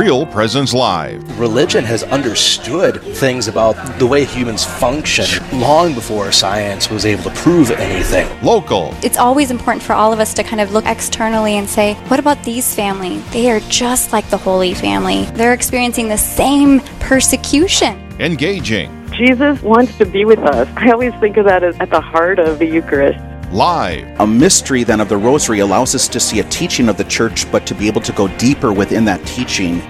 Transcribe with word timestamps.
Real 0.00 0.24
Presence 0.24 0.72
Live. 0.72 1.38
Religion 1.38 1.84
has 1.84 2.04
understood 2.04 3.02
things 3.02 3.48
about 3.48 3.74
the 3.98 4.06
way 4.06 4.24
humans 4.24 4.64
function 4.64 5.26
long 5.60 5.92
before 5.92 6.32
science 6.32 6.88
was 6.88 7.04
able 7.04 7.24
to 7.24 7.30
prove 7.32 7.70
anything. 7.70 8.26
Local. 8.42 8.94
It's 9.02 9.18
always 9.18 9.50
important 9.50 9.82
for 9.82 9.92
all 9.92 10.10
of 10.10 10.18
us 10.18 10.32
to 10.32 10.42
kind 10.42 10.62
of 10.62 10.72
look 10.72 10.86
externally 10.86 11.58
and 11.58 11.68
say, 11.68 11.96
what 12.08 12.18
about 12.18 12.42
these 12.44 12.74
family? 12.74 13.18
They 13.30 13.50
are 13.50 13.60
just 13.68 14.10
like 14.10 14.26
the 14.30 14.38
Holy 14.38 14.72
Family. 14.72 15.26
They're 15.34 15.52
experiencing 15.52 16.08
the 16.08 16.16
same 16.16 16.80
persecution. 17.00 17.98
Engaging. 18.20 19.06
Jesus 19.12 19.60
wants 19.60 19.98
to 19.98 20.06
be 20.06 20.24
with 20.24 20.38
us. 20.38 20.66
I 20.76 20.92
always 20.92 21.12
think 21.16 21.36
of 21.36 21.44
that 21.44 21.62
as 21.62 21.78
at 21.78 21.90
the 21.90 22.00
heart 22.00 22.38
of 22.38 22.58
the 22.58 22.64
Eucharist. 22.64 23.22
Live. 23.52 24.20
A 24.20 24.26
mystery 24.26 24.84
then 24.84 25.00
of 25.00 25.08
the 25.08 25.16
Rosary 25.16 25.58
allows 25.58 25.96
us 25.96 26.06
to 26.06 26.20
see 26.20 26.38
a 26.38 26.44
teaching 26.44 26.88
of 26.88 26.96
the 26.96 27.02
Church, 27.04 27.50
but 27.50 27.66
to 27.66 27.74
be 27.74 27.88
able 27.88 28.00
to 28.02 28.12
go 28.12 28.28
deeper 28.38 28.72
within 28.72 29.04
that 29.06 29.26
teaching. 29.26 29.82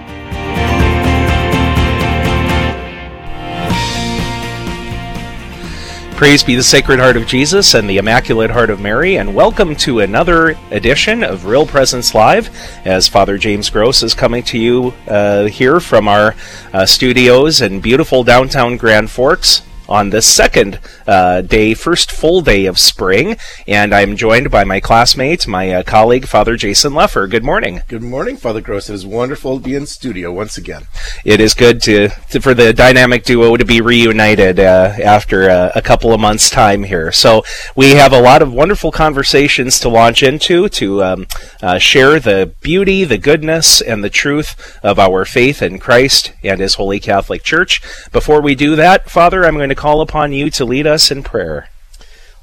Praise 6.21 6.43
be 6.43 6.53
the 6.53 6.61
Sacred 6.61 6.99
Heart 6.99 7.17
of 7.17 7.25
Jesus 7.25 7.73
and 7.73 7.89
the 7.89 7.97
Immaculate 7.97 8.51
Heart 8.51 8.69
of 8.69 8.79
Mary, 8.79 9.17
and 9.17 9.33
welcome 9.33 9.75
to 9.77 10.01
another 10.01 10.49
edition 10.69 11.23
of 11.23 11.45
Real 11.45 11.65
Presence 11.65 12.13
Live. 12.13 12.55
As 12.85 13.07
Father 13.07 13.39
James 13.39 13.71
Gross 13.71 14.03
is 14.03 14.13
coming 14.13 14.43
to 14.43 14.59
you 14.59 14.93
uh, 15.07 15.45
here 15.45 15.79
from 15.79 16.07
our 16.07 16.35
uh, 16.73 16.85
studios 16.85 17.61
in 17.61 17.81
beautiful 17.81 18.23
downtown 18.23 18.77
Grand 18.77 19.09
Forks 19.09 19.63
on 19.91 20.09
the 20.09 20.21
second 20.21 20.79
uh, 21.05 21.41
day, 21.41 21.73
first 21.73 22.11
full 22.11 22.39
day 22.39 22.65
of 22.65 22.79
spring. 22.79 23.35
And 23.67 23.93
I'm 23.93 24.15
joined 24.15 24.49
by 24.49 24.63
my 24.63 24.79
classmate, 24.79 25.45
my 25.47 25.69
uh, 25.71 25.83
colleague, 25.83 26.27
Father 26.27 26.55
Jason 26.55 26.93
Lefor. 26.93 27.29
Good 27.29 27.43
morning. 27.43 27.81
Good 27.89 28.01
morning, 28.01 28.37
Father 28.37 28.61
Gross. 28.61 28.89
It 28.89 28.93
is 28.93 29.05
wonderful 29.05 29.57
to 29.57 29.63
be 29.63 29.75
in 29.75 29.85
studio 29.85 30.31
once 30.31 30.57
again. 30.57 30.83
It 31.25 31.41
is 31.41 31.53
good 31.53 31.81
to, 31.83 32.07
to 32.29 32.39
for 32.39 32.53
the 32.53 32.71
dynamic 32.71 33.25
duo 33.25 33.57
to 33.57 33.65
be 33.65 33.81
reunited 33.81 34.61
uh, 34.61 34.93
after 35.03 35.49
uh, 35.49 35.71
a 35.75 35.81
couple 35.81 36.13
of 36.13 36.21
months' 36.21 36.49
time 36.49 36.83
here. 36.83 37.11
So 37.11 37.43
we 37.75 37.91
have 37.91 38.13
a 38.13 38.21
lot 38.21 38.41
of 38.41 38.53
wonderful 38.53 38.93
conversations 38.93 39.77
to 39.81 39.89
launch 39.89 40.23
into 40.23 40.69
to 40.69 41.03
um, 41.03 41.27
uh, 41.61 41.79
share 41.79 42.17
the 42.21 42.53
beauty, 42.61 43.03
the 43.03 43.17
goodness, 43.17 43.81
and 43.81 44.03
the 44.03 44.09
truth 44.09 44.79
of 44.81 44.97
our 44.99 45.25
faith 45.25 45.61
in 45.61 45.79
Christ 45.79 46.31
and 46.43 46.61
His 46.61 46.75
Holy 46.75 47.01
Catholic 47.01 47.43
Church. 47.43 47.81
Before 48.13 48.41
we 48.41 48.55
do 48.55 48.77
that, 48.77 49.09
Father, 49.09 49.43
I'm 49.43 49.55
going 49.55 49.67
to 49.67 49.80
call 49.81 50.01
upon 50.01 50.31
you 50.31 50.47
to 50.47 50.63
lead 50.63 50.85
us 50.85 51.09
in 51.09 51.23
prayer. 51.23 51.67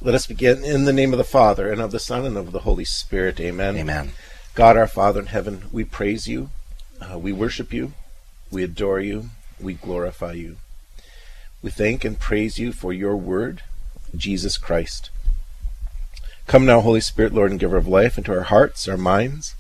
Let 0.02 0.16
us 0.16 0.26
begin 0.26 0.64
in 0.64 0.86
the 0.86 0.92
name 0.92 1.12
of 1.12 1.18
the 1.18 1.22
Father, 1.22 1.70
and 1.70 1.80
of 1.80 1.92
the 1.92 2.00
Son, 2.00 2.26
and 2.26 2.36
of 2.36 2.50
the 2.50 2.66
Holy 2.66 2.84
Spirit. 2.84 3.38
Amen. 3.38 3.76
Amen. 3.76 4.10
God, 4.56 4.76
our 4.76 4.88
Father 4.88 5.20
in 5.20 5.26
heaven, 5.26 5.66
we 5.70 5.84
praise 5.84 6.26
you, 6.26 6.50
uh, 7.00 7.16
we 7.16 7.30
worship 7.32 7.72
you, 7.72 7.92
we 8.50 8.64
adore 8.64 8.98
you, 8.98 9.30
we 9.60 9.74
glorify 9.74 10.32
you. 10.32 10.56
We 11.62 11.70
thank 11.70 12.04
and 12.04 12.18
praise 12.18 12.58
you 12.58 12.72
for 12.72 12.92
your 12.92 13.14
word, 13.14 13.62
Jesus 14.16 14.58
Christ. 14.58 15.10
Come 16.48 16.66
now, 16.66 16.80
Holy 16.80 17.00
Spirit, 17.00 17.32
Lord 17.32 17.52
and 17.52 17.60
giver 17.60 17.76
of 17.76 17.86
life, 17.86 18.18
into 18.18 18.32
our 18.32 18.50
hearts, 18.50 18.88
our 18.88 18.96
minds, 18.96 19.54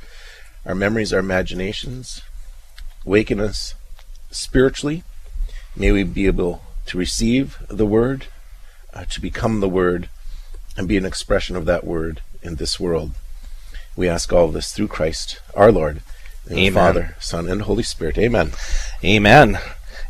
our 0.66 0.74
memories, 0.74 1.12
our 1.12 1.20
imaginations. 1.20 2.22
Waken 3.04 3.38
us 3.38 3.76
spiritually. 4.32 5.04
May 5.76 5.92
we 5.92 6.02
be 6.02 6.26
able 6.26 6.62
to 6.88 6.98
receive 6.98 7.58
the 7.68 7.86
word, 7.86 8.26
uh, 8.92 9.04
to 9.04 9.20
become 9.20 9.60
the 9.60 9.68
word, 9.68 10.08
and 10.76 10.88
be 10.88 10.96
an 10.96 11.04
expression 11.04 11.56
of 11.56 11.64
that 11.66 11.84
word 11.84 12.20
in 12.42 12.56
this 12.56 12.78
world. 12.78 13.12
We 13.96 14.08
ask 14.08 14.32
all 14.32 14.48
this 14.48 14.72
through 14.72 14.88
Christ 14.88 15.40
our 15.54 15.72
Lord. 15.72 16.02
The 16.46 16.66
Amen. 16.66 16.72
Father, 16.72 17.16
Son, 17.20 17.48
and 17.48 17.62
Holy 17.62 17.82
Spirit. 17.82 18.16
Amen. 18.16 18.52
Amen. 19.04 19.58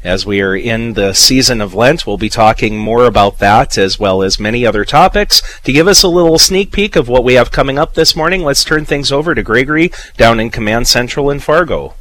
As 0.05 0.25
we 0.25 0.41
are 0.41 0.55
in 0.55 0.93
the 0.93 1.13
season 1.13 1.61
of 1.61 1.75
Lent, 1.75 2.07
we'll 2.07 2.19
be 2.19 2.29
talking 2.29 2.79
more 2.79 3.05
about 3.05 3.41
that 3.41 3.77
as 3.77 3.99
well 3.99 4.23
as 4.23 4.39
many 4.39 4.65
other 4.65 4.85
topics. 4.85 5.43
To 5.63 5.73
give 5.73 5.89
us 5.89 6.05
a 6.05 6.09
little 6.09 6.39
sneak 6.39 6.71
peek 6.71 6.95
of 6.95 7.09
what 7.09 7.25
we 7.25 7.35
have 7.35 7.51
coming 7.51 7.79
up 7.79 7.95
this 7.95 8.15
morning, 8.15 8.43
let's 8.43 8.63
turn 8.63 8.85
things 8.85 9.11
over 9.11 9.35
to 9.35 9.43
Gregory 9.43 9.91
down 10.17 10.39
in 10.39 10.51
Command 10.51 10.87
Central 10.87 11.31
in 11.31 11.41
Fargo. 11.41 11.95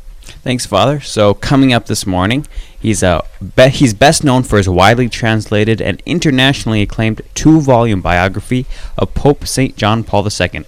Thanks, 0.47 0.65
Father. 0.65 1.01
So, 1.01 1.33
coming 1.33 1.73
up 1.73 1.87
this 1.87 2.07
morning, 2.07 2.47
he's 2.79 3.03
a 3.03 3.21
be- 3.57 3.67
he's 3.67 3.93
best 3.93 4.23
known 4.23 4.43
for 4.43 4.55
his 4.55 4.69
widely 4.69 5.09
translated 5.09 5.81
and 5.81 6.01
internationally 6.05 6.81
acclaimed 6.81 7.21
two-volume 7.35 7.99
biography 7.99 8.65
of 8.97 9.13
Pope 9.13 9.45
Saint 9.45 9.75
John 9.75 10.05
Paul 10.05 10.25
II. 10.25 10.63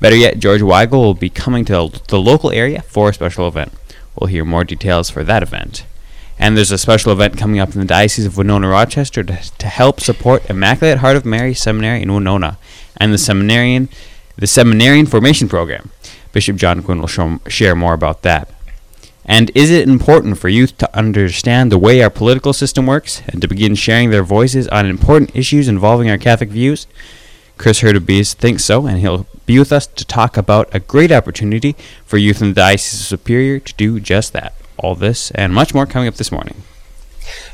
Better 0.00 0.16
yet, 0.16 0.40
George 0.40 0.62
Weigel 0.62 1.04
will 1.04 1.14
be 1.14 1.30
coming 1.30 1.64
to 1.66 1.92
the 2.08 2.20
local 2.20 2.50
area 2.50 2.82
for 2.82 3.10
a 3.10 3.14
special 3.14 3.46
event. 3.46 3.70
We'll 4.18 4.26
hear 4.26 4.44
more 4.44 4.64
details 4.64 5.10
for 5.10 5.22
that 5.22 5.44
event. 5.44 5.84
And 6.36 6.56
there's 6.56 6.72
a 6.72 6.76
special 6.76 7.12
event 7.12 7.38
coming 7.38 7.60
up 7.60 7.72
in 7.72 7.78
the 7.78 7.86
Diocese 7.86 8.26
of 8.26 8.36
Winona 8.36 8.68
Rochester 8.68 9.22
to, 9.22 9.38
to 9.58 9.66
help 9.68 10.00
support 10.00 10.50
Immaculate 10.50 10.98
Heart 10.98 11.18
of 11.18 11.24
Mary 11.24 11.54
Seminary 11.54 12.02
in 12.02 12.12
Winona 12.12 12.58
and 12.96 13.12
the 13.12 13.18
seminarian 13.18 13.88
the 14.36 14.48
seminarian 14.48 15.06
formation 15.06 15.48
program. 15.48 15.90
Bishop 16.32 16.56
John 16.56 16.82
Quinn 16.82 16.98
will 16.98 17.06
show, 17.06 17.38
share 17.46 17.76
more 17.76 17.94
about 17.94 18.22
that. 18.22 18.48
And 19.24 19.50
is 19.54 19.70
it 19.70 19.88
important 19.88 20.38
for 20.38 20.48
youth 20.48 20.76
to 20.78 20.96
understand 20.96 21.70
the 21.70 21.78
way 21.78 22.02
our 22.02 22.10
political 22.10 22.52
system 22.52 22.86
works 22.86 23.22
and 23.28 23.40
to 23.42 23.48
begin 23.48 23.74
sharing 23.74 24.10
their 24.10 24.22
voices 24.22 24.66
on 24.68 24.86
important 24.86 25.34
issues 25.34 25.68
involving 25.68 26.10
our 26.10 26.18
Catholic 26.18 26.48
views? 26.48 26.86
Chris 27.58 27.80
Hurtubise 27.80 28.32
thinks 28.32 28.64
so, 28.64 28.86
and 28.86 28.98
he'll 28.98 29.26
be 29.44 29.58
with 29.58 29.72
us 29.72 29.86
to 29.86 30.04
talk 30.04 30.36
about 30.36 30.74
a 30.74 30.80
great 30.80 31.12
opportunity 31.12 31.76
for 32.06 32.16
youth 32.16 32.40
in 32.40 32.48
the 32.48 32.54
Diocese 32.54 33.00
of 33.00 33.06
Superior 33.06 33.60
to 33.60 33.74
do 33.74 34.00
just 34.00 34.32
that. 34.32 34.54
All 34.78 34.94
this 34.94 35.30
and 35.32 35.52
much 35.52 35.74
more 35.74 35.84
coming 35.84 36.08
up 36.08 36.14
this 36.14 36.32
morning. 36.32 36.62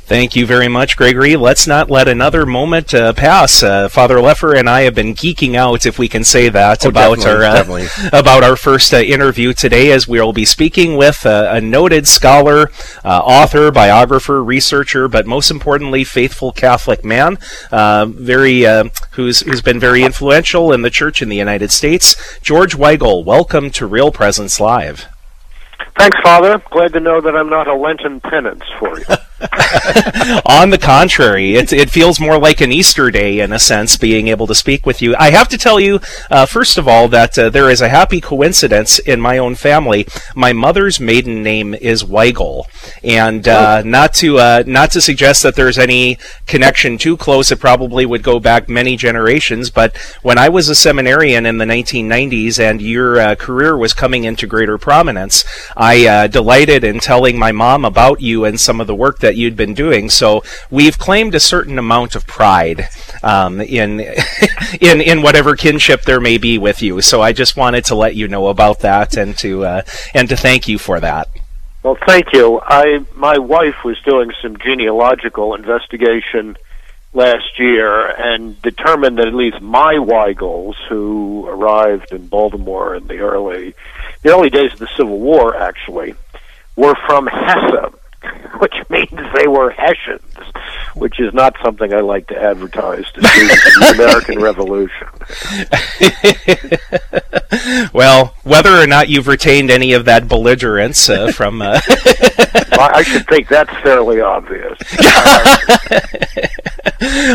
Thank 0.07 0.37
you 0.37 0.47
very 0.47 0.69
much, 0.69 0.97
Gregory. 0.97 1.35
Let's 1.35 1.67
not 1.67 1.91
let 1.91 2.07
another 2.07 2.47
moment 2.47 2.95
uh, 2.95 3.13
pass. 3.13 3.61
Uh, 3.65 3.89
Father 3.89 4.19
Lefor 4.19 4.57
and 4.57 4.71
I 4.71 4.83
have 4.83 4.95
been 4.95 5.15
geeking 5.17 5.57
out, 5.57 5.85
if 5.85 5.99
we 5.99 6.07
can 6.07 6.23
say 6.23 6.49
that, 6.49 6.87
Oh, 6.87 6.91
about 6.91 7.17
definitely, 7.19 7.87
our 7.89 8.15
uh, 8.15 8.21
about 8.21 8.45
our 8.45 8.55
first 8.55 8.95
uh, 8.95 8.99
interview 8.99 9.53
today, 9.53 9.91
as 9.91 10.07
we 10.07 10.21
will 10.21 10.33
be 10.33 10.45
speaking 10.45 10.97
with 10.97 11.27
uh, 11.27 11.49
a 11.51 11.61
noted 11.61 12.07
scholar, 12.07 12.71
uh, 13.05 13.19
author, 13.19 13.73
biographer, 13.73 14.45
researcher, 14.45 15.09
but 15.09 15.27
most 15.27 15.51
importantly, 15.51 16.05
faithful 16.05 16.53
Catholic 16.53 17.05
man, 17.05 17.37
uh, 17.73 18.07
very 18.07 18.65
uh, 18.65 18.85
who's 19.13 19.41
who's 19.41 19.61
been 19.61 19.81
very 19.81 20.05
influential 20.05 20.73
in 20.73 20.83
the 20.83 20.91
Church 20.91 21.21
in 21.21 21.29
the 21.29 21.37
United 21.37 21.73
States. 21.73 22.15
George 22.41 22.77
Weigel, 22.77 23.25
welcome 23.25 23.71
to 23.71 23.87
Real 23.89 24.13
Presence 24.13 24.61
Live. 24.61 25.07
Thanks, 25.99 26.17
Father. 26.23 26.63
Glad 26.71 26.93
to 26.93 27.01
know 27.01 27.21
that 27.21 27.35
I'm 27.35 27.49
not 27.49 27.67
a 27.67 27.75
Lenten 27.75 28.21
penance 28.21 28.63
for 28.79 29.01
you. 29.01 29.05
On 30.47 30.71
the 30.71 30.79
contrary, 30.81 31.57
it, 31.57 31.71
it 31.71 31.91
feels 31.91 32.19
more 32.19 32.39
like 32.39 32.63
an 32.63 32.73
Easter 32.73 33.11
day 33.11 33.41
in 33.41 33.53
a 33.53 33.59
sense, 33.59 33.99
being 33.99 34.29
able 34.29 34.47
to 34.47 34.55
speak 34.55 34.87
with 34.87 35.03
you. 35.03 35.15
I 35.19 35.31
have 35.31 35.49
to 35.49 35.59
tell 35.59 35.79
you, 35.79 36.01
uh, 36.31 36.47
first 36.47 36.79
of 36.79 36.89
all, 36.89 37.09
that 37.09 37.39
uh, 37.39 37.51
there 37.51 37.69
is 37.69 37.83
a 37.83 37.91
happy 37.91 38.21
coincidence 38.21 38.99
in 38.99 39.21
my 39.21 39.37
own 39.37 39.55
family. 39.55 40.07
My 40.35 40.55
mother's 40.55 40.99
maiden 40.99 41.43
name 41.43 41.75
is 41.75 42.03
Weigel, 42.03 42.65
and 43.05 43.47
uh, 43.47 43.83
not 43.83 44.15
to 44.15 44.39
uh, 44.39 44.63
not 44.67 44.91
to 44.93 45.03
suggest 45.03 45.43
that 45.43 45.55
there's 45.55 45.77
any 45.77 46.17
connection 46.47 46.97
too 46.97 47.19
close. 47.19 47.53
It 47.53 47.61
probably 47.61 48.07
would 48.07 48.23
go 48.23 48.41
back 48.41 48.71
many 48.71 48.97
generations. 48.97 49.69
But 49.69 49.97
when 50.23 50.39
I 50.39 50.49
was 50.49 50.71
a 50.71 50.75
seminarian 50.75 51.45
in 51.45 51.59
the 51.59 51.67
1990s, 51.67 52.59
and 52.59 52.81
your 52.81 53.21
uh, 53.21 53.35
career 53.35 53.77
was 53.77 53.93
coming 53.93 54.25
into 54.25 54.47
greater 54.47 54.79
prominence, 54.79 55.45
I 55.77 56.07
uh, 56.07 56.27
delighted 56.29 56.85
in 56.85 57.01
telling 57.01 57.39
my 57.39 57.53
mom 57.53 57.85
about 57.85 58.23
you 58.23 58.47
and 58.47 58.59
some 58.59 58.81
of 58.81 58.87
the 58.87 58.95
work 58.95 59.19
that 59.26 59.26
you'd 59.35 59.57
been 59.57 59.75
doing. 59.75 60.09
So 60.09 60.45
we've 60.71 60.97
claimed 60.97 61.35
a 61.35 61.41
certain 61.41 61.79
amount 61.79 62.15
of 62.15 62.27
pride 62.27 62.89
um, 63.25 63.61
in 63.61 64.01
in 64.81 65.01
in 65.01 65.23
whatever 65.23 65.57
kinship 65.57 66.03
there 66.03 66.21
may 66.21 66.39
be 66.39 66.59
with 66.59 66.83
you. 66.83 67.01
So 67.01 67.21
I 67.21 67.33
just 67.33 67.57
wanted 67.57 67.85
to 67.87 67.97
let 67.97 68.15
you 68.15 68.29
know 68.29 68.47
about 68.47 68.81
that 68.81 69.17
and 69.17 69.37
to 69.39 69.65
uh, 69.65 69.83
and 70.15 70.29
to 70.29 70.37
thank 70.37 70.69
you 70.69 70.79
for 70.79 71.01
that. 71.01 71.29
well, 71.83 71.99
thank 72.07 72.33
you. 72.33 72.61
I 72.63 73.05
my 73.15 73.39
wife 73.39 73.83
was 73.85 73.99
doing 74.03 74.31
some 74.41 74.57
genealogical 74.59 75.55
investigation 75.55 76.57
last 77.17 77.59
year 77.59 78.07
and 78.07 78.61
determined 78.63 79.19
that 79.19 79.27
at 79.27 79.35
least 79.35 79.61
my 79.61 79.95
Weigels, 79.95 80.75
who 80.89 81.47
arrived 81.49 82.13
in 82.13 82.29
Baltimore 82.29 82.95
in 82.95 83.07
the 83.09 83.19
early 83.19 83.75
the 84.23 84.33
early 84.33 84.51
days 84.51 84.73
of 84.75 84.79
the 84.79 84.89
Civil 84.97 85.19
War, 85.19 85.57
actually, 85.57 86.15
were 86.77 86.95
from 87.07 87.27
Hesse, 87.27 87.93
which 88.59 88.75
means 88.91 89.11
they 89.35 89.47
were 89.47 89.71
Hessians, 89.71 90.23
which 90.97 91.21
is 91.21 91.33
not 91.35 91.55
something 91.63 91.93
I 91.93 92.01
like 92.01 92.27
to 92.29 92.41
advertise 92.41 93.05
to 93.13 93.23
students 93.23 93.79
the 93.79 93.93
American 93.95 94.41
Revolution. 94.41 95.07
well, 97.93 98.35
whether 98.45 98.75
or 98.75 98.87
not 98.87 99.09
you've 99.09 99.29
retained 99.29 99.71
any 99.71 99.93
of 99.93 100.07
that 100.07 100.27
belligerence 100.27 101.09
uh, 101.09 101.31
from. 101.35 101.61
Uh... 101.61 101.81
I 102.79 103.03
should 103.03 103.27
think 103.27 103.49
that's 103.49 103.71
fairly 103.83 104.21
obvious. 104.21 104.79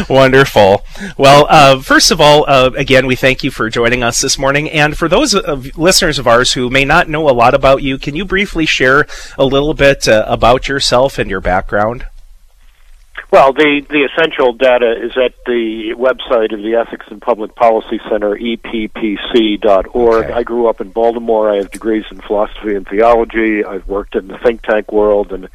Wonderful. 0.09 0.83
Well, 1.17 1.45
uh, 1.49 1.81
first 1.81 2.11
of 2.11 2.19
all, 2.19 2.45
uh, 2.47 2.71
again, 2.75 3.05
we 3.05 3.15
thank 3.15 3.43
you 3.43 3.51
for 3.51 3.69
joining 3.69 4.03
us 4.03 4.19
this 4.21 4.37
morning. 4.37 4.69
And 4.69 4.97
for 4.97 5.07
those 5.07 5.35
of 5.35 5.77
listeners 5.77 6.17
of 6.17 6.27
ours 6.27 6.53
who 6.53 6.69
may 6.69 6.85
not 6.85 7.09
know 7.09 7.29
a 7.29 7.31
lot 7.31 7.53
about 7.53 7.83
you, 7.83 7.97
can 7.97 8.15
you 8.15 8.25
briefly 8.25 8.65
share 8.65 9.05
a 9.37 9.45
little 9.45 9.73
bit 9.73 10.07
uh, 10.07 10.25
about 10.27 10.67
yourself 10.67 11.19
and 11.19 11.29
your 11.29 11.41
background? 11.41 12.05
Well, 13.31 13.53
the, 13.53 13.85
the 13.89 14.09
essential 14.11 14.51
data 14.51 14.91
is 14.91 15.13
at 15.15 15.33
the 15.45 15.95
website 15.95 16.53
of 16.53 16.61
the 16.61 16.75
Ethics 16.75 17.05
and 17.09 17.21
Public 17.21 17.55
Policy 17.55 18.01
Center, 18.09 18.35
eppc.org. 18.35 20.25
Okay. 20.25 20.33
I 20.33 20.43
grew 20.43 20.67
up 20.67 20.81
in 20.81 20.89
Baltimore. 20.89 21.49
I 21.49 21.55
have 21.55 21.71
degrees 21.71 22.03
in 22.11 22.19
philosophy 22.19 22.75
and 22.75 22.85
theology. 22.85 23.63
I've 23.63 23.87
worked 23.87 24.15
in 24.15 24.27
the 24.27 24.37
think 24.37 24.63
tank 24.63 24.91
world 24.91 25.31
and 25.31 25.47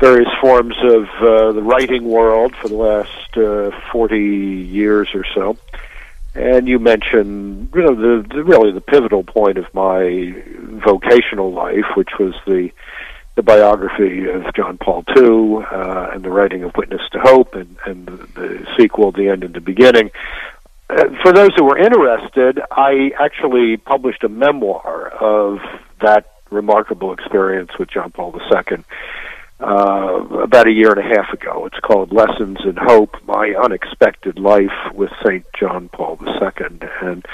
various 0.00 0.30
forms 0.40 0.76
of 0.82 1.02
uh, 1.20 1.52
the 1.52 1.62
writing 1.62 2.04
world 2.04 2.56
for 2.56 2.68
the 2.68 2.74
last 2.74 3.36
uh, 3.36 3.70
40 3.92 4.18
years 4.18 5.10
or 5.14 5.26
so. 5.34 5.58
And 6.34 6.66
you 6.66 6.78
mentioned, 6.78 7.68
you 7.74 7.82
know, 7.82 7.94
the, 7.94 8.26
the 8.26 8.42
really 8.42 8.72
the 8.72 8.80
pivotal 8.80 9.24
point 9.24 9.58
of 9.58 9.66
my 9.74 10.42
vocational 10.84 11.52
life, 11.52 11.84
which 11.96 12.18
was 12.18 12.34
the 12.46 12.70
the 13.34 13.42
biography 13.42 14.28
of 14.28 14.52
John 14.54 14.78
Paul 14.78 15.04
II 15.16 15.64
uh, 15.64 16.10
and 16.12 16.24
the 16.24 16.30
writing 16.30 16.62
of 16.62 16.76
Witness 16.76 17.02
to 17.12 17.18
Hope 17.18 17.54
and, 17.54 17.76
and 17.84 18.06
the, 18.06 18.40
the 18.40 18.66
sequel, 18.76 19.12
The 19.12 19.28
End 19.28 19.42
and 19.42 19.54
the 19.54 19.60
Beginning. 19.60 20.10
Uh, 20.88 21.06
for 21.22 21.32
those 21.32 21.50
who 21.56 21.64
were 21.64 21.78
interested, 21.78 22.60
I 22.70 23.10
actually 23.18 23.76
published 23.76 24.22
a 24.22 24.28
memoir 24.28 25.08
of 25.08 25.58
that 26.00 26.30
remarkable 26.50 27.12
experience 27.12 27.70
with 27.78 27.88
John 27.88 28.12
Paul 28.12 28.38
II 28.38 28.84
uh, 29.60 30.24
about 30.42 30.66
a 30.66 30.72
year 30.72 30.90
and 30.90 30.98
a 30.98 31.16
half 31.16 31.32
ago. 31.32 31.66
It's 31.66 31.78
called 31.80 32.12
Lessons 32.12 32.58
in 32.64 32.76
Hope 32.76 33.16
My 33.24 33.54
Unexpected 33.62 34.38
Life 34.38 34.92
with 34.92 35.10
St. 35.24 35.44
John 35.58 35.88
Paul 35.90 36.18
II. 36.20 36.78
And 37.00 37.24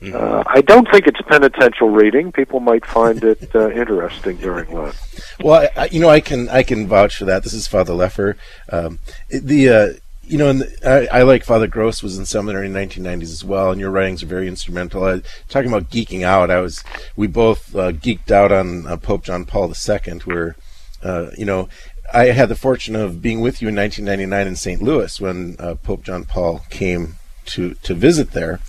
mm-hmm. 0.00 0.14
uh, 0.14 0.44
I 0.46 0.60
don't 0.60 0.88
think 0.90 1.06
it's 1.06 1.20
penitential 1.22 1.88
reading. 1.88 2.30
People 2.30 2.60
might 2.60 2.84
find 2.84 3.24
it 3.24 3.54
uh, 3.54 3.70
interesting 3.70 4.36
during 4.36 4.70
Lent. 4.72 4.96
Well, 5.40 5.68
I, 5.76 5.86
you 5.86 6.00
know, 6.00 6.10
I 6.10 6.20
can 6.20 6.48
I 6.50 6.62
can 6.62 6.86
vouch 6.86 7.16
for 7.16 7.24
that. 7.24 7.42
This 7.42 7.54
is 7.54 7.66
Father 7.66 7.94
Lefor. 7.94 8.36
Um, 8.70 8.98
the 9.30 9.68
uh, 9.68 9.92
you 10.24 10.38
know, 10.38 10.48
and 10.48 10.64
I, 10.84 11.08
I, 11.12 11.22
like 11.22 11.44
Father 11.44 11.66
Gross 11.66 12.02
was 12.02 12.16
in 12.16 12.26
seminary 12.26 12.66
in 12.66 12.72
the 12.72 12.78
1990s 12.78 13.22
as 13.22 13.44
well, 13.44 13.70
and 13.70 13.80
your 13.80 13.90
writings 13.90 14.22
are 14.22 14.26
very 14.26 14.46
instrumental. 14.46 15.04
I, 15.04 15.20
talking 15.48 15.68
about 15.68 15.90
geeking 15.90 16.22
out, 16.22 16.50
I 16.50 16.60
was 16.60 16.84
we 17.16 17.26
both 17.26 17.74
uh, 17.74 17.92
geeked 17.92 18.30
out 18.30 18.52
on 18.52 18.86
uh, 18.86 18.96
Pope 18.96 19.24
John 19.24 19.44
Paul 19.44 19.72
II, 19.72 20.18
where 20.20 20.56
uh, 21.02 21.30
you 21.36 21.44
know, 21.44 21.68
I 22.12 22.26
had 22.26 22.48
the 22.48 22.56
fortune 22.56 22.94
of 22.94 23.22
being 23.22 23.40
with 23.40 23.62
you 23.62 23.68
in 23.68 23.76
1999 23.76 24.46
in 24.46 24.56
St. 24.56 24.82
Louis 24.82 25.20
when 25.20 25.56
uh, 25.58 25.76
Pope 25.76 26.02
John 26.02 26.24
Paul 26.24 26.62
came 26.70 27.16
to 27.46 27.74
to 27.74 27.94
visit 27.94 28.32
there, 28.32 28.60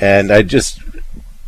and 0.00 0.30
I 0.30 0.42
just 0.42 0.80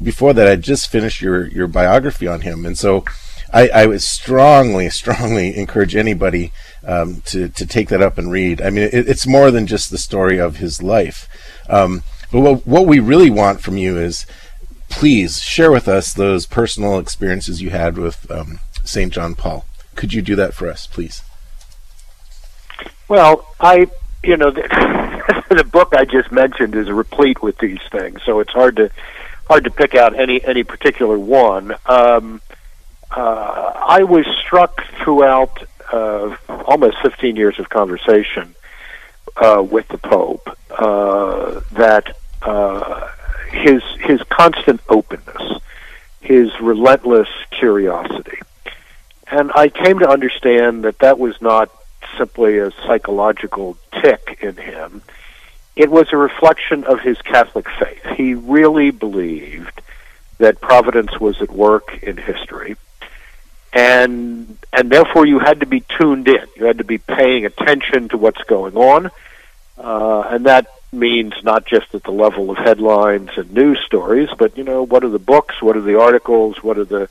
before 0.02 0.32
that 0.34 0.48
I 0.48 0.56
just 0.56 0.90
finished 0.90 1.20
your 1.20 1.46
your 1.46 1.68
biography 1.68 2.26
on 2.26 2.40
him, 2.42 2.66
and 2.66 2.78
so 2.78 3.04
I, 3.52 3.68
I 3.68 3.86
would 3.86 4.02
strongly 4.02 4.90
strongly 4.90 5.56
encourage 5.56 5.94
anybody 5.94 6.52
um, 6.84 7.22
to 7.26 7.48
to 7.48 7.66
take 7.66 7.88
that 7.88 8.02
up 8.02 8.18
and 8.18 8.30
read. 8.30 8.60
I 8.60 8.70
mean, 8.70 8.84
it, 8.84 9.08
it's 9.08 9.26
more 9.26 9.50
than 9.50 9.66
just 9.66 9.90
the 9.90 9.98
story 9.98 10.38
of 10.38 10.56
his 10.56 10.82
life, 10.82 11.28
um, 11.68 12.02
but 12.32 12.40
what 12.40 12.66
what 12.66 12.86
we 12.86 12.98
really 12.98 13.30
want 13.30 13.60
from 13.60 13.76
you 13.76 13.98
is 13.98 14.26
please 14.88 15.40
share 15.40 15.70
with 15.70 15.88
us 15.88 16.12
those 16.12 16.46
personal 16.46 16.98
experiences 16.98 17.62
you 17.62 17.70
had 17.70 17.98
with 17.98 18.30
um, 18.30 18.60
St. 18.84 19.12
John 19.12 19.34
Paul. 19.34 19.64
Could 19.96 20.12
you 20.12 20.22
do 20.22 20.36
that 20.36 20.54
for 20.54 20.68
us, 20.68 20.86
please? 20.86 21.22
Well, 23.08 23.46
I, 23.60 23.88
you 24.22 24.36
know, 24.36 24.50
the, 24.50 24.62
the 25.48 25.64
book 25.64 25.94
I 25.94 26.04
just 26.04 26.30
mentioned 26.30 26.74
is 26.74 26.90
replete 26.90 27.42
with 27.42 27.58
these 27.58 27.80
things, 27.90 28.20
so 28.24 28.40
it's 28.40 28.52
hard 28.52 28.76
to 28.76 28.90
hard 29.48 29.64
to 29.64 29.70
pick 29.70 29.94
out 29.94 30.18
any 30.18 30.44
any 30.44 30.64
particular 30.64 31.18
one. 31.18 31.74
Um, 31.86 32.40
uh, 33.10 33.72
I 33.88 34.02
was 34.02 34.26
struck 34.44 34.84
throughout 35.02 35.62
uh, 35.92 36.36
almost 36.48 36.96
15 37.02 37.36
years 37.36 37.58
of 37.58 37.68
conversation 37.68 38.54
uh, 39.36 39.64
with 39.68 39.86
the 39.88 39.98
Pope 39.98 40.48
uh, 40.70 41.60
that 41.72 42.16
uh, 42.42 43.08
his 43.50 43.82
his 44.00 44.20
constant 44.24 44.80
openness, 44.88 45.60
his 46.20 46.50
relentless 46.60 47.28
curiosity, 47.50 48.38
and 49.30 49.50
I 49.54 49.68
came 49.68 49.98
to 49.98 50.08
understand 50.08 50.84
that 50.84 50.98
that 51.00 51.18
was 51.18 51.40
not 51.40 51.70
simply 52.16 52.58
a 52.58 52.70
psychological 52.86 53.76
tic 54.00 54.38
in 54.40 54.56
him. 54.56 55.02
It 55.74 55.90
was 55.90 56.12
a 56.12 56.16
reflection 56.16 56.84
of 56.84 57.00
his 57.00 57.20
Catholic 57.22 57.68
faith. 57.78 58.04
He 58.16 58.34
really 58.34 58.90
believed 58.90 59.82
that 60.38 60.60
providence 60.60 61.18
was 61.20 61.40
at 61.42 61.50
work 61.50 62.02
in 62.02 62.16
history. 62.16 62.76
And 63.72 64.56
and 64.72 64.90
therefore 64.90 65.26
you 65.26 65.38
had 65.38 65.60
to 65.60 65.66
be 65.66 65.80
tuned 65.80 66.28
in. 66.28 66.46
You 66.56 66.64
had 66.64 66.78
to 66.78 66.84
be 66.84 66.98
paying 66.98 67.44
attention 67.44 68.08
to 68.10 68.16
what's 68.16 68.42
going 68.44 68.76
on. 68.76 69.10
Uh, 69.76 70.20
and 70.30 70.46
that 70.46 70.68
means 70.92 71.34
not 71.42 71.66
just 71.66 71.94
at 71.94 72.02
the 72.04 72.10
level 72.10 72.50
of 72.50 72.56
headlines 72.56 73.30
and 73.36 73.52
news 73.52 73.78
stories, 73.84 74.30
but 74.38 74.56
you 74.56 74.64
know, 74.64 74.82
what 74.82 75.04
are 75.04 75.10
the 75.10 75.18
books, 75.18 75.60
what 75.60 75.76
are 75.76 75.82
the 75.82 76.00
articles, 76.00 76.62
what 76.62 76.78
are 76.78 76.84
the 76.84 77.10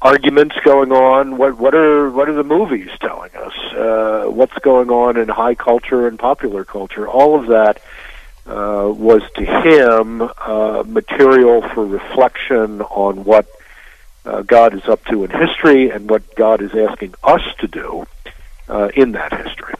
arguments 0.00 0.54
going 0.64 0.92
on. 0.92 1.36
What 1.36 1.58
what 1.58 1.74
are 1.74 2.10
what 2.10 2.28
are 2.28 2.34
the 2.34 2.44
movies 2.44 2.90
telling 3.00 3.34
us? 3.34 3.54
Uh, 3.72 4.26
what's 4.28 4.56
going 4.58 4.90
on 4.90 5.16
in 5.16 5.28
high 5.28 5.54
culture 5.54 6.06
and 6.06 6.18
popular 6.18 6.64
culture? 6.64 7.08
All 7.08 7.38
of 7.38 7.48
that 7.48 7.80
uh, 8.46 8.90
was 8.90 9.22
to 9.36 9.44
him 9.44 10.22
uh, 10.22 10.84
material 10.86 11.62
for 11.68 11.84
reflection 11.84 12.80
on 12.82 13.24
what 13.24 13.46
uh, 14.24 14.42
God 14.42 14.74
is 14.74 14.84
up 14.86 15.04
to 15.06 15.24
in 15.24 15.30
history 15.30 15.90
and 15.90 16.08
what 16.08 16.34
God 16.34 16.62
is 16.62 16.74
asking 16.74 17.14
us 17.22 17.42
to 17.60 17.68
do 17.68 18.06
uh, 18.68 18.90
in 18.94 19.12
that 19.12 19.32
history. 19.32 19.74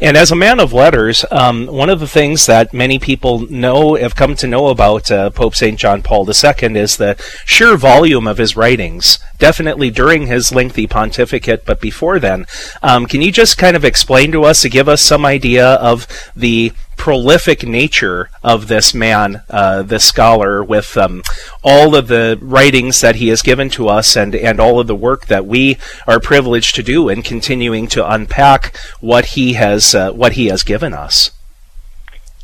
And 0.00 0.16
as 0.16 0.30
a 0.30 0.36
man 0.36 0.60
of 0.60 0.72
letters, 0.72 1.24
um, 1.30 1.66
one 1.66 1.88
of 1.88 2.00
the 2.00 2.06
things 2.06 2.46
that 2.46 2.74
many 2.74 2.98
people 2.98 3.40
know, 3.50 3.94
have 3.94 4.14
come 4.14 4.34
to 4.36 4.46
know 4.46 4.68
about 4.68 5.10
uh, 5.10 5.30
Pope 5.30 5.54
St. 5.54 5.78
John 5.78 6.02
Paul 6.02 6.28
II 6.28 6.76
is 6.76 6.96
the 6.96 7.16
sheer 7.46 7.76
volume 7.76 8.26
of 8.26 8.38
his 8.38 8.56
writings, 8.56 9.18
definitely 9.38 9.90
during 9.90 10.26
his 10.26 10.52
lengthy 10.52 10.86
pontificate, 10.86 11.64
but 11.64 11.80
before 11.80 12.18
then. 12.18 12.46
Um, 12.82 13.06
can 13.06 13.22
you 13.22 13.32
just 13.32 13.56
kind 13.56 13.76
of 13.76 13.84
explain 13.84 14.32
to 14.32 14.44
us, 14.44 14.60
to 14.62 14.68
give 14.68 14.88
us 14.88 15.00
some 15.00 15.24
idea 15.24 15.66
of 15.66 16.06
the 16.36 16.72
prolific 16.96 17.66
nature 17.66 18.30
of 18.42 18.68
this 18.68 18.94
man, 18.94 19.42
uh, 19.50 19.82
this 19.82 20.04
scholar, 20.04 20.62
with 20.62 20.96
um, 20.96 21.22
all 21.62 21.94
of 21.94 22.08
the 22.08 22.38
writings 22.40 23.00
that 23.00 23.16
he 23.16 23.28
has 23.28 23.42
given 23.42 23.68
to 23.70 23.88
us 23.88 24.16
and, 24.16 24.34
and 24.34 24.60
all 24.60 24.80
of 24.80 24.86
the 24.86 24.94
work 24.94 25.26
that 25.26 25.46
we 25.46 25.78
are 26.06 26.20
privileged 26.20 26.74
to 26.74 26.82
do 26.82 27.08
in 27.08 27.22
continuing 27.22 27.86
to 27.86 28.10
unpack 28.10 28.76
what 29.00 29.26
he 29.26 29.54
has 29.54 29.94
uh, 29.94 30.12
what 30.12 30.32
he 30.32 30.46
has 30.46 30.62
given 30.62 30.92
us. 30.92 31.30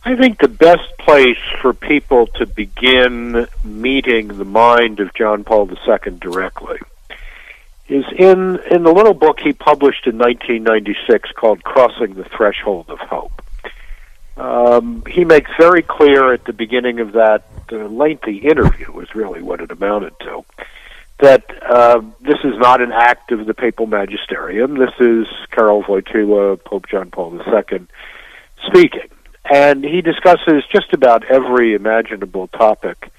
I 0.04 0.16
think 0.16 0.40
the 0.40 0.48
best 0.48 0.98
place 0.98 1.38
for 1.60 1.72
people 1.72 2.26
to 2.38 2.46
begin 2.46 3.46
meeting 3.62 4.28
the 4.28 4.44
mind 4.44 4.98
of 4.98 5.14
John 5.14 5.44
Paul 5.44 5.70
II 5.70 6.18
directly 6.18 6.78
is 7.88 8.04
in 8.16 8.58
in 8.70 8.82
the 8.84 8.92
little 8.92 9.14
book 9.14 9.38
he 9.40 9.52
published 9.52 10.06
in 10.06 10.16
1996 10.18 11.30
called 11.32 11.62
Crossing 11.62 12.14
the 12.14 12.24
Threshold 12.24 12.86
of 12.88 12.98
Hope. 12.98 13.41
Um, 14.36 15.02
he 15.08 15.24
makes 15.24 15.50
very 15.58 15.82
clear 15.82 16.32
at 16.32 16.44
the 16.44 16.52
beginning 16.52 17.00
of 17.00 17.12
that 17.12 17.44
uh, 17.70 17.86
lengthy 17.86 18.38
interview, 18.38 18.98
is 19.00 19.14
really 19.14 19.42
what 19.42 19.60
it 19.60 19.70
amounted 19.70 20.18
to, 20.20 20.44
that 21.18 21.44
uh, 21.62 22.00
this 22.20 22.38
is 22.42 22.56
not 22.58 22.80
an 22.80 22.92
act 22.92 23.30
of 23.32 23.46
the 23.46 23.54
papal 23.54 23.86
magisterium. 23.86 24.78
This 24.78 24.92
is 24.98 25.26
Karol 25.50 25.82
Wojtyla, 25.82 26.64
Pope 26.64 26.88
John 26.88 27.10
Paul 27.10 27.40
II, 27.40 27.86
speaking. 28.66 29.08
And 29.44 29.84
he 29.84 30.00
discusses 30.00 30.64
just 30.70 30.92
about 30.92 31.24
every 31.24 31.74
imaginable 31.74 32.48
topic 32.48 33.10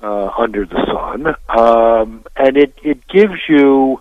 uh, 0.00 0.28
under 0.36 0.64
the 0.66 0.84
sun. 0.86 1.34
Um, 1.48 2.24
and 2.36 2.56
it, 2.56 2.74
it 2.82 3.06
gives 3.08 3.40
you, 3.48 4.00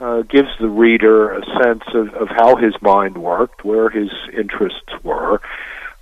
uh, 0.00 0.22
gives 0.22 0.48
the 0.58 0.68
reader 0.68 1.32
a 1.32 1.44
sense 1.62 1.84
of, 1.94 2.14
of 2.14 2.28
how 2.28 2.56
his 2.56 2.74
mind 2.80 3.18
worked, 3.18 3.64
where 3.64 3.90
his 3.90 4.10
interests 4.32 4.92
were, 5.02 5.40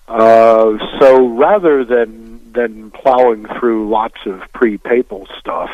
uh, 0.08 0.78
so 1.00 1.26
rather 1.28 1.84
than 1.84 2.52
than 2.52 2.90
plowing 2.90 3.46
through 3.58 3.88
lots 3.88 4.18
of 4.26 4.42
pre-papal 4.52 5.26
stuff, 5.38 5.70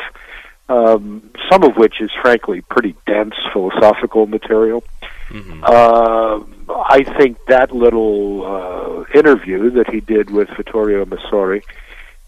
um, 0.69 1.29
some 1.51 1.63
of 1.63 1.75
which 1.75 1.99
is 1.99 2.09
frankly 2.21 2.61
pretty 2.61 2.95
dense 3.05 3.35
philosophical 3.51 4.27
material, 4.27 4.83
mm-hmm. 5.27 5.63
uh, 5.63 6.39
I 6.83 7.03
think 7.17 7.37
that 7.47 7.71
little 7.71 8.45
uh, 8.45 9.17
interview 9.17 9.71
that 9.71 9.89
he 9.89 9.99
did 9.99 10.29
with 10.29 10.47
Vittorio 10.55 11.03
Messori 11.05 11.63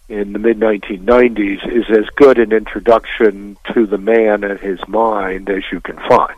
in 0.09 0.33
the 0.33 0.39
mid 0.39 0.59
1990s 0.59 1.65
is 1.71 1.85
as 1.89 2.05
good 2.17 2.37
an 2.37 2.51
introduction 2.51 3.57
to 3.73 3.85
the 3.85 3.97
man 3.97 4.43
and 4.43 4.59
his 4.59 4.79
mind 4.87 5.49
as 5.49 5.63
you 5.71 5.79
can 5.79 5.95
find. 6.09 6.37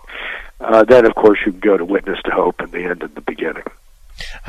Uh, 0.59 0.83
then, 0.83 1.05
of 1.05 1.15
course, 1.15 1.39
you 1.45 1.51
can 1.51 1.59
go 1.59 1.75
to 1.75 1.83
Witness 1.83 2.19
to 2.23 2.31
Hope 2.31 2.59
and 2.59 2.71
the 2.71 2.83
end 2.83 3.01
and 3.01 3.15
the 3.15 3.21
beginning. 3.21 3.63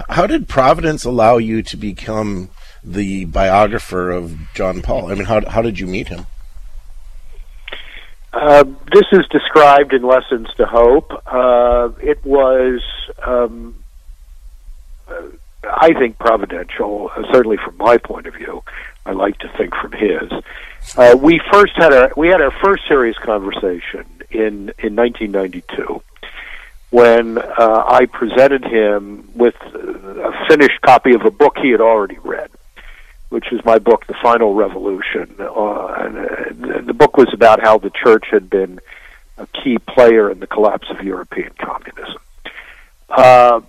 How 0.09 0.26
did 0.26 0.49
Providence 0.49 1.04
allow 1.04 1.38
you 1.38 1.62
to 1.62 1.76
become 1.76 2.50
the 2.83 3.25
biographer 3.26 4.11
of 4.11 4.37
John 4.54 4.83
Paul? 4.83 5.11
I 5.11 5.14
mean, 5.14 5.25
how 5.25 5.49
how 5.49 5.62
did 5.62 5.78
you 5.78 5.87
meet 5.87 6.09
him? 6.09 6.26
Uh, 8.33 8.64
this 8.92 9.04
is 9.12 9.26
described 9.30 9.92
in 9.92 10.02
Lessons 10.02 10.49
to 10.56 10.66
Hope. 10.66 11.12
Uh, 11.25 11.90
it 12.02 12.25
was, 12.25 12.83
um, 13.25 13.76
uh, 15.09 15.23
I 15.64 15.92
think, 15.94 16.18
providential, 16.18 17.11
uh, 17.16 17.23
certainly 17.33 17.59
from 17.64 17.76
my 17.76 17.97
point 17.97 18.26
of 18.26 18.35
view. 18.35 18.62
I 19.06 19.12
like 19.12 19.38
to 19.38 19.49
think 19.56 19.75
from 19.76 19.92
his. 19.92 20.33
Uh, 20.97 21.16
we 21.16 21.40
first 21.52 21.75
had 21.76 21.92
our 21.92 22.12
we 22.16 22.28
had 22.28 22.40
our 22.40 22.50
first 22.62 22.83
serious 22.88 23.16
conversation 23.18 24.04
in 24.30 24.73
in 24.78 24.97
1992 24.97 26.02
when 26.94 27.38
uh, 27.38 27.84
I 28.00 28.06
presented 28.06 28.64
him 28.64 29.28
with 29.34 29.56
a 29.62 30.46
finished 30.48 30.80
copy 30.82 31.14
of 31.14 31.22
a 31.24 31.30
book 31.30 31.56
he 31.60 31.70
had 31.70 31.80
already 31.80 32.18
read 32.22 32.50
which 33.34 33.52
is 33.52 33.64
my 33.64 33.80
book, 33.80 34.06
The 34.06 34.14
Final 34.22 34.54
Revolution. 34.54 35.34
Uh, 35.40 35.86
and, 35.98 36.16
uh, 36.16 36.80
the 36.82 36.94
book 36.94 37.16
was 37.16 37.34
about 37.34 37.60
how 37.60 37.78
the 37.78 37.90
church 37.90 38.26
had 38.30 38.48
been 38.48 38.78
a 39.38 39.46
key 39.48 39.78
player 39.78 40.30
in 40.30 40.38
the 40.38 40.46
collapse 40.46 40.88
of 40.88 41.02
European 41.02 41.50
communism. 41.58 42.20
Uh, 43.08 43.60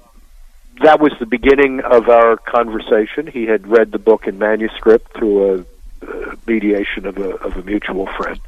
that 0.83 0.99
was 0.99 1.13
the 1.19 1.25
beginning 1.25 1.81
of 1.81 2.09
our 2.09 2.37
conversation. 2.37 3.25
He 3.25 3.47
had 3.47 3.65
read 3.65 3.91
the 3.91 3.97
book 3.97 4.27
in 4.27 4.37
manuscript 4.37 5.13
through 5.13 5.65
a, 6.03 6.05
a 6.05 6.37
mediation 6.45 7.07
of 7.07 7.17
a, 7.17 7.31
of 7.37 7.57
a 7.57 7.63
mutual 7.63 8.05
friend. 8.05 8.39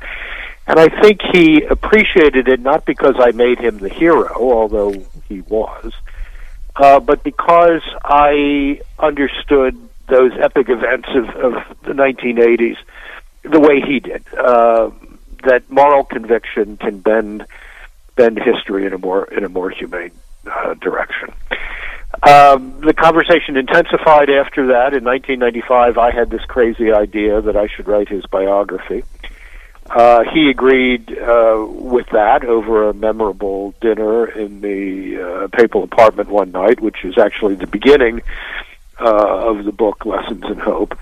And 0.68 0.80
I 0.80 0.90
think 1.02 1.22
he 1.34 1.64
appreciated 1.64 2.48
it 2.48 2.60
not 2.60 2.86
because 2.86 3.16
I 3.18 3.32
made 3.32 3.60
him 3.60 3.78
the 3.80 3.90
hero, 3.90 4.34
although 4.36 4.94
he 5.30 5.42
was, 5.42 5.94
uh, 6.76 7.00
but 7.00 7.24
because 7.24 7.82
I 8.04 8.82
understood 9.00 9.78
those 10.08 10.32
epic 10.40 10.68
events 10.70 11.08
of, 11.16 11.30
of 11.30 11.54
the 11.84 11.94
1980s 11.94 12.78
the 13.44 13.60
way 13.60 13.82
he 13.82 14.00
did. 14.00 14.24
Uh, 14.34 14.92
that 15.44 15.70
moral 15.70 16.04
conviction 16.04 16.78
can 16.78 17.00
bend 17.00 17.46
bend 18.16 18.40
history 18.40 18.86
in 18.86 18.94
a 18.94 18.98
more 18.98 19.26
in 19.26 19.44
a 19.44 19.50
more 19.50 19.70
humane 19.70 20.12
uh, 20.52 20.74
direction. 20.76 21.32
Um, 22.24 22.80
the 22.82 22.94
conversation 22.94 23.58
intensified 23.58 24.30
after 24.30 24.68
that. 24.68 24.94
In 24.94 25.04
1995, 25.04 25.98
I 25.98 26.12
had 26.12 26.30
this 26.30 26.44
crazy 26.46 26.92
idea 26.92 27.42
that 27.42 27.56
I 27.56 27.68
should 27.68 27.88
write 27.88 28.10
his 28.10 28.26
biography. 28.26 29.04
Uh, 29.90 30.24
he 30.34 30.50
agreed 30.50 31.18
uh, 31.18 31.66
with 31.68 32.08
that 32.12 32.44
over 32.44 32.90
a 32.90 32.94
memorable 32.94 33.74
dinner 33.80 34.28
in 34.28 34.62
the 34.62 35.22
uh, 35.22 35.48
papal 35.48 35.84
apartment 35.84 36.30
one 36.30 36.52
night, 36.52 36.82
which 36.82 37.06
is 37.06 37.18
actually 37.18 37.56
the 37.56 37.68
beginning 37.68 38.22
uh, 39.00 39.50
of 39.50 39.64
the 39.64 39.72
book 39.72 40.06
Lessons 40.06 40.44
in 40.44 40.58
Hope. 40.58 40.98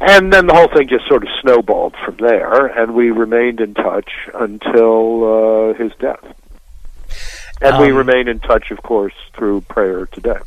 And 0.00 0.32
then 0.32 0.46
the 0.46 0.54
whole 0.54 0.68
thing 0.68 0.88
just 0.88 1.06
sort 1.06 1.22
of 1.22 1.28
snowballed 1.40 1.94
from 2.04 2.16
there, 2.16 2.66
and 2.66 2.94
we 2.94 3.10
remained 3.10 3.60
in 3.60 3.74
touch 3.74 4.10
until 4.34 5.70
uh, 5.70 5.74
his 5.74 5.92
death. 6.00 6.24
And 7.60 7.74
um, 7.74 7.82
we 7.82 7.92
remain 7.92 8.26
in 8.26 8.40
touch, 8.40 8.70
of 8.72 8.82
course, 8.82 9.14
through 9.34 9.60
prayer 9.62 10.06
today. 10.06 10.40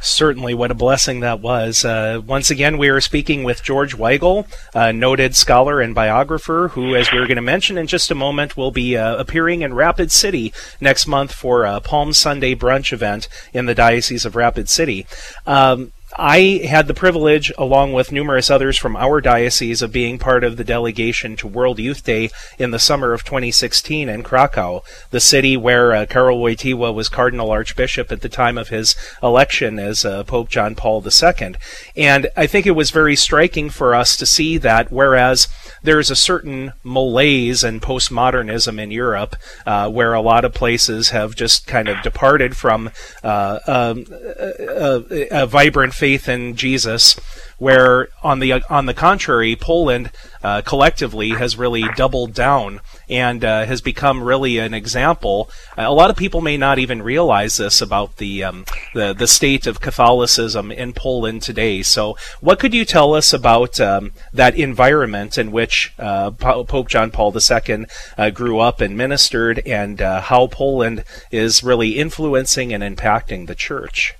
Certainly, 0.00 0.54
what 0.54 0.70
a 0.70 0.74
blessing 0.74 1.20
that 1.20 1.40
was. 1.40 1.84
Uh, 1.84 2.20
once 2.24 2.50
again, 2.50 2.78
we 2.78 2.88
are 2.88 3.00
speaking 3.00 3.42
with 3.42 3.62
George 3.62 3.96
Weigel, 3.96 4.46
a 4.74 4.92
noted 4.92 5.34
scholar 5.34 5.80
and 5.80 5.94
biographer, 5.94 6.68
who, 6.68 6.94
as 6.94 7.10
we 7.10 7.18
are 7.18 7.26
going 7.26 7.36
to 7.36 7.42
mention 7.42 7.76
in 7.76 7.86
just 7.86 8.10
a 8.10 8.14
moment, 8.14 8.56
will 8.56 8.70
be 8.70 8.96
uh, 8.96 9.16
appearing 9.16 9.62
in 9.62 9.74
Rapid 9.74 10.12
City 10.12 10.52
next 10.80 11.06
month 11.06 11.32
for 11.32 11.64
a 11.64 11.80
Palm 11.80 12.12
Sunday 12.12 12.54
brunch 12.54 12.92
event 12.92 13.28
in 13.52 13.66
the 13.66 13.74
Diocese 13.74 14.24
of 14.24 14.36
Rapid 14.36 14.68
City. 14.68 15.06
Um, 15.46 15.92
I 16.16 16.62
had 16.66 16.86
the 16.86 16.94
privilege, 16.94 17.52
along 17.58 17.92
with 17.92 18.12
numerous 18.12 18.50
others 18.50 18.78
from 18.78 18.96
our 18.96 19.20
diocese, 19.20 19.82
of 19.82 19.92
being 19.92 20.18
part 20.18 20.42
of 20.42 20.56
the 20.56 20.64
delegation 20.64 21.36
to 21.36 21.46
World 21.46 21.78
Youth 21.78 22.02
Day 22.02 22.30
in 22.58 22.70
the 22.70 22.78
summer 22.78 23.12
of 23.12 23.24
2016 23.24 24.08
in 24.08 24.22
Krakow, 24.22 24.82
the 25.10 25.20
city 25.20 25.56
where 25.56 25.94
uh, 25.94 26.06
Karol 26.06 26.40
Wojtyła 26.40 26.94
was 26.94 27.08
Cardinal 27.10 27.50
Archbishop 27.50 28.10
at 28.10 28.22
the 28.22 28.28
time 28.28 28.56
of 28.56 28.68
his 28.68 28.96
election 29.22 29.78
as 29.78 30.04
uh, 30.04 30.24
Pope 30.24 30.48
John 30.48 30.74
Paul 30.74 31.04
II. 31.04 31.54
And 31.96 32.28
I 32.36 32.46
think 32.46 32.66
it 32.66 32.72
was 32.72 32.90
very 32.90 33.14
striking 33.14 33.68
for 33.68 33.94
us 33.94 34.16
to 34.16 34.26
see 34.26 34.56
that 34.58 34.90
whereas 34.90 35.46
there's 35.82 36.10
a 36.10 36.16
certain 36.16 36.72
malaise 36.82 37.62
and 37.62 37.82
postmodernism 37.82 38.80
in 38.80 38.90
Europe, 38.90 39.36
uh, 39.66 39.90
where 39.90 40.14
a 40.14 40.22
lot 40.22 40.44
of 40.44 40.54
places 40.54 41.10
have 41.10 41.34
just 41.34 41.66
kind 41.66 41.88
of 41.88 42.00
departed 42.02 42.56
from 42.56 42.90
uh, 43.22 43.58
um, 43.66 44.06
a, 44.10 45.04
a, 45.10 45.42
a 45.42 45.46
vibrant 45.46 45.94
faith 45.98 46.28
in 46.28 46.54
Jesus, 46.54 47.18
where 47.58 48.08
on 48.22 48.38
the 48.38 48.52
on 48.70 48.86
the 48.86 48.94
contrary, 48.94 49.56
Poland 49.56 50.10
uh, 50.42 50.62
collectively 50.62 51.30
has 51.30 51.56
really 51.56 51.84
doubled 51.96 52.32
down 52.32 52.80
and 53.10 53.44
uh, 53.44 53.64
has 53.64 53.80
become 53.80 54.22
really 54.22 54.58
an 54.58 54.74
example. 54.74 55.50
a 55.76 55.92
lot 55.92 56.10
of 56.10 56.16
people 56.16 56.40
may 56.40 56.56
not 56.56 56.78
even 56.78 57.02
realize 57.02 57.56
this 57.56 57.82
about 57.82 58.16
the 58.16 58.44
um, 58.44 58.64
the 58.94 59.12
the 59.12 59.26
state 59.26 59.66
of 59.66 59.80
Catholicism 59.80 60.70
in 60.70 60.92
Poland 60.92 61.42
today. 61.42 61.82
So, 61.82 62.16
what 62.40 62.60
could 62.60 62.74
you 62.74 62.84
tell 62.84 63.14
us 63.14 63.32
about 63.32 63.80
um, 63.80 64.12
that 64.32 64.54
environment 64.54 65.36
in 65.36 65.50
which 65.50 65.92
uh, 65.98 66.30
Pope 66.30 66.88
John 66.88 67.10
Paul 67.10 67.34
II 67.34 67.86
uh, 68.16 68.30
grew 68.30 68.60
up 68.60 68.80
and 68.80 68.96
ministered, 68.96 69.60
and 69.66 70.00
uh, 70.00 70.20
how 70.20 70.46
Poland 70.46 71.04
is 71.32 71.64
really 71.64 71.98
influencing 71.98 72.72
and 72.72 72.82
impacting 72.82 73.46
the 73.46 73.56
church? 73.56 74.14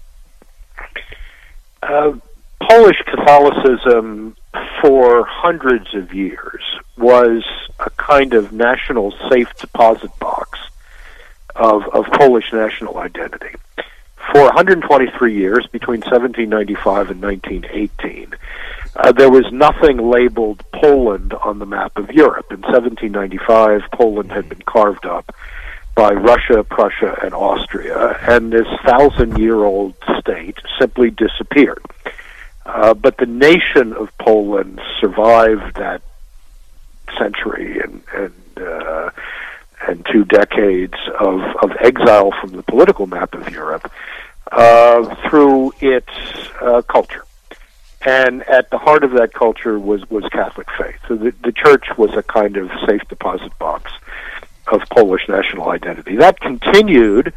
Uh, 1.82 2.12
Polish 2.60 3.00
Catholicism 3.06 4.36
for 4.82 5.24
hundreds 5.24 5.94
of 5.94 6.12
years 6.12 6.62
was 6.96 7.44
a 7.78 7.90
kind 7.90 8.34
of 8.34 8.52
national 8.52 9.14
safe 9.30 9.54
deposit 9.56 10.10
box 10.18 10.58
of, 11.54 11.82
of 11.88 12.06
Polish 12.12 12.52
national 12.52 12.98
identity. 12.98 13.54
For 14.32 14.42
123 14.42 15.34
years, 15.34 15.66
between 15.72 16.00
1795 16.00 17.10
and 17.10 17.22
1918, 17.22 18.34
uh, 18.96 19.12
there 19.12 19.30
was 19.30 19.50
nothing 19.52 20.10
labeled 20.10 20.62
Poland 20.72 21.32
on 21.32 21.58
the 21.58 21.66
map 21.66 21.96
of 21.96 22.10
Europe. 22.10 22.46
In 22.50 22.60
1795, 22.60 23.82
Poland 23.92 24.32
had 24.32 24.48
been 24.48 24.62
carved 24.62 25.06
up 25.06 25.34
by 25.98 26.12
Russia, 26.12 26.62
Prussia, 26.62 27.18
and 27.24 27.34
Austria, 27.34 28.16
and 28.22 28.52
this 28.52 28.68
thousand 28.84 29.36
year 29.36 29.56
old 29.64 29.96
state 30.20 30.56
simply 30.78 31.10
disappeared. 31.10 31.84
Uh, 32.64 32.94
but 32.94 33.16
the 33.16 33.26
nation 33.26 33.92
of 33.94 34.16
Poland 34.16 34.80
survived 35.00 35.74
that 35.74 36.02
century 37.18 37.80
and, 37.80 38.00
and, 38.14 38.64
uh, 38.64 39.10
and 39.88 40.06
two 40.12 40.24
decades 40.24 40.94
of, 41.18 41.40
of 41.64 41.72
exile 41.80 42.30
from 42.40 42.52
the 42.52 42.62
political 42.62 43.08
map 43.08 43.34
of 43.34 43.50
Europe 43.50 43.90
uh, 44.52 45.16
through 45.28 45.72
its 45.80 46.12
uh, 46.62 46.80
culture. 46.82 47.24
And 48.06 48.44
at 48.44 48.70
the 48.70 48.78
heart 48.78 49.02
of 49.02 49.10
that 49.14 49.34
culture 49.34 49.80
was, 49.80 50.08
was 50.08 50.22
Catholic 50.30 50.68
faith. 50.78 51.00
So 51.08 51.16
the, 51.16 51.34
the 51.42 51.50
church 51.50 51.86
was 51.96 52.14
a 52.14 52.22
kind 52.22 52.56
of 52.56 52.70
safe 52.86 53.02
deposit 53.08 53.58
box 53.58 53.90
of 54.72 54.82
Polish 54.90 55.28
national 55.28 55.70
identity. 55.70 56.16
That 56.16 56.40
continued 56.40 57.32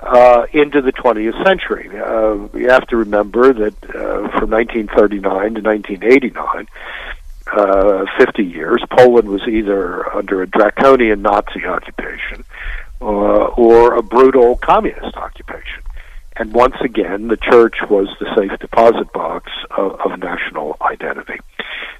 uh, 0.00 0.46
into 0.52 0.82
the 0.82 0.92
20th 0.92 1.42
century. 1.44 1.88
Uh, 1.88 2.48
you 2.56 2.68
have 2.68 2.86
to 2.88 2.96
remember 2.96 3.52
that 3.52 3.74
uh, 3.84 4.28
from 4.38 4.50
1939 4.50 5.22
to 5.54 5.60
1989, 5.60 6.68
uh, 7.52 8.04
50 8.18 8.44
years, 8.44 8.82
Poland 8.90 9.28
was 9.28 9.42
either 9.48 10.10
under 10.14 10.42
a 10.42 10.46
draconian 10.46 11.22
Nazi 11.22 11.64
occupation 11.64 12.44
uh, 13.00 13.04
or 13.04 13.94
a 13.94 14.02
brutal 14.02 14.56
communist 14.56 15.16
occupation. 15.16 15.82
And 16.36 16.52
once 16.52 16.76
again, 16.80 17.28
the 17.28 17.36
church 17.36 17.76
was 17.88 18.08
the 18.18 18.34
safe 18.36 18.58
deposit 18.58 19.12
box 19.12 19.50
of, 19.76 20.00
of 20.00 20.18
national 20.18 20.76
identity 20.80 21.40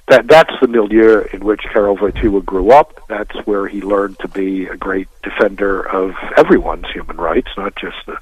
that 0.07 0.27
that's 0.27 0.53
the 0.61 0.67
milieu 0.67 1.25
in 1.33 1.43
which 1.43 1.61
Karol 1.73 1.97
Wojtyła 1.97 2.45
grew 2.45 2.71
up. 2.71 3.01
That's 3.07 3.35
where 3.45 3.67
he 3.67 3.81
learned 3.81 4.19
to 4.19 4.27
be 4.27 4.67
a 4.67 4.77
great 4.77 5.07
defender 5.23 5.81
of 5.81 6.13
everyone's 6.37 6.89
human 6.91 7.17
rights, 7.17 7.49
not 7.57 7.75
just 7.75 7.97
the 8.05 8.17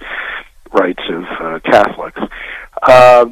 rights 0.72 1.04
of 1.10 1.24
uh, 1.24 1.60
Catholics. 1.60 2.22
Uh, 2.82 3.26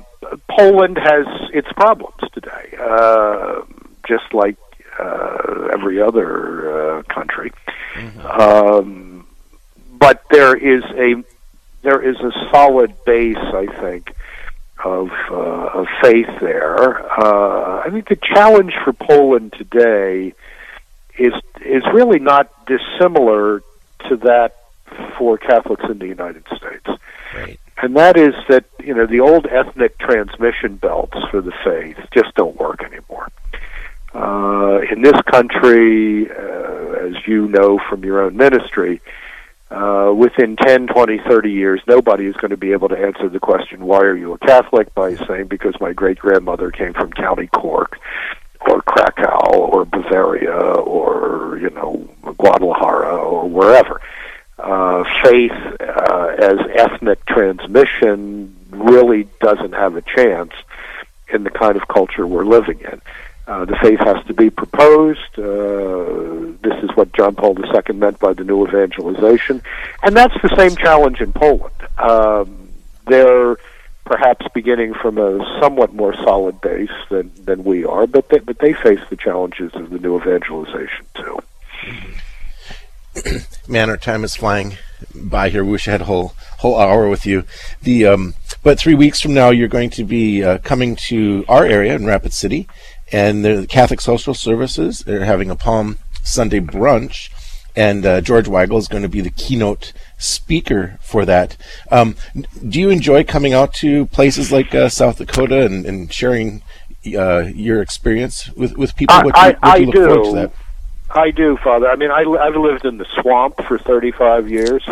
Poland 0.49 0.97
has 0.97 1.25
its 1.53 1.71
problems 1.73 2.19
today, 2.33 2.75
uh, 2.79 3.61
just 4.07 4.33
like 4.33 4.57
uh, 4.99 5.69
every 5.73 6.01
other 6.01 6.99
uh, 6.99 7.03
country. 7.03 7.51
Mm-hmm. 7.93 8.25
Um, 8.25 9.27
but 9.97 10.23
there 10.29 10.55
is 10.55 10.83
a 10.97 11.23
there 11.81 12.01
is 12.01 12.17
a 12.19 12.31
solid 12.51 12.93
base, 13.05 13.37
I 13.37 13.67
think, 13.79 14.13
of, 14.83 15.09
uh, 15.29 15.79
of 15.79 15.87
faith 16.01 16.29
there. 16.39 17.11
Uh, 17.19 17.83
I 17.85 17.89
think 17.89 18.07
the 18.07 18.15
challenge 18.15 18.73
for 18.83 18.93
Poland 18.93 19.53
today 19.57 20.33
is 21.17 21.33
is 21.63 21.83
really 21.93 22.19
not 22.19 22.49
dissimilar 22.65 23.61
to 24.09 24.17
that 24.17 24.55
for 25.17 25.37
Catholics 25.37 25.83
in 25.89 25.99
the 25.99 26.07
United 26.07 26.43
States. 26.47 26.87
Right. 27.35 27.59
And 27.81 27.95
that 27.95 28.17
is 28.17 28.33
that, 28.47 28.65
you 28.79 28.93
know, 28.93 29.05
the 29.07 29.19
old 29.19 29.47
ethnic 29.47 29.97
transmission 29.97 30.75
belts 30.75 31.17
for 31.29 31.41
the 31.41 31.53
faith 31.63 31.97
just 32.13 32.33
don't 32.35 32.55
work 32.57 32.83
anymore. 32.83 33.27
Uh, 34.13 34.81
in 34.91 35.01
this 35.01 35.19
country, 35.31 36.29
uh, 36.29 37.07
as 37.07 37.15
you 37.25 37.47
know 37.47 37.79
from 37.89 38.03
your 38.03 38.21
own 38.21 38.35
ministry, 38.35 39.01
uh, 40.11 40.13
within 40.13 40.55
10, 40.55 40.87
20, 40.87 41.19
30 41.19 41.51
years, 41.51 41.81
nobody 41.87 42.25
is 42.25 42.35
going 42.35 42.51
to 42.51 42.57
be 42.57 42.71
able 42.71 42.89
to 42.89 42.97
answer 42.97 43.29
the 43.29 43.39
question, 43.39 43.85
why 43.85 43.99
are 43.99 44.15
you 44.15 44.33
a 44.33 44.37
Catholic? 44.39 44.93
by 44.93 45.15
saying, 45.15 45.47
because 45.47 45.75
my 45.79 45.93
great 45.93 46.19
grandmother 46.19 46.71
came 46.71 46.93
from 46.93 47.11
County 47.13 47.47
Cork 47.47 47.99
or 48.61 48.81
Krakow 48.81 49.55
or 49.55 49.85
Bavaria 49.85 50.51
or, 50.51 51.57
you 51.57 51.69
know, 51.69 52.07
Guadalajara 52.37 53.17
or 53.17 53.47
wherever. 53.47 54.01
Uh, 54.57 55.03
faith 55.23 55.51
uh, 55.79 56.35
as 56.37 56.59
ethnic 56.75 57.25
transmission 57.25 58.55
really 58.69 59.27
doesn't 59.39 59.73
have 59.73 59.95
a 59.95 60.01
chance 60.01 60.51
in 61.33 61.43
the 61.43 61.49
kind 61.49 61.75
of 61.75 61.87
culture 61.87 62.27
we're 62.27 62.45
living 62.45 62.79
in. 62.81 63.01
Uh, 63.51 63.65
the 63.65 63.75
faith 63.81 63.99
has 63.99 64.15
to 64.27 64.33
be 64.33 64.49
proposed. 64.49 65.37
Uh, 65.37 66.55
this 66.63 66.81
is 66.83 66.89
what 66.95 67.11
John 67.11 67.35
Paul 67.35 67.53
II 67.59 67.95
meant 67.95 68.17
by 68.17 68.31
the 68.31 68.45
new 68.45 68.65
evangelization. 68.65 69.61
And 70.03 70.15
that's 70.15 70.33
the 70.41 70.55
same 70.55 70.77
challenge 70.77 71.19
in 71.19 71.33
Poland. 71.33 71.75
Um, 71.97 72.69
they're 73.07 73.57
perhaps 74.05 74.45
beginning 74.53 74.93
from 74.93 75.17
a 75.17 75.59
somewhat 75.59 75.93
more 75.93 76.13
solid 76.13 76.61
base 76.61 76.95
than, 77.09 77.29
than 77.43 77.65
we 77.65 77.83
are, 77.83 78.07
but 78.07 78.29
they, 78.29 78.39
but 78.39 78.57
they 78.59 78.71
face 78.71 79.01
the 79.09 79.17
challenges 79.17 79.73
of 79.73 79.89
the 79.89 79.99
new 79.99 80.17
evangelization 80.17 81.05
too. 81.15 81.39
Man, 83.67 83.89
our 83.89 83.97
time 83.97 84.23
is 84.23 84.33
flying 84.33 84.77
by 85.13 85.49
here. 85.49 85.65
We 85.65 85.71
wish 85.71 85.89
I 85.89 85.91
had 85.91 86.01
a 86.01 86.05
whole 86.05 86.35
whole 86.59 86.79
hour 86.79 87.09
with 87.09 87.25
you. 87.25 87.43
The 87.81 88.05
um, 88.05 88.33
but 88.63 88.79
three 88.79 88.93
weeks 88.93 89.19
from 89.19 89.33
now, 89.33 89.49
you're 89.49 89.67
going 89.67 89.89
to 89.91 90.03
be 90.03 90.43
uh, 90.43 90.59
coming 90.59 90.95
to 91.07 91.43
our 91.49 91.65
area 91.65 91.95
in 91.95 92.05
Rapid 92.05 92.31
City, 92.31 92.67
and 93.11 93.43
the 93.43 93.65
Catholic 93.67 94.01
Social 94.01 94.33
Services 94.33 94.99
they're 94.99 95.25
having 95.25 95.49
a 95.49 95.55
Palm 95.55 95.97
Sunday 96.23 96.59
brunch, 96.59 97.29
and 97.75 98.05
uh, 98.05 98.21
George 98.21 98.47
Weigel 98.47 98.77
is 98.77 98.87
going 98.87 99.03
to 99.03 99.09
be 99.09 99.21
the 99.21 99.29
keynote 99.31 99.93
speaker 100.17 100.97
for 101.01 101.25
that. 101.25 101.57
Um, 101.89 102.15
do 102.67 102.79
you 102.79 102.89
enjoy 102.89 103.23
coming 103.23 103.53
out 103.53 103.73
to 103.75 104.05
places 104.07 104.51
like 104.51 104.73
uh, 104.75 104.89
South 104.89 105.17
Dakota 105.17 105.65
and, 105.65 105.85
and 105.85 106.11
sharing 106.11 106.61
uh, 107.15 107.45
your 107.53 107.81
experience 107.81 108.49
with 108.51 108.77
with 108.77 108.95
people? 108.95 109.15
I, 109.15 109.23
What 109.23 109.35
do 109.35 109.41
you, 109.41 109.45
I, 109.45 109.49
what 109.49 109.61
do 109.61 109.67
you 109.67 109.73
I 109.73 109.77
look 109.85 109.95
forward 109.95 110.23
to 110.23 110.29
do. 110.29 110.35
that? 110.35 110.51
I 111.13 111.31
do, 111.31 111.57
Father. 111.57 111.89
I 111.89 111.95
mean, 111.95 112.11
I, 112.11 112.21
I've 112.21 112.55
lived 112.55 112.85
in 112.85 112.97
the 112.97 113.05
swamp 113.19 113.61
for 113.67 113.77
35 113.77 114.49
years. 114.49 114.83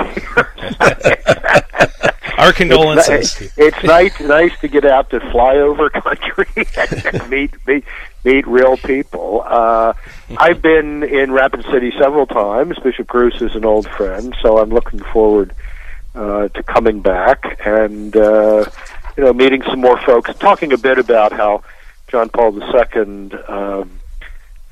Our 2.38 2.54
condolences. 2.54 3.40
It's, 3.42 3.58
it's 3.58 3.84
nice, 3.84 4.20
nice 4.22 4.58
to 4.62 4.68
get 4.68 4.86
out 4.86 5.10
to 5.12 5.20
flyover 5.20 5.92
country 5.92 6.48
and 7.12 7.30
meet 7.30 7.54
meet 7.68 7.84
meet 8.24 8.48
real 8.48 8.78
people. 8.78 9.44
Uh, 9.46 9.94
I've 10.38 10.62
been 10.62 11.04
in 11.04 11.32
Rapid 11.32 11.66
City 11.66 11.92
several 12.00 12.26
times. 12.26 12.78
Bishop 12.80 13.08
Bruce 13.08 13.42
is 13.42 13.56
an 13.56 13.66
old 13.66 13.88
friend, 13.88 14.36
so 14.42 14.58
I'm 14.60 14.70
looking 14.70 15.00
forward 15.00 15.54
uh, 16.16 16.50
to 16.50 16.64
coming 16.64 17.02
back 17.02 17.60
and 17.66 18.16
uh, 18.16 18.66
you 19.18 19.24
know 19.24 19.34
meeting 19.34 19.62
some 19.64 19.82
more 19.82 20.00
folks, 20.02 20.34
talking 20.36 20.74
a 20.74 20.78
bit 20.78 20.98
about 20.98 21.32
how 21.32 21.64
John 22.08 22.30
Paul 22.30 22.60
II. 22.60 23.32
Um, 23.48 24.00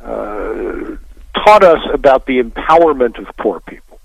uh, 0.01 0.97
taught 1.45 1.63
us 1.63 1.79
about 1.93 2.25
the 2.25 2.41
empowerment 2.41 3.17
of 3.19 3.35
poor 3.37 3.59
people. 3.61 3.99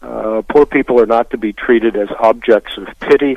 Uh, 0.00 0.42
poor 0.48 0.66
people 0.66 1.00
are 1.00 1.06
not 1.06 1.30
to 1.30 1.38
be 1.38 1.52
treated 1.52 1.96
as 1.96 2.08
objects 2.18 2.76
of 2.76 2.88
pity. 3.00 3.36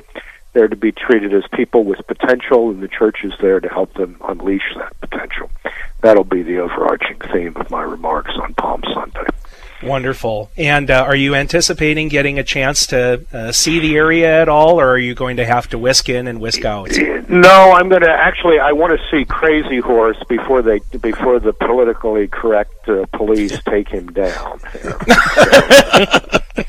They're 0.56 0.70
to 0.70 0.76
be 0.78 0.94
treated 0.94 1.34
as 1.34 1.44
people 1.52 1.84
with 1.84 2.00
potential, 2.08 2.70
and 2.70 2.82
the 2.82 2.88
church 2.88 3.26
is 3.26 3.34
there 3.42 3.60
to 3.60 3.68
help 3.68 3.94
them 3.96 4.16
unleash 4.26 4.74
that 4.78 4.98
potential. 5.02 5.52
That'll 6.00 6.24
be 6.24 6.44
the 6.44 6.60
overarching 6.60 7.20
theme 7.34 7.58
of 7.58 7.70
my 7.70 7.84
remarks 7.84 8.32
on 8.42 8.54
Palm 8.54 8.82
Sunday. 8.94 9.28
Wonderful. 9.84 10.50
And 10.56 10.90
uh, 10.90 11.04
are 11.04 11.16
you 11.16 11.36
anticipating 11.36 12.08
getting 12.08 12.40
a 12.40 12.44
chance 12.44 12.88
to 12.88 13.26
uh, 13.34 13.52
see 13.52 13.80
the 13.80 13.98
area 13.98 14.42
at 14.42 14.48
all, 14.48 14.80
or 14.80 14.88
are 14.92 14.98
you 14.98 15.14
going 15.14 15.36
to 15.38 15.46
have 15.46 15.68
to 15.70 15.78
whisk 15.78 16.08
in 16.08 16.26
and 16.28 16.40
whisk 16.40 16.64
out? 16.64 16.90
No, 17.28 17.74
I'm 17.74 17.90
going 17.90 18.04
to 18.04 18.10
actually. 18.10 18.58
I 18.58 18.72
want 18.72 18.98
to 18.98 19.06
see 19.12 19.26
Crazy 19.26 19.80
Horse 19.80 20.24
before 20.30 20.62
they 20.62 20.80
before 21.02 21.42
the 21.42 21.52
politically 21.52 22.30
correct 22.30 22.88
uh, 22.88 23.06
police 23.12 23.62
take 23.64 23.90
him 23.90 24.08
down. 24.14 24.62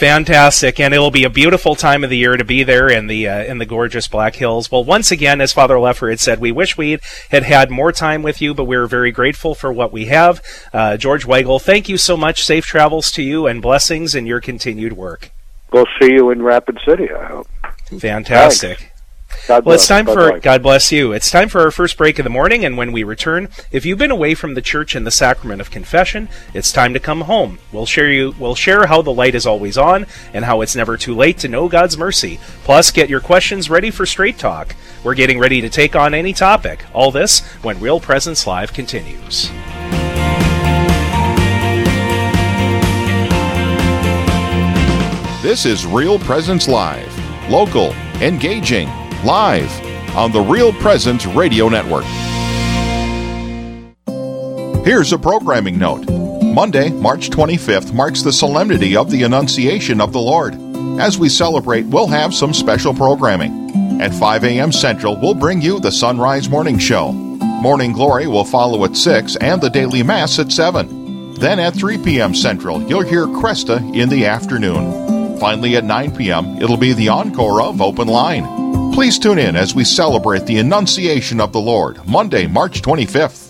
Fantastic, 0.00 0.80
and 0.80 0.94
it 0.94 0.98
will 0.98 1.10
be 1.10 1.24
a 1.24 1.28
beautiful 1.30 1.74
time 1.74 2.04
of 2.04 2.08
the 2.08 2.16
year 2.16 2.34
to 2.34 2.44
be 2.44 2.62
there 2.62 2.88
in 2.88 3.06
the 3.06 3.28
uh, 3.28 3.44
in 3.44 3.58
the 3.58 3.66
gorgeous 3.66 4.08
Black 4.08 4.34
Hills. 4.34 4.72
Well, 4.72 4.82
once 4.82 5.10
again, 5.10 5.42
as 5.42 5.52
Father 5.52 5.74
Lefor 5.74 6.08
had 6.08 6.18
said, 6.18 6.40
we 6.40 6.50
wish 6.50 6.78
we 6.78 6.96
had 7.28 7.42
had 7.42 7.70
more 7.70 7.92
time 7.92 8.22
with 8.22 8.40
you, 8.40 8.54
but 8.54 8.64
we're 8.64 8.86
very 8.86 9.12
grateful 9.12 9.54
for 9.54 9.70
what 9.70 9.92
we 9.92 10.06
have. 10.06 10.40
Uh, 10.72 10.96
George 10.96 11.26
Weigel, 11.26 11.60
thank 11.60 11.86
you 11.90 11.98
so 11.98 12.16
much. 12.16 12.42
Safe 12.42 12.64
travels 12.64 13.12
to 13.12 13.22
you 13.22 13.46
and 13.46 13.60
blessings 13.60 14.14
in 14.14 14.24
your 14.24 14.40
continued 14.40 14.94
work. 14.94 15.32
We'll 15.70 15.84
see 16.00 16.12
you 16.12 16.30
in 16.30 16.40
Rapid 16.40 16.78
City. 16.88 17.12
I 17.12 17.26
hope. 17.26 17.48
Fantastic. 17.98 18.89
God 19.46 19.64
Well, 19.64 19.74
it's 19.74 19.86
time 19.88 20.04
Bye-bye. 20.04 20.30
for 20.30 20.40
God 20.40 20.62
bless 20.62 20.92
you. 20.92 21.12
It's 21.12 21.30
time 21.30 21.48
for 21.48 21.60
our 21.60 21.70
first 21.70 21.96
break 21.96 22.18
of 22.18 22.24
the 22.24 22.30
morning, 22.30 22.64
and 22.64 22.76
when 22.76 22.92
we 22.92 23.02
return, 23.02 23.48
if 23.72 23.84
you've 23.84 23.98
been 23.98 24.10
away 24.10 24.34
from 24.34 24.54
the 24.54 24.62
church 24.62 24.94
and 24.94 25.06
the 25.06 25.10
sacrament 25.10 25.60
of 25.60 25.70
confession, 25.70 26.28
it's 26.54 26.72
time 26.72 26.92
to 26.94 27.00
come 27.00 27.22
home. 27.22 27.58
We'll 27.72 27.86
share 27.86 28.10
you. 28.10 28.34
We'll 28.38 28.54
share 28.54 28.86
how 28.86 29.02
the 29.02 29.12
light 29.12 29.34
is 29.34 29.46
always 29.46 29.76
on 29.78 30.06
and 30.32 30.44
how 30.44 30.60
it's 30.60 30.76
never 30.76 30.96
too 30.96 31.14
late 31.14 31.38
to 31.38 31.48
know 31.48 31.68
God's 31.68 31.96
mercy. 31.98 32.38
Plus, 32.64 32.90
get 32.90 33.08
your 33.08 33.20
questions 33.20 33.70
ready 33.70 33.90
for 33.90 34.06
straight 34.06 34.38
talk. 34.38 34.74
We're 35.02 35.14
getting 35.14 35.38
ready 35.38 35.60
to 35.60 35.68
take 35.68 35.96
on 35.96 36.12
any 36.14 36.32
topic. 36.32 36.84
All 36.92 37.10
this 37.10 37.40
when 37.62 37.80
Real 37.80 38.00
Presence 38.00 38.46
Live 38.46 38.72
continues. 38.72 39.50
This 45.42 45.64
is 45.64 45.86
Real 45.86 46.18
Presence 46.18 46.68
Live. 46.68 47.10
Local, 47.50 47.92
engaging, 48.20 48.88
live 49.24 49.70
on 50.16 50.32
the 50.32 50.40
Real 50.40 50.72
Presence 50.72 51.26
Radio 51.26 51.68
Network. 51.68 52.04
Here's 54.84 55.12
a 55.12 55.18
programming 55.18 55.78
note. 55.78 56.08
Monday, 56.42 56.90
March 56.90 57.28
25th 57.28 57.92
marks 57.92 58.22
the 58.22 58.32
solemnity 58.32 58.96
of 58.96 59.10
the 59.10 59.22
Annunciation 59.22 60.00
of 60.00 60.12
the 60.12 60.20
Lord. 60.20 60.54
As 60.98 61.18
we 61.18 61.28
celebrate, 61.28 61.84
we'll 61.86 62.06
have 62.06 62.34
some 62.34 62.54
special 62.54 62.94
programming. 62.94 64.00
At 64.00 64.14
5 64.14 64.44
a.m. 64.44 64.72
Central, 64.72 65.20
we'll 65.20 65.34
bring 65.34 65.60
you 65.60 65.80
the 65.80 65.92
Sunrise 65.92 66.48
Morning 66.48 66.78
Show. 66.78 67.12
Morning 67.12 67.92
Glory 67.92 68.26
will 68.26 68.44
follow 68.44 68.84
at 68.86 68.96
6 68.96 69.36
and 69.36 69.60
the 69.60 69.68
Daily 69.68 70.02
Mass 70.02 70.38
at 70.38 70.50
7. 70.50 71.34
Then 71.34 71.58
at 71.58 71.74
3 71.74 71.98
p.m. 71.98 72.34
Central, 72.34 72.82
you'll 72.82 73.02
hear 73.02 73.26
Kresta 73.26 73.94
in 73.94 74.08
the 74.08 74.24
afternoon. 74.24 75.38
Finally, 75.38 75.76
at 75.76 75.84
9 75.84 76.16
p.m., 76.16 76.56
it'll 76.56 76.76
be 76.76 76.94
the 76.94 77.08
encore 77.08 77.62
of 77.62 77.80
Open 77.80 78.08
Line. 78.08 78.59
Please 78.92 79.18
tune 79.18 79.38
in 79.38 79.56
as 79.56 79.74
we 79.74 79.84
celebrate 79.84 80.46
the 80.46 80.58
Annunciation 80.58 81.40
of 81.40 81.52
the 81.52 81.60
Lord, 81.60 82.06
Monday, 82.06 82.46
March 82.46 82.82
25th. 82.82 83.49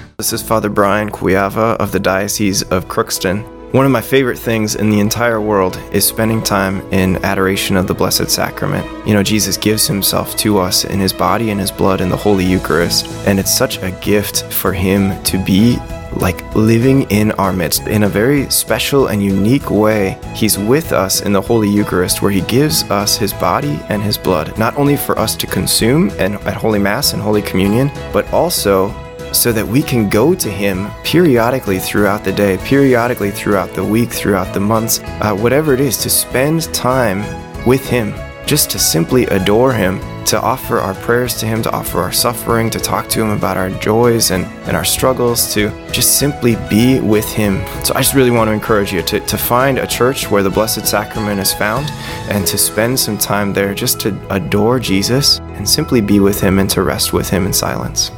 This 0.21 0.33
is 0.33 0.43
Father 0.43 0.69
Brian 0.69 1.09
Cuiava 1.09 1.75
of 1.77 1.91
the 1.91 1.99
Diocese 1.99 2.61
of 2.61 2.87
Crookston. 2.87 3.43
One 3.73 3.87
of 3.87 3.91
my 3.91 4.01
favorite 4.01 4.37
things 4.37 4.75
in 4.75 4.91
the 4.91 4.99
entire 4.99 5.41
world 5.41 5.81
is 5.91 6.05
spending 6.05 6.43
time 6.43 6.81
in 6.93 7.17
adoration 7.25 7.75
of 7.75 7.87
the 7.87 7.95
Blessed 7.95 8.29
Sacrament. 8.29 8.85
You 9.07 9.15
know, 9.15 9.23
Jesus 9.23 9.57
gives 9.57 9.87
himself 9.87 10.35
to 10.35 10.59
us 10.59 10.85
in 10.85 10.99
his 10.99 11.11
body 11.11 11.49
and 11.49 11.59
his 11.59 11.71
blood 11.71 12.01
in 12.01 12.09
the 12.09 12.17
Holy 12.17 12.45
Eucharist, 12.45 13.07
and 13.25 13.39
it's 13.39 13.51
such 13.51 13.81
a 13.81 13.89
gift 13.99 14.43
for 14.53 14.71
him 14.71 15.19
to 15.23 15.43
be 15.43 15.79
like 16.17 16.53
living 16.53 17.09
in 17.09 17.31
our 17.31 17.51
midst 17.51 17.87
in 17.87 18.03
a 18.03 18.07
very 18.07 18.47
special 18.51 19.07
and 19.07 19.23
unique 19.23 19.71
way. 19.71 20.19
He's 20.35 20.55
with 20.57 20.91
us 20.91 21.21
in 21.21 21.33
the 21.33 21.41
Holy 21.41 21.69
Eucharist, 21.69 22.21
where 22.21 22.31
He 22.31 22.41
gives 22.41 22.83
us 22.91 23.17
His 23.17 23.33
body 23.33 23.79
and 23.89 24.03
His 24.03 24.19
blood, 24.19 24.55
not 24.59 24.77
only 24.77 24.97
for 24.97 25.17
us 25.17 25.35
to 25.37 25.47
consume 25.47 26.11
and 26.19 26.35
at 26.41 26.53
Holy 26.53 26.79
Mass 26.79 27.13
and 27.13 27.21
Holy 27.21 27.41
Communion, 27.41 27.89
but 28.13 28.31
also 28.33 28.89
so 29.33 29.51
that 29.51 29.67
we 29.67 29.81
can 29.81 30.09
go 30.09 30.33
to 30.33 30.49
Him 30.49 30.89
periodically 31.03 31.79
throughout 31.79 32.23
the 32.23 32.31
day, 32.31 32.57
periodically 32.57 33.31
throughout 33.31 33.73
the 33.73 33.83
week, 33.83 34.09
throughout 34.09 34.53
the 34.53 34.59
months, 34.59 34.99
uh, 35.21 35.35
whatever 35.35 35.73
it 35.73 35.79
is, 35.79 35.97
to 35.97 36.09
spend 36.09 36.73
time 36.73 37.19
with 37.65 37.87
Him, 37.87 38.13
just 38.45 38.69
to 38.71 38.79
simply 38.79 39.25
adore 39.27 39.73
Him, 39.73 39.99
to 40.25 40.39
offer 40.39 40.77
our 40.77 40.93
prayers 40.95 41.35
to 41.39 41.45
Him, 41.45 41.61
to 41.63 41.71
offer 41.71 41.99
our 41.99 42.11
suffering, 42.11 42.69
to 42.69 42.79
talk 42.79 43.07
to 43.09 43.21
Him 43.21 43.29
about 43.29 43.57
our 43.57 43.69
joys 43.69 44.31
and, 44.31 44.45
and 44.67 44.77
our 44.77 44.85
struggles, 44.85 45.53
to 45.53 45.69
just 45.91 46.19
simply 46.19 46.55
be 46.69 46.99
with 46.99 47.29
Him. 47.31 47.63
So 47.83 47.93
I 47.95 48.01
just 48.01 48.13
really 48.13 48.31
want 48.31 48.47
to 48.47 48.53
encourage 48.53 48.93
you 48.93 49.01
to, 49.03 49.19
to 49.19 49.37
find 49.37 49.77
a 49.77 49.87
church 49.87 50.29
where 50.29 50.43
the 50.43 50.49
Blessed 50.49 50.85
Sacrament 50.85 51.39
is 51.39 51.53
found 51.53 51.89
and 52.29 52.45
to 52.47 52.57
spend 52.57 52.99
some 52.99 53.17
time 53.17 53.53
there 53.53 53.73
just 53.73 53.99
to 54.01 54.33
adore 54.33 54.79
Jesus 54.79 55.39
and 55.39 55.67
simply 55.67 56.01
be 56.01 56.19
with 56.19 56.39
Him 56.39 56.59
and 56.59 56.69
to 56.71 56.83
rest 56.83 57.13
with 57.13 57.29
Him 57.29 57.45
in 57.45 57.53
silence. 57.53 58.11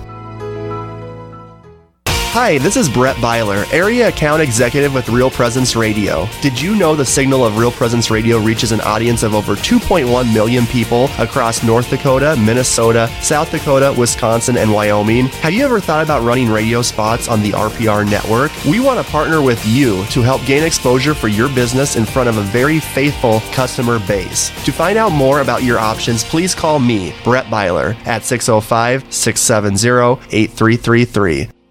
Hi, 2.33 2.57
this 2.57 2.77
is 2.77 2.89
Brett 2.89 3.21
Byler, 3.21 3.65
Area 3.71 4.07
Account 4.07 4.41
Executive 4.41 4.91
with 4.91 5.07
Real 5.07 5.29
Presence 5.29 5.75
Radio. 5.75 6.27
Did 6.41 6.59
you 6.59 6.75
know 6.75 6.95
the 6.95 7.05
signal 7.05 7.45
of 7.45 7.59
Real 7.59 7.71
Presence 7.71 8.09
Radio 8.09 8.39
reaches 8.39 8.71
an 8.71 8.81
audience 8.81 9.21
of 9.21 9.35
over 9.35 9.53
2.1 9.53 10.33
million 10.33 10.65
people 10.65 11.11
across 11.19 11.61
North 11.61 11.91
Dakota, 11.91 12.35
Minnesota, 12.43 13.07
South 13.21 13.51
Dakota, 13.51 13.93
Wisconsin, 13.95 14.57
and 14.57 14.73
Wyoming? 14.73 15.27
Have 15.27 15.53
you 15.53 15.63
ever 15.63 15.79
thought 15.79 16.03
about 16.03 16.23
running 16.23 16.49
radio 16.49 16.81
spots 16.81 17.27
on 17.27 17.43
the 17.43 17.51
RPR 17.51 18.09
network? 18.09 18.51
We 18.65 18.79
want 18.79 18.97
to 18.97 19.11
partner 19.11 19.43
with 19.43 19.63
you 19.67 20.03
to 20.05 20.23
help 20.23 20.43
gain 20.43 20.63
exposure 20.63 21.13
for 21.13 21.27
your 21.27 21.49
business 21.49 21.97
in 21.97 22.03
front 22.03 22.29
of 22.29 22.37
a 22.37 22.41
very 22.41 22.79
faithful 22.79 23.41
customer 23.51 23.99
base. 24.07 24.49
To 24.65 24.71
find 24.71 24.97
out 24.97 25.11
more 25.11 25.41
about 25.41 25.61
your 25.61 25.77
options, 25.77 26.23
please 26.23 26.55
call 26.55 26.79
me, 26.79 27.13
Brett 27.23 27.47
Byler, 27.51 27.95
at 28.07 28.23
605 28.23 29.13
670 29.13 30.35
8333. 30.35 31.62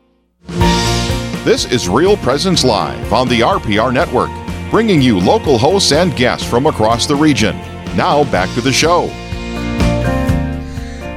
This 1.44 1.64
is 1.64 1.88
Real 1.88 2.16
Presence 2.16 2.62
Live 2.62 3.12
on 3.12 3.26
the 3.26 3.40
RPR 3.40 3.92
Network, 3.92 4.30
bringing 4.70 5.02
you 5.02 5.18
local 5.18 5.58
hosts 5.58 5.90
and 5.90 6.14
guests 6.14 6.48
from 6.48 6.66
across 6.66 7.04
the 7.04 7.16
region. 7.16 7.56
Now, 7.96 8.22
back 8.30 8.48
to 8.54 8.60
the 8.60 8.72
show. 8.72 9.06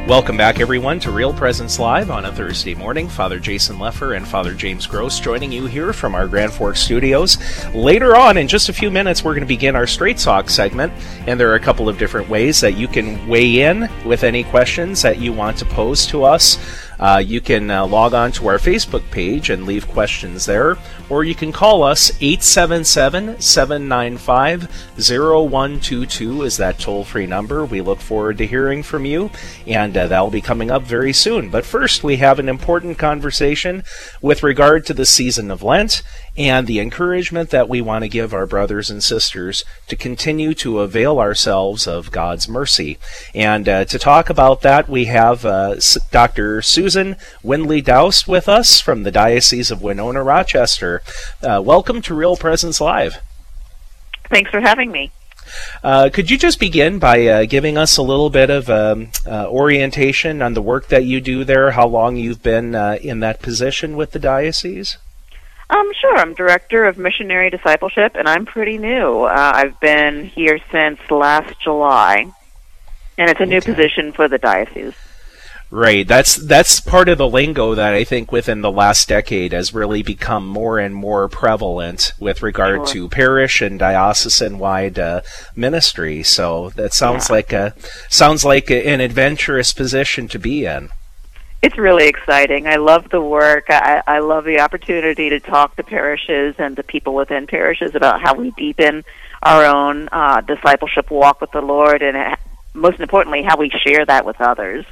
Welcome 0.08 0.36
back, 0.36 0.60
everyone, 0.60 1.00
to 1.02 1.12
Real 1.12 1.32
Presence 1.32 1.78
Live 1.78 2.10
on 2.10 2.26
a 2.26 2.32
Thursday 2.32 2.74
morning. 2.74 3.08
Father 3.08 3.40
Jason 3.40 3.78
Lefor 3.78 4.18
and 4.18 4.28
Father 4.28 4.56
James 4.56 4.88
Gross 4.88 5.20
joining 5.20 5.52
you 5.52 5.68
here 5.68 5.94
from 5.94 6.16
our 6.16 6.28
Grand 6.28 6.54
Forks 6.54 6.80
studios. 6.80 7.38
Later 7.76 8.16
on, 8.16 8.38
in 8.38 8.48
just 8.48 8.70
a 8.70 8.74
few 8.74 8.90
minutes, 8.90 9.24
we're 9.24 9.34
going 9.34 9.42
to 9.42 9.48
begin 9.48 9.76
our 9.76 9.86
Straight 9.86 10.18
Talk 10.18 10.50
segment, 10.50 10.92
and 11.28 11.40
there 11.40 11.52
are 11.52 11.56
a 11.56 11.60
couple 11.60 11.88
of 11.88 12.00
different 12.00 12.30
ways 12.30 12.60
that 12.62 12.76
you 12.76 12.88
can 12.88 13.28
weigh 13.28 13.62
in 13.62 13.90
with 14.06 14.24
any 14.24 14.44
questions 14.44 15.04
that 15.04 15.20
you 15.20 15.34
want 15.34 15.58
to 15.58 15.66
pose 15.66 16.08
to 16.08 16.24
us. 16.24 16.85
Uh, 17.00 17.22
you 17.26 17.42
can 17.42 17.70
uh, 17.70 17.86
log 17.86 18.14
on 18.14 18.32
to 18.32 18.48
our 18.48 18.58
Facebook 18.58 19.10
page 19.12 19.50
and 19.50 19.66
leave 19.66 19.88
questions 19.88 20.46
there, 20.46 20.78
or 21.10 21.24
you 21.24 21.36
can 21.36 21.52
call 21.52 21.84
us 21.84 22.12
877 22.22 23.40
795 23.40 24.64
0122 24.98 26.44
is 26.44 26.58
that 26.58 26.80
toll 26.80 27.04
free 27.04 27.26
number. 27.26 27.66
We 27.66 27.82
look 27.82 28.00
forward 28.00 28.38
to 28.40 28.48
hearing 28.48 28.84
from 28.84 29.06
you, 29.06 29.30
and 29.68 29.96
uh, 29.96 30.08
that'll 30.08 30.30
be 30.30 30.42
coming 30.42 30.72
up 30.72 30.84
very 30.84 31.14
soon. 31.14 31.50
But 31.50 31.66
first, 31.66 32.04
we 32.04 32.18
have 32.18 32.40
an 32.40 32.50
important 32.50 32.98
conversation 32.98 33.84
with 34.22 34.44
regard 34.44 34.86
to 34.86 34.94
the 34.94 35.06
season 35.06 35.52
of 35.52 35.64
Lent 35.64 36.02
and 36.38 36.68
the 36.68 36.80
encouragement 36.80 37.50
that 37.50 37.70
we 37.70 37.82
want 37.82 38.04
to 38.04 38.10
give 38.10 38.34
our 38.34 38.46
brothers 38.46 38.90
and 38.90 39.04
sisters 39.04 39.64
to 39.88 39.96
continue 39.96 40.54
to 40.54 40.80
avail 40.80 41.20
ourselves 41.20 41.88
of 41.88 42.12
God's 42.12 42.50
mercy. 42.50 42.98
And 43.34 43.68
uh, 43.70 43.86
to 43.86 44.00
talk 44.00 44.30
about 44.30 44.62
that, 44.62 44.90
we 44.90 45.06
have 45.06 45.46
uh, 45.46 45.76
Dr. 46.12 46.62
Susan 46.62 47.16
Windley 47.42 47.82
Daoust 47.82 48.28
with 48.28 48.50
us 48.50 48.82
from 48.82 49.04
the 49.04 49.12
Diocese 49.12 49.72
of 49.72 49.82
Winona 49.82 50.24
Rochester. 50.24 51.02
Uh, 51.42 51.62
welcome 51.64 52.02
to 52.02 52.14
Real 52.14 52.36
Presence 52.36 52.82
Live. 52.82 53.22
Thanks 54.30 54.52
for 54.52 54.60
having 54.60 54.92
me. 54.92 55.12
Uh, 55.84 56.10
could 56.12 56.32
you 56.32 56.38
just 56.38 56.60
begin 56.60 57.00
by 57.00 57.26
uh, 57.28 57.46
giving 57.46 57.78
us 57.78 57.98
a 57.98 58.02
little 58.02 58.30
bit 58.30 58.50
of 58.50 58.70
um, 58.70 59.10
uh, 59.28 59.48
orientation 59.48 60.42
on 60.42 60.54
the 60.54 60.62
work 60.62 60.88
that 60.88 61.06
you 61.06 61.22
do 61.22 61.44
there, 61.44 61.72
how 61.72 61.88
long 61.88 62.16
you've 62.16 62.42
been 62.42 62.74
uh, 62.76 62.98
in 63.02 63.20
that 63.20 63.42
position 63.42 63.96
with 63.96 64.12
the 64.12 64.20
diocese? 64.20 64.98
Um, 65.70 65.92
sure. 66.00 66.16
I'm 66.18 66.34
director 66.34 66.86
of 66.86 66.98
missionary 66.98 67.50
discipleship, 67.50 68.16
and 68.16 68.28
I'm 68.28 68.46
pretty 68.46 68.78
new. 68.78 69.24
Uh, 69.24 69.52
I've 69.56 69.80
been 69.80 70.26
here 70.26 70.60
since 70.72 71.00
last 71.10 71.60
July, 71.60 72.32
and 73.18 73.30
it's 73.30 73.42
a 73.42 73.46
new 73.46 73.62
position 73.62 74.12
for 74.12 74.28
the 74.28 74.38
diocese. 74.38 74.94
Right. 75.72 76.08
That's 76.08 76.36
that's 76.36 76.80
part 76.80 77.10
of 77.10 77.18
the 77.18 77.28
lingo 77.28 77.74
that 77.74 77.94
I 77.94 78.04
think 78.04 78.32
within 78.32 78.62
the 78.62 78.72
last 78.72 79.10
decade 79.10 79.52
has 79.52 79.74
really 79.74 80.04
become 80.04 80.48
more 80.48 80.78
and 80.78 80.94
more 80.94 81.28
prevalent 81.28 82.14
with 82.20 82.44
regard 82.44 82.88
Sure. 82.88 82.94
to 82.94 83.10
parish 83.10 83.62
and 83.62 83.80
diocesan 83.80 84.60
wide 84.60 85.00
uh, 85.00 85.22
ministry. 85.56 86.22
So 86.22 86.70
that 86.76 86.94
sounds 86.94 87.32
like 87.32 87.52
a 87.52 87.74
sounds 88.10 88.46
like 88.46 88.70
a, 88.70 88.88
an 88.88 89.02
adventurous 89.02 89.74
position 89.74 90.28
to 90.30 90.40
be 90.40 90.66
in. 90.66 90.90
It's 91.66 91.80
really 91.80 92.08
exciting. 92.08 92.68
I 92.68 92.76
love 92.76 93.10
the 93.10 93.20
work. 93.20 93.66
I, 93.70 94.04
I 94.06 94.20
love 94.20 94.44
the 94.44 94.60
opportunity 94.60 95.30
to 95.30 95.40
talk 95.40 95.76
to 95.78 95.84
parishes 95.84 96.54
and 96.60 96.76
the 96.76 96.84
people 96.84 97.16
within 97.16 97.48
parishes 97.48 97.96
about 97.96 98.22
how 98.22 98.36
we 98.36 98.52
deepen 98.52 99.04
our 99.42 99.66
own 99.66 100.08
uh, 100.12 100.42
discipleship 100.42 101.10
walk 101.10 101.42
with 101.42 101.50
the 101.54 101.62
Lord, 101.62 102.04
and 102.04 102.16
uh, 102.16 102.36
most 102.76 103.00
importantly, 103.00 103.42
how 103.42 103.58
we 103.58 103.72
share 103.72 104.06
that 104.06 104.28
with 104.28 104.40
others. 104.40 104.86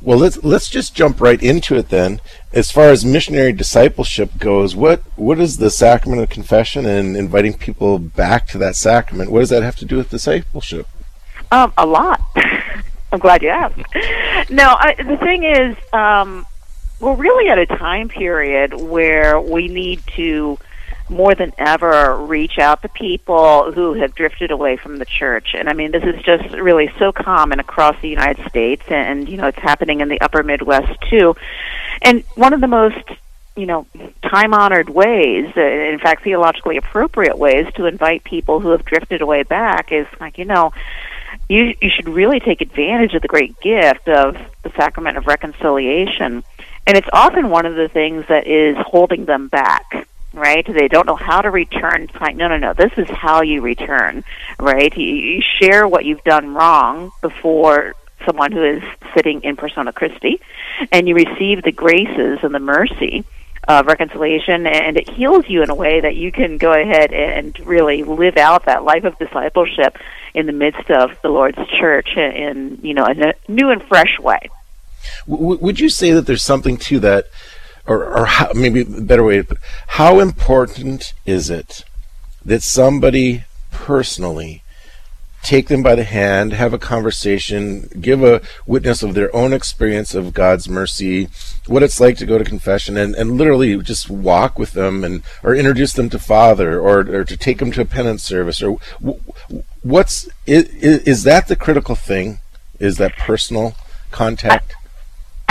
Well, 0.00 0.18
let's 0.18 0.42
let's 0.42 0.68
just 0.68 0.96
jump 0.96 1.20
right 1.20 1.40
into 1.40 1.76
it 1.76 1.90
then. 1.90 2.20
As 2.52 2.72
far 2.72 2.86
as 2.86 3.04
missionary 3.04 3.52
discipleship 3.52 4.38
goes, 4.38 4.74
what 4.74 5.02
what 5.14 5.38
is 5.38 5.58
the 5.58 5.70
sacrament 5.70 6.20
of 6.20 6.30
confession 6.30 6.84
and 6.84 7.16
inviting 7.16 7.54
people 7.54 8.00
back 8.00 8.48
to 8.48 8.58
that 8.58 8.74
sacrament? 8.74 9.30
What 9.30 9.38
does 9.38 9.50
that 9.50 9.62
have 9.62 9.76
to 9.76 9.84
do 9.84 9.98
with 9.98 10.10
discipleship? 10.10 10.88
Um, 11.52 11.72
a 11.78 11.86
lot. 11.86 12.20
I'm 13.12 13.18
glad 13.18 13.42
you 13.42 13.50
asked. 13.50 13.78
No, 14.50 14.64
I, 14.64 14.94
the 14.96 15.16
thing 15.18 15.44
is, 15.44 15.76
um, 15.92 16.46
we're 16.98 17.14
really 17.14 17.48
at 17.48 17.58
a 17.58 17.66
time 17.66 18.08
period 18.08 18.74
where 18.74 19.40
we 19.40 19.68
need 19.68 20.02
to 20.16 20.58
more 21.08 21.34
than 21.34 21.52
ever 21.58 22.16
reach 22.16 22.58
out 22.58 22.80
to 22.82 22.88
people 22.88 23.70
who 23.72 23.94
have 23.94 24.14
drifted 24.14 24.50
away 24.50 24.76
from 24.76 24.98
the 24.98 25.04
church. 25.04 25.54
And 25.54 25.68
I 25.68 25.74
mean, 25.74 25.92
this 25.92 26.02
is 26.04 26.22
just 26.22 26.54
really 26.54 26.90
so 26.98 27.12
common 27.12 27.60
across 27.60 28.00
the 28.00 28.08
United 28.08 28.48
States, 28.48 28.82
and 28.88 29.28
you 29.28 29.36
know, 29.36 29.46
it's 29.46 29.58
happening 29.58 30.00
in 30.00 30.08
the 30.08 30.20
Upper 30.20 30.42
Midwest 30.42 30.98
too. 31.10 31.36
And 32.00 32.24
one 32.34 32.52
of 32.52 32.60
the 32.60 32.68
most 32.68 33.04
you 33.56 33.66
know, 33.66 33.86
time 34.22 34.54
honored 34.54 34.88
ways, 34.88 35.44
in 35.56 35.98
fact, 36.02 36.24
theologically 36.24 36.78
appropriate 36.78 37.36
ways 37.36 37.66
to 37.74 37.84
invite 37.84 38.24
people 38.24 38.60
who 38.60 38.70
have 38.70 38.84
drifted 38.84 39.20
away 39.20 39.42
back 39.42 39.92
is 39.92 40.06
like, 40.20 40.38
you 40.38 40.46
know, 40.46 40.72
you 41.52 41.74
you 41.80 41.90
should 41.90 42.08
really 42.08 42.40
take 42.40 42.60
advantage 42.60 43.14
of 43.14 43.22
the 43.22 43.28
great 43.28 43.60
gift 43.60 44.08
of 44.08 44.36
the 44.62 44.70
sacrament 44.70 45.18
of 45.18 45.26
reconciliation. 45.26 46.42
And 46.86 46.96
it's 46.96 47.08
often 47.12 47.50
one 47.50 47.66
of 47.66 47.74
the 47.74 47.88
things 47.88 48.26
that 48.28 48.46
is 48.46 48.76
holding 48.78 49.24
them 49.24 49.48
back, 49.48 50.08
right? 50.32 50.66
They 50.66 50.88
don't 50.88 51.06
know 51.06 51.14
how 51.14 51.42
to 51.42 51.50
return. 51.50 52.02
It's 52.02 52.20
like, 52.20 52.34
no, 52.34 52.48
no, 52.48 52.56
no, 52.56 52.72
this 52.72 52.92
is 52.96 53.08
how 53.08 53.42
you 53.42 53.60
return, 53.60 54.24
right? 54.58 54.96
You, 54.96 55.06
you 55.06 55.42
share 55.60 55.86
what 55.86 56.04
you've 56.04 56.24
done 56.24 56.54
wrong 56.54 57.12
before 57.20 57.94
someone 58.24 58.50
who 58.50 58.64
is 58.64 58.82
sitting 59.14 59.42
in 59.42 59.56
persona 59.56 59.92
Christi, 59.92 60.40
and 60.90 61.06
you 61.06 61.14
receive 61.14 61.62
the 61.62 61.72
graces 61.72 62.38
and 62.42 62.54
the 62.54 62.60
mercy 62.60 63.24
of 63.68 63.86
reconciliation, 63.86 64.66
and 64.66 64.96
it 64.96 65.08
heals 65.08 65.48
you 65.48 65.62
in 65.62 65.70
a 65.70 65.74
way 65.74 66.00
that 66.00 66.16
you 66.16 66.32
can 66.32 66.58
go 66.58 66.72
ahead 66.72 67.12
and 67.12 67.58
really 67.60 68.02
live 68.02 68.36
out 68.36 68.64
that 68.64 68.84
life 68.84 69.04
of 69.04 69.16
discipleship 69.18 69.96
in 70.34 70.46
the 70.46 70.52
midst 70.52 70.90
of 70.90 71.10
the 71.22 71.28
Lord's 71.28 71.58
church 71.78 72.16
in, 72.16 72.78
you 72.82 72.94
know, 72.94 73.04
a 73.04 73.34
new 73.50 73.70
and 73.70 73.82
fresh 73.84 74.18
way. 74.18 74.48
Would 75.26 75.80
you 75.80 75.88
say 75.88 76.12
that 76.12 76.26
there's 76.26 76.42
something 76.42 76.76
to 76.78 76.98
that, 77.00 77.26
or, 77.86 78.04
or 78.04 78.26
how, 78.26 78.50
maybe 78.54 78.82
a 78.82 78.84
better 78.84 79.24
way 79.24 79.44
how 79.88 80.20
important 80.20 81.12
is 81.26 81.50
it 81.50 81.84
that 82.44 82.62
somebody 82.62 83.44
personally 83.70 84.61
take 85.42 85.68
them 85.68 85.82
by 85.82 85.94
the 85.94 86.04
hand, 86.04 86.52
have 86.52 86.72
a 86.72 86.78
conversation, 86.78 87.88
give 88.00 88.22
a 88.22 88.40
witness 88.66 89.02
of 89.02 89.14
their 89.14 89.34
own 89.34 89.52
experience 89.52 90.14
of 90.14 90.32
God's 90.32 90.68
mercy, 90.68 91.28
what 91.66 91.82
it's 91.82 92.00
like 92.00 92.16
to 92.18 92.26
go 92.26 92.38
to 92.38 92.44
confession, 92.44 92.96
and, 92.96 93.14
and 93.14 93.32
literally 93.32 93.76
just 93.78 94.08
walk 94.08 94.58
with 94.58 94.72
them 94.72 95.04
and 95.04 95.22
or 95.42 95.54
introduce 95.54 95.92
them 95.92 96.08
to 96.10 96.18
Father 96.18 96.80
or, 96.80 97.00
or 97.00 97.24
to 97.24 97.36
take 97.36 97.58
them 97.58 97.72
to 97.72 97.80
a 97.82 97.84
penance 97.84 98.22
service 98.22 98.62
or 98.62 98.78
what's 99.82 100.28
is, 100.46 100.64
is 100.68 101.24
that 101.24 101.48
the 101.48 101.56
critical 101.56 101.94
thing? 101.94 102.38
Is 102.78 102.96
that 102.98 103.16
personal 103.16 103.74
contact? 104.10 104.74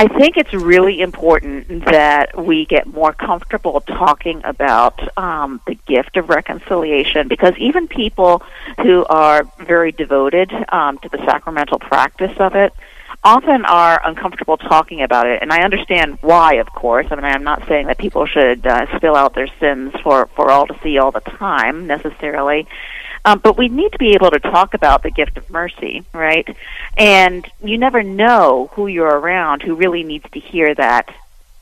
I 0.02 0.08
think 0.08 0.36
it's 0.36 0.52
really 0.52 1.00
important 1.00 1.86
that 1.86 2.36
we 2.36 2.66
get 2.66 2.88
more 2.88 3.14
comfortable 3.14 3.82
talking 3.82 4.42
about 4.44 5.00
um, 5.16 5.62
the 5.68 5.76
gift 5.76 6.18
of 6.18 6.28
reconciliation 6.28 7.28
because 7.28 7.54
even 7.60 7.88
people 7.88 8.42
who 8.82 9.06
are 9.06 9.44
very 9.60 9.92
devoted 9.92 10.52
um, 10.70 10.98
to 11.04 11.10
the 11.10 11.20
sacramental 11.20 11.78
practice 11.78 12.36
of 12.40 12.56
it 12.56 12.74
often 13.24 13.64
are 13.66 14.02
uncomfortable 14.04 14.58
talking 14.58 15.04
about 15.04 15.28
it. 15.28 15.38
And 15.40 15.54
I 15.54 15.62
understand 15.62 16.18
why, 16.22 16.56
of 16.56 16.72
course. 16.74 17.06
I 17.12 17.16
mean, 17.16 17.26
I'm 17.26 17.44
not 17.44 17.68
saying 17.68 17.86
that 17.86 18.00
people 18.00 18.26
should 18.26 18.66
uh, 18.66 18.88
spill 18.98 19.16
out 19.16 19.36
their 19.36 19.50
sins 19.60 19.94
for, 20.02 20.26
for 20.36 20.50
all 20.50 20.66
to 20.66 20.76
see 20.82 20.98
all 20.98 21.12
the 21.12 21.20
time 21.20 21.86
necessarily. 21.86 22.66
Um, 23.24 23.40
but 23.40 23.58
we 23.58 23.70
need 23.70 23.92
to 23.92 23.98
be 23.98 24.14
able 24.14 24.32
to 24.32 24.40
talk 24.40 24.74
about 24.74 25.04
the 25.04 25.12
gift 25.12 25.38
of 25.38 25.50
mercy, 25.50 26.04
right? 26.14 26.48
And 26.98 27.46
you 27.64 27.78
never 27.78 28.02
know 28.02 28.70
who 28.74 28.88
you're 28.88 29.06
around 29.06 29.62
who 29.62 29.76
really 29.76 30.04
needs 30.04 30.26
to 30.32 30.40
hear 30.40 30.74
that 30.76 31.14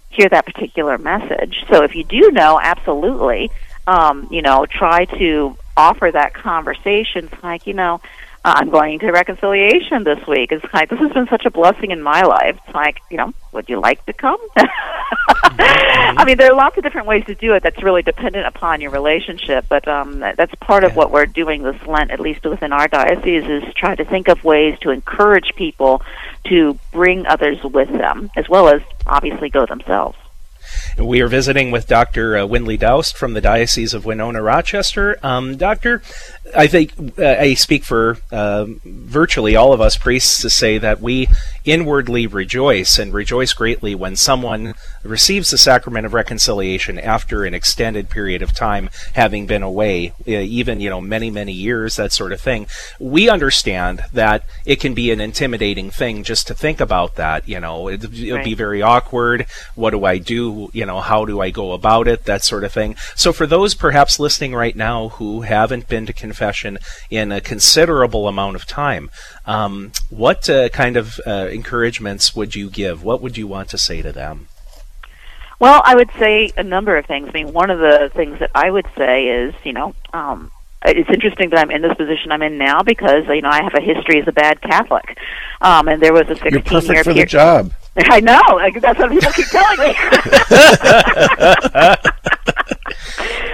hear 0.10 0.28
that 0.30 0.46
particular 0.46 0.98
message. 0.98 1.66
So 1.70 1.84
if 1.84 1.96
you 1.96 2.04
do 2.04 2.32
know, 2.32 2.60
absolutely, 2.62 3.52
um, 3.86 4.28
you 4.32 4.42
know, 4.42 4.66
try 4.66 5.06
to 5.06 5.58
offer 5.78 6.10
that 6.12 6.34
conversation. 6.34 7.30
It's 7.32 7.44
like, 7.44 7.68
you 7.68 7.74
know, 7.74 8.02
I'm 8.44 8.70
going 8.70 9.00
to 9.00 9.12
reconciliation 9.12 10.06
this 10.06 10.26
week. 10.26 10.52
It's 10.52 10.66
like 10.74 10.90
this 10.90 11.00
has 11.00 11.12
been 11.12 11.28
such 11.28 11.46
a 11.46 11.52
blessing 11.52 11.92
in 11.92 12.02
my 12.02 12.22
life. 12.22 12.58
It's 12.66 12.74
like, 12.74 13.00
you 13.10 13.18
know, 13.18 13.34
would 13.52 13.68
you 13.68 13.82
like 13.82 14.06
to 14.06 14.14
come? 14.14 14.40
I 14.56 16.24
mean, 16.26 16.38
there 16.38 16.52
are 16.52 16.56
lots 16.56 16.78
of 16.78 16.84
different 16.84 17.08
ways 17.08 17.26
to 17.26 17.36
do 17.36 17.54
it. 17.54 17.64
That's 17.64 17.84
really 17.84 18.02
dependent 18.02 18.48
upon 18.48 18.80
your 18.80 18.92
relationship, 18.92 19.66
but 19.68 19.88
um, 19.88 20.20
that's 20.20 20.54
part 20.56 20.84
of 20.86 20.96
what 20.96 21.12
we're 21.12 21.26
doing 21.26 21.64
this 21.64 21.82
Lent, 21.86 22.12
at 22.12 22.20
least 22.20 22.46
within 22.46 22.72
our 22.72 22.88
diocese, 22.88 23.44
is 23.44 23.74
try 23.74 23.96
to 23.96 24.06
think 24.06 24.30
of 24.30 24.44
ways 24.44 24.80
to 24.80 24.92
encourage 24.92 25.54
people 25.56 26.02
to 26.46 26.80
bring 26.92 27.26
others 27.28 27.62
with 27.64 27.90
them, 27.90 28.32
as 28.38 28.48
well 28.48 28.70
as 28.70 28.82
obviously 29.06 29.50
go 29.50 29.66
themselves. 29.66 30.18
We 30.98 31.22
are 31.22 31.28
visiting 31.28 31.72
with 31.72 31.88
Dr. 31.88 32.38
Uh, 32.38 32.46
Windley 32.46 32.78
Daoust 32.78 33.16
from 33.16 33.34
the 33.34 33.42
Diocese 33.42 33.94
of 33.94 34.06
Winona 34.06 34.42
Rochester. 34.42 35.18
Um, 35.24 35.58
doctor, 35.58 36.02
I 36.56 36.68
think 36.68 36.94
uh, 37.20 37.36
I 37.40 37.54
speak 37.54 37.84
for 37.84 38.18
uh, 38.32 38.66
virtually 38.84 39.56
all 39.56 39.74
of 39.74 39.82
us 39.82 39.98
priests 39.98 40.42
to 40.42 40.50
say 40.50 40.78
that 40.78 41.02
we 41.02 41.28
inwardly 41.66 42.26
rejoice 42.28 42.98
and 42.98 43.14
rejoice 43.14 43.54
greatly 43.54 43.94
when 43.94 44.16
someone 44.16 44.74
receives 45.04 45.52
the 45.52 45.58
sacrament 45.58 46.06
of 46.06 46.14
reconciliation 46.14 46.98
after 46.98 47.46
an 47.46 47.54
extended 47.54 48.10
period 48.10 48.42
of 48.42 48.54
time 48.54 48.90
having 49.14 49.46
been 49.46 49.64
away, 49.64 50.14
uh, 50.28 50.32
even 50.32 50.80
you 50.80 50.90
know 50.90 51.02
many 51.02 51.30
many 51.30 51.54
years, 51.54 51.96
that 51.96 52.12
sort 52.12 52.32
of 52.32 52.42
thing. 52.42 52.68
We 53.00 53.30
understand 53.30 54.02
that 54.14 54.44
it 54.66 54.80
can 54.80 54.94
be 54.94 55.12
an 55.12 55.22
intimidating 55.22 55.92
thing 55.92 56.24
just 56.24 56.48
to 56.48 56.54
think 56.54 56.80
about 56.80 57.16
that. 57.16 57.48
You 57.48 57.60
know, 57.60 57.88
it, 57.88 58.02
would 58.02 58.32
right. 58.32 58.44
be 58.44 58.54
very 58.54 58.82
awkward. 58.82 59.46
What 59.76 59.92
do 59.92 60.06
I 60.06 60.18
do? 60.18 60.70
You 60.80 60.86
know, 60.86 61.02
how 61.02 61.26
do 61.26 61.42
I 61.42 61.50
go 61.50 61.74
about 61.74 62.08
it? 62.08 62.24
That 62.24 62.42
sort 62.42 62.64
of 62.64 62.72
thing. 62.72 62.96
So 63.14 63.34
for 63.34 63.46
those 63.46 63.76
perhaps 63.76 64.18
listening 64.18 64.56
right 64.56 64.78
now 64.78 65.10
who 65.10 65.42
haven't 65.42 65.90
been 65.90 66.06
to 66.06 66.14
confession 66.14 66.78
in 67.10 67.34
a 67.34 67.42
considerable 67.42 68.30
amount 68.30 68.56
of 68.56 68.66
time, 68.66 69.10
um, 69.46 69.92
what 70.10 70.50
uh, 70.50 70.70
kind 70.70 70.96
of 70.96 71.20
uh, 71.28 71.50
encouragements 71.52 72.34
would 72.34 72.56
you 72.56 72.70
give? 72.70 73.04
What 73.04 73.22
would 73.22 73.36
you 73.38 73.46
want 73.46 73.68
to 73.72 73.78
say 73.78 74.02
to 74.02 74.14
them? 74.14 74.48
Well, 75.60 75.82
I 75.84 75.96
would 75.96 76.12
say 76.18 76.52
a 76.56 76.64
number 76.64 76.96
of 76.96 77.06
things. 77.06 77.28
I 77.28 77.32
mean, 77.34 77.52
one 77.52 77.70
of 77.70 77.80
the 77.80 78.10
things 78.16 78.40
that 78.40 78.52
I 78.56 78.72
would 78.72 78.88
say 78.98 79.28
is, 79.28 79.54
you 79.66 79.74
know, 79.74 79.94
um, 80.14 80.50
it's 80.86 81.10
interesting 81.10 81.50
that 81.50 81.60
I'm 81.60 81.72
in 81.72 81.82
this 81.82 81.96
position 81.96 82.32
I'm 82.32 82.42
in 82.42 82.58
now 82.58 82.84
because 82.84 83.26
you 83.28 83.42
know 83.42 83.50
I 83.50 83.62
have 83.62 83.74
a 83.74 83.82
history 83.82 84.22
as 84.22 84.28
a 84.30 84.32
bad 84.32 84.62
Catholic, 84.62 85.18
um, 85.60 85.90
and 85.90 86.02
there 86.02 86.14
was 86.14 86.24
a 86.30 86.36
16 86.36 86.52
You're 86.54 86.62
perfect 86.62 86.94
year 86.94 87.04
for 87.04 87.12
period. 87.12 87.28
the 87.28 87.32
job. 87.32 87.74
I 87.98 88.20
know. 88.20 88.42
Like, 88.54 88.82
that's 88.82 89.00
what 89.00 89.12
people 89.12 89.32
keep 89.32 89.48
telling 89.48 89.80
me. 89.80 89.88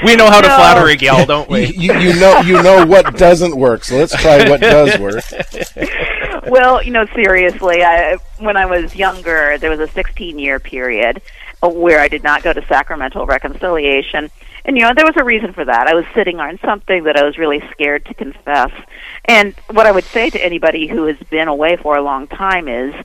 we 0.05 0.15
know 0.15 0.29
how 0.29 0.41
to 0.41 0.47
flatter 0.47 0.87
a 0.87 0.95
gal, 0.95 1.25
don't 1.25 1.49
we? 1.49 1.65
you, 1.77 1.93
you 1.93 2.19
know 2.19 2.41
you 2.41 2.61
know 2.61 2.85
what 2.85 3.17
doesn't 3.17 3.55
work, 3.55 3.83
so 3.83 3.97
let's 3.97 4.15
try 4.15 4.49
what 4.49 4.61
does 4.61 4.97
work. 4.99 5.23
well, 6.47 6.83
you 6.83 6.91
know, 6.91 7.05
seriously, 7.07 7.83
I, 7.83 8.17
when 8.39 8.57
I 8.57 8.65
was 8.65 8.95
younger, 8.95 9.57
there 9.57 9.69
was 9.69 9.79
a 9.79 9.87
16 9.87 10.37
year 10.37 10.59
period 10.59 11.21
uh, 11.63 11.69
where 11.69 11.99
I 11.99 12.07
did 12.07 12.23
not 12.23 12.43
go 12.43 12.53
to 12.53 12.65
sacramental 12.67 13.25
reconciliation. 13.25 14.29
And, 14.65 14.75
you 14.75 14.83
know, 14.83 14.93
there 14.95 15.05
was 15.05 15.15
a 15.15 15.23
reason 15.23 15.53
for 15.53 15.63
that. 15.63 15.87
I 15.87 15.93
was 15.93 16.05
sitting 16.15 16.39
on 16.39 16.57
something 16.65 17.03
that 17.03 17.17
I 17.17 17.23
was 17.23 17.37
really 17.37 17.61
scared 17.71 18.03
to 18.05 18.15
confess. 18.15 18.71
And 19.25 19.53
what 19.69 19.85
I 19.85 19.91
would 19.91 20.05
say 20.05 20.31
to 20.31 20.43
anybody 20.43 20.87
who 20.87 21.05
has 21.05 21.17
been 21.29 21.47
away 21.47 21.77
for 21.77 21.95
a 21.95 22.01
long 22.01 22.27
time 22.27 22.67
is, 22.67 22.95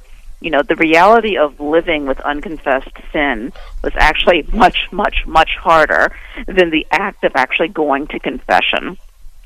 you 0.40 0.50
know, 0.50 0.62
the 0.62 0.76
reality 0.76 1.36
of 1.36 1.60
living 1.60 2.06
with 2.06 2.18
unconfessed 2.20 2.96
sin 3.12 3.52
was 3.82 3.92
actually 3.96 4.46
much, 4.52 4.88
much, 4.90 5.26
much 5.26 5.50
harder 5.58 6.16
than 6.46 6.70
the 6.70 6.86
act 6.90 7.24
of 7.24 7.32
actually 7.34 7.68
going 7.68 8.06
to 8.08 8.18
confession. 8.18 8.96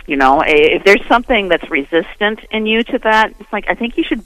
You 0.07 0.17
know, 0.17 0.43
if 0.47 0.85
there's 0.85 1.05
something 1.07 1.49
that's 1.49 1.69
resistant 1.71 2.41
in 2.51 2.67
you 2.67 2.85
to 2.85 2.99
that, 2.99 3.35
it's 3.41 3.53
like 3.53 3.65
I 3.69 3.75
think 3.75 3.97
you 3.97 4.05
should 4.05 4.25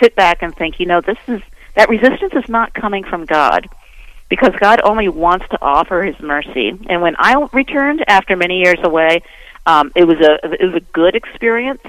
sit 0.00 0.14
back 0.14 0.42
and 0.42 0.54
think, 0.54 0.80
you 0.80 0.86
know, 0.86 1.00
this 1.00 1.18
is 1.28 1.40
that 1.74 1.88
resistance 1.88 2.34
is 2.34 2.48
not 2.48 2.74
coming 2.74 3.04
from 3.04 3.24
God 3.24 3.68
because 4.28 4.54
God 4.60 4.80
only 4.82 5.08
wants 5.08 5.48
to 5.50 5.58
offer 5.62 6.02
His 6.02 6.18
mercy. 6.20 6.70
And 6.88 7.00
when 7.00 7.14
I 7.18 7.46
returned 7.52 8.04
after 8.08 8.36
many 8.36 8.58
years 8.58 8.78
away, 8.82 9.22
um, 9.64 9.92
it 9.94 10.04
was 10.04 10.18
a 10.20 10.34
it 10.60 10.64
was 10.64 10.74
a 10.74 10.84
good 10.92 11.14
experience, 11.14 11.82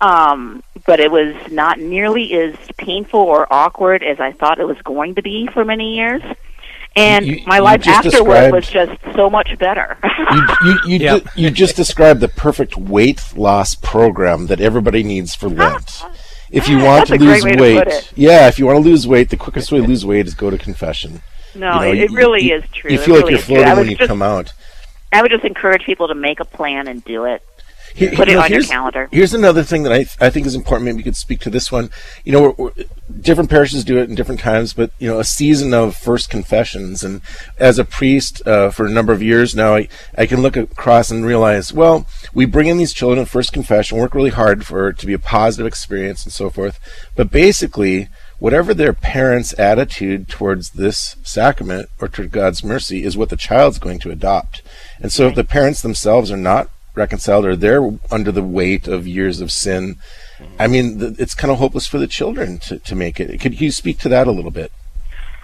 um, 0.00 0.62
but 0.86 1.00
it 1.00 1.10
was 1.10 1.34
not 1.50 1.78
nearly 1.78 2.32
as 2.34 2.54
painful 2.76 3.20
or 3.20 3.46
awkward 3.52 4.02
as 4.02 4.20
I 4.20 4.32
thought 4.32 4.60
it 4.60 4.66
was 4.66 4.80
going 4.82 5.14
to 5.16 5.22
be 5.22 5.48
for 5.52 5.64
many 5.64 5.96
years. 5.96 6.22
And 6.94 7.26
You- 7.26 7.40
my 7.46 7.58
life 7.58 7.86
afterward 7.86 8.52
was 8.52 8.66
just 8.68 8.92
so 9.14 9.28
much 9.28 9.58
better. 9.58 9.98
You 10.32 10.42
you 10.64 10.78
you, 10.86 10.98
ju- 10.98 11.26
you 11.36 11.50
just 11.50 11.76
described 11.76 12.20
the 12.20 12.28
perfect 12.28 12.76
weight 12.76 13.22
loss 13.36 13.74
program 13.76 14.46
that 14.48 14.60
everybody 14.60 15.02
needs 15.04 15.34
for 15.34 15.48
Lent. 15.48 16.02
If 16.50 16.68
you 16.68 16.76
want 16.78 17.08
That's 17.08 17.20
to 17.22 17.26
lose 17.28 17.44
way 17.44 17.52
to 17.56 17.60
weight, 17.62 18.12
yeah, 18.14 18.46
if 18.46 18.58
you 18.58 18.66
want 18.66 18.76
to 18.76 18.88
lose 18.88 19.04
weight, 19.06 19.30
the 19.30 19.36
quickest 19.36 19.72
way 19.72 19.80
to 19.80 19.86
lose 19.86 20.06
weight 20.06 20.26
is 20.28 20.34
go 20.34 20.48
to 20.48 20.56
confession. 20.56 21.20
No, 21.56 21.74
You 21.74 21.80
know, 21.80 21.92
it, 21.92 21.98
it 22.04 22.10
really 22.12 22.44
you- 22.44 22.56
is 22.56 22.64
true. 22.72 22.90
You 22.92 22.98
It 23.00 23.04
feel 23.04 23.14
like 23.16 23.24
really 23.24 23.32
you're 23.32 23.40
is 23.40 23.46
true. 23.46 23.56
I 23.56 23.58
floating 23.64 23.76
when 23.78 23.90
you 23.90 23.96
just- 23.96 24.08
come 24.08 24.22
out. 24.22 24.52
I 25.12 25.22
would 25.22 25.30
just 25.30 25.44
encourage 25.44 25.82
people 25.84 26.06
to 26.08 26.14
make 26.14 26.38
a 26.40 26.44
plan 26.44 26.86
and 26.88 27.04
do 27.04 27.24
it. 27.24 27.42
Here- 27.96 28.12
Put 28.14 28.28
it 28.28 28.34
know, 28.34 28.40
on 28.42 28.50
your 28.50 28.58
here's- 28.58 28.68
calendar. 28.68 29.08
Here's 29.10 29.32
another 29.32 29.62
thing 29.62 29.82
that 29.84 29.92
I 29.92 29.96
th- 30.04 30.16
I 30.20 30.28
think 30.28 30.46
is 30.46 30.54
important. 30.54 30.84
Maybe 30.84 30.98
you 30.98 31.04
could 31.04 31.16
speak 31.16 31.40
to 31.40 31.50
this 31.50 31.72
one. 31.72 31.88
You 32.24 32.32
know, 32.32 32.42
we're, 32.42 32.54
we're, 32.66 32.84
different 33.22 33.48
parishes 33.48 33.84
do 33.84 33.96
it 33.96 34.10
in 34.10 34.14
different 34.14 34.40
times, 34.40 34.74
but 34.74 34.90
you 34.98 35.08
know, 35.08 35.18
a 35.18 35.24
season 35.24 35.72
of 35.72 35.96
first 35.96 36.28
confessions. 36.28 37.02
And 37.02 37.22
as 37.58 37.78
a 37.78 37.86
priest 37.86 38.46
uh, 38.46 38.70
for 38.70 38.84
a 38.84 38.90
number 38.90 39.14
of 39.14 39.22
years 39.22 39.54
now, 39.56 39.76
I, 39.76 39.88
I 40.18 40.26
can 40.26 40.42
look 40.42 40.58
across 40.58 41.10
and 41.10 41.24
realize, 41.24 41.72
well, 41.72 42.06
we 42.34 42.44
bring 42.44 42.66
in 42.66 42.76
these 42.76 42.92
children 42.92 43.20
at 43.20 43.28
first 43.30 43.54
confession, 43.54 43.96
work 43.96 44.14
really 44.14 44.28
hard 44.30 44.66
for 44.66 44.90
it 44.90 44.98
to 44.98 45.06
be 45.06 45.14
a 45.14 45.18
positive 45.18 45.66
experience 45.66 46.22
and 46.24 46.34
so 46.34 46.50
forth. 46.50 46.78
But 47.14 47.30
basically, 47.30 48.08
whatever 48.38 48.74
their 48.74 48.92
parents' 48.92 49.58
attitude 49.58 50.28
towards 50.28 50.70
this 50.72 51.16
sacrament 51.22 51.88
or 51.98 52.08
to 52.08 52.26
God's 52.26 52.62
mercy 52.62 53.04
is 53.04 53.16
what 53.16 53.30
the 53.30 53.36
child's 53.38 53.78
going 53.78 54.00
to 54.00 54.10
adopt. 54.10 54.60
And 55.00 55.10
so, 55.10 55.28
if 55.28 55.34
the 55.34 55.44
parents 55.44 55.80
themselves 55.80 56.30
are 56.30 56.36
not 56.36 56.68
reconciled 56.96 57.44
or 57.44 57.56
they're 57.56 57.90
under 58.10 58.32
the 58.32 58.42
weight 58.42 58.88
of 58.88 59.06
years 59.06 59.40
of 59.40 59.52
sin, 59.52 59.96
I 60.58 60.66
mean, 60.66 60.98
th- 60.98 61.18
it's 61.18 61.34
kind 61.34 61.50
of 61.50 61.58
hopeless 61.58 61.86
for 61.86 61.98
the 61.98 62.06
children 62.06 62.58
to, 62.60 62.78
to 62.78 62.94
make 62.94 63.20
it. 63.20 63.38
Could 63.40 63.60
you 63.60 63.70
speak 63.70 63.98
to 64.00 64.08
that 64.08 64.26
a 64.26 64.32
little 64.32 64.50
bit? 64.50 64.72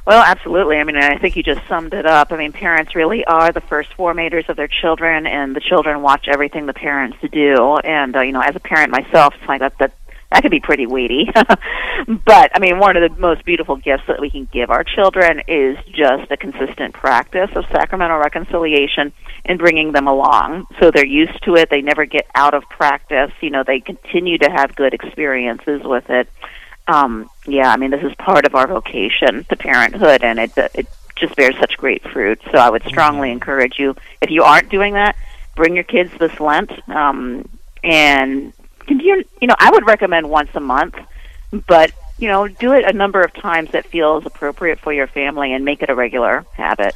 Well, 0.04 0.22
absolutely. 0.22 0.78
I 0.78 0.84
mean, 0.84 0.96
I 0.96 1.16
think 1.18 1.36
you 1.36 1.44
just 1.44 1.60
summed 1.68 1.94
it 1.94 2.06
up. 2.06 2.32
I 2.32 2.36
mean, 2.36 2.50
parents 2.52 2.96
really 2.96 3.24
are 3.24 3.52
the 3.52 3.60
first 3.60 3.90
formators 3.96 4.48
of 4.48 4.56
their 4.56 4.66
children, 4.66 5.28
and 5.28 5.54
the 5.54 5.60
children 5.60 6.02
watch 6.02 6.26
everything 6.26 6.66
the 6.66 6.72
parents 6.72 7.18
do. 7.30 7.76
And 7.76 8.16
uh, 8.16 8.22
you 8.22 8.32
know, 8.32 8.40
as 8.40 8.56
a 8.56 8.60
parent 8.60 8.90
myself, 8.90 9.34
it's 9.38 9.46
like 9.46 9.60
that 9.60 9.78
that 9.78 9.92
that 10.32 10.42
could 10.42 10.50
be 10.50 10.60
pretty 10.60 10.86
weedy. 10.86 11.30
but 11.34 12.50
I 12.54 12.58
mean, 12.60 12.78
one 12.78 12.96
of 12.96 13.10
the 13.10 13.20
most 13.20 13.44
beautiful 13.44 13.76
gifts 13.76 14.04
that 14.08 14.20
we 14.20 14.30
can 14.30 14.48
give 14.52 14.70
our 14.70 14.84
children 14.84 15.42
is 15.48 15.76
just 15.86 16.30
a 16.30 16.36
consistent 16.36 16.94
practice 16.94 17.50
of 17.54 17.64
sacramental 17.66 18.18
reconciliation 18.18 19.12
and 19.44 19.58
bringing 19.58 19.92
them 19.92 20.06
along, 20.06 20.66
so 20.78 20.90
they're 20.90 21.04
used 21.04 21.42
to 21.44 21.56
it. 21.56 21.68
They 21.70 21.82
never 21.82 22.04
get 22.04 22.26
out 22.34 22.54
of 22.54 22.62
practice. 22.68 23.32
You 23.40 23.50
know, 23.50 23.64
they 23.66 23.80
continue 23.80 24.38
to 24.38 24.50
have 24.50 24.76
good 24.76 24.94
experiences 24.94 25.82
with 25.84 26.08
it 26.10 26.28
um, 26.86 27.30
yeah, 27.46 27.70
I 27.70 27.76
mean, 27.76 27.90
this 27.90 28.02
is 28.02 28.14
part 28.16 28.46
of 28.46 28.54
our 28.54 28.66
vocation 28.66 29.44
to 29.44 29.56
parenthood, 29.56 30.24
and 30.24 30.38
it 30.38 30.52
it 30.74 30.86
just 31.16 31.36
bears 31.36 31.56
such 31.58 31.76
great 31.76 32.02
fruit. 32.02 32.40
So 32.50 32.58
I 32.58 32.70
would 32.70 32.82
strongly 32.84 33.30
encourage 33.30 33.78
you, 33.78 33.94
if 34.20 34.30
you 34.30 34.42
aren't 34.42 34.68
doing 34.68 34.94
that, 34.94 35.16
bring 35.54 35.74
your 35.74 35.84
kids 35.84 36.10
this 36.18 36.40
Lent, 36.40 36.70
um, 36.88 37.48
and 37.84 38.52
continue. 38.92 39.24
You 39.40 39.48
know, 39.48 39.56
I 39.58 39.70
would 39.70 39.86
recommend 39.86 40.28
once 40.30 40.50
a 40.54 40.60
month, 40.60 40.96
but 41.66 41.92
you 42.18 42.28
know, 42.28 42.46
do 42.46 42.72
it 42.72 42.84
a 42.84 42.92
number 42.92 43.20
of 43.20 43.32
times 43.34 43.70
that 43.72 43.86
feels 43.86 44.24
appropriate 44.26 44.78
for 44.78 44.92
your 44.92 45.06
family 45.06 45.52
and 45.52 45.64
make 45.64 45.82
it 45.82 45.90
a 45.90 45.94
regular 45.94 46.44
habit. 46.52 46.94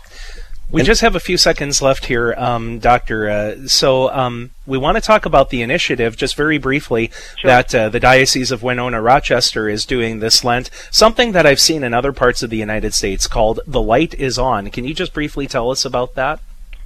We 0.70 0.82
just 0.82 1.00
have 1.00 1.14
a 1.14 1.20
few 1.20 1.36
seconds 1.36 1.80
left 1.80 2.06
here, 2.06 2.34
um, 2.36 2.80
Doctor. 2.80 3.30
Uh, 3.30 3.68
so 3.68 4.10
um, 4.10 4.50
we 4.66 4.76
want 4.76 4.96
to 4.96 5.00
talk 5.00 5.24
about 5.24 5.50
the 5.50 5.62
initiative 5.62 6.16
just 6.16 6.34
very 6.34 6.58
briefly 6.58 7.12
Sure. 7.36 7.48
that 7.48 7.72
uh, 7.72 7.88
the 7.88 8.00
Diocese 8.00 8.50
of 8.50 8.64
Winona 8.64 9.00
Rochester 9.00 9.68
is 9.68 9.86
doing 9.86 10.18
this 10.18 10.42
Lent. 10.42 10.70
Something 10.90 11.32
that 11.32 11.46
I've 11.46 11.60
seen 11.60 11.84
in 11.84 11.94
other 11.94 12.12
parts 12.12 12.42
of 12.42 12.50
the 12.50 12.56
United 12.56 12.94
States 12.94 13.28
called 13.28 13.60
"The 13.64 13.80
Light 13.80 14.14
Is 14.14 14.38
On." 14.38 14.68
Can 14.70 14.84
you 14.84 14.92
just 14.92 15.14
briefly 15.14 15.46
tell 15.46 15.70
us 15.70 15.84
about 15.84 16.16
that? 16.16 16.40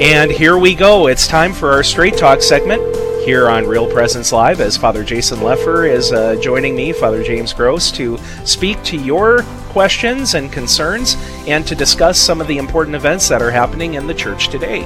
And 0.00 0.30
here 0.30 0.56
we 0.56 0.74
go. 0.74 1.08
It's 1.08 1.26
time 1.26 1.52
for 1.52 1.72
our 1.72 1.82
Straight 1.82 2.16
Talk 2.16 2.40
segment 2.42 3.07
here 3.28 3.48
on 3.50 3.66
Real 3.66 3.86
Presence 3.86 4.32
Live 4.32 4.58
as 4.58 4.78
Father 4.78 5.04
Jason 5.04 5.40
Lefor 5.40 5.86
is 5.86 6.12
uh, 6.12 6.36
joining 6.40 6.74
me, 6.74 6.94
Father 6.94 7.22
James 7.22 7.52
Gross, 7.52 7.92
to 7.92 8.16
speak 8.46 8.82
to 8.84 8.96
your 8.96 9.42
questions 9.68 10.32
and 10.32 10.50
concerns 10.50 11.18
and 11.46 11.66
to 11.66 11.74
discuss 11.74 12.18
some 12.18 12.40
of 12.40 12.46
the 12.46 12.56
important 12.56 12.96
events 12.96 13.28
that 13.28 13.42
are 13.42 13.50
happening 13.50 13.96
in 13.96 14.06
the 14.06 14.14
church 14.14 14.48
today. 14.48 14.84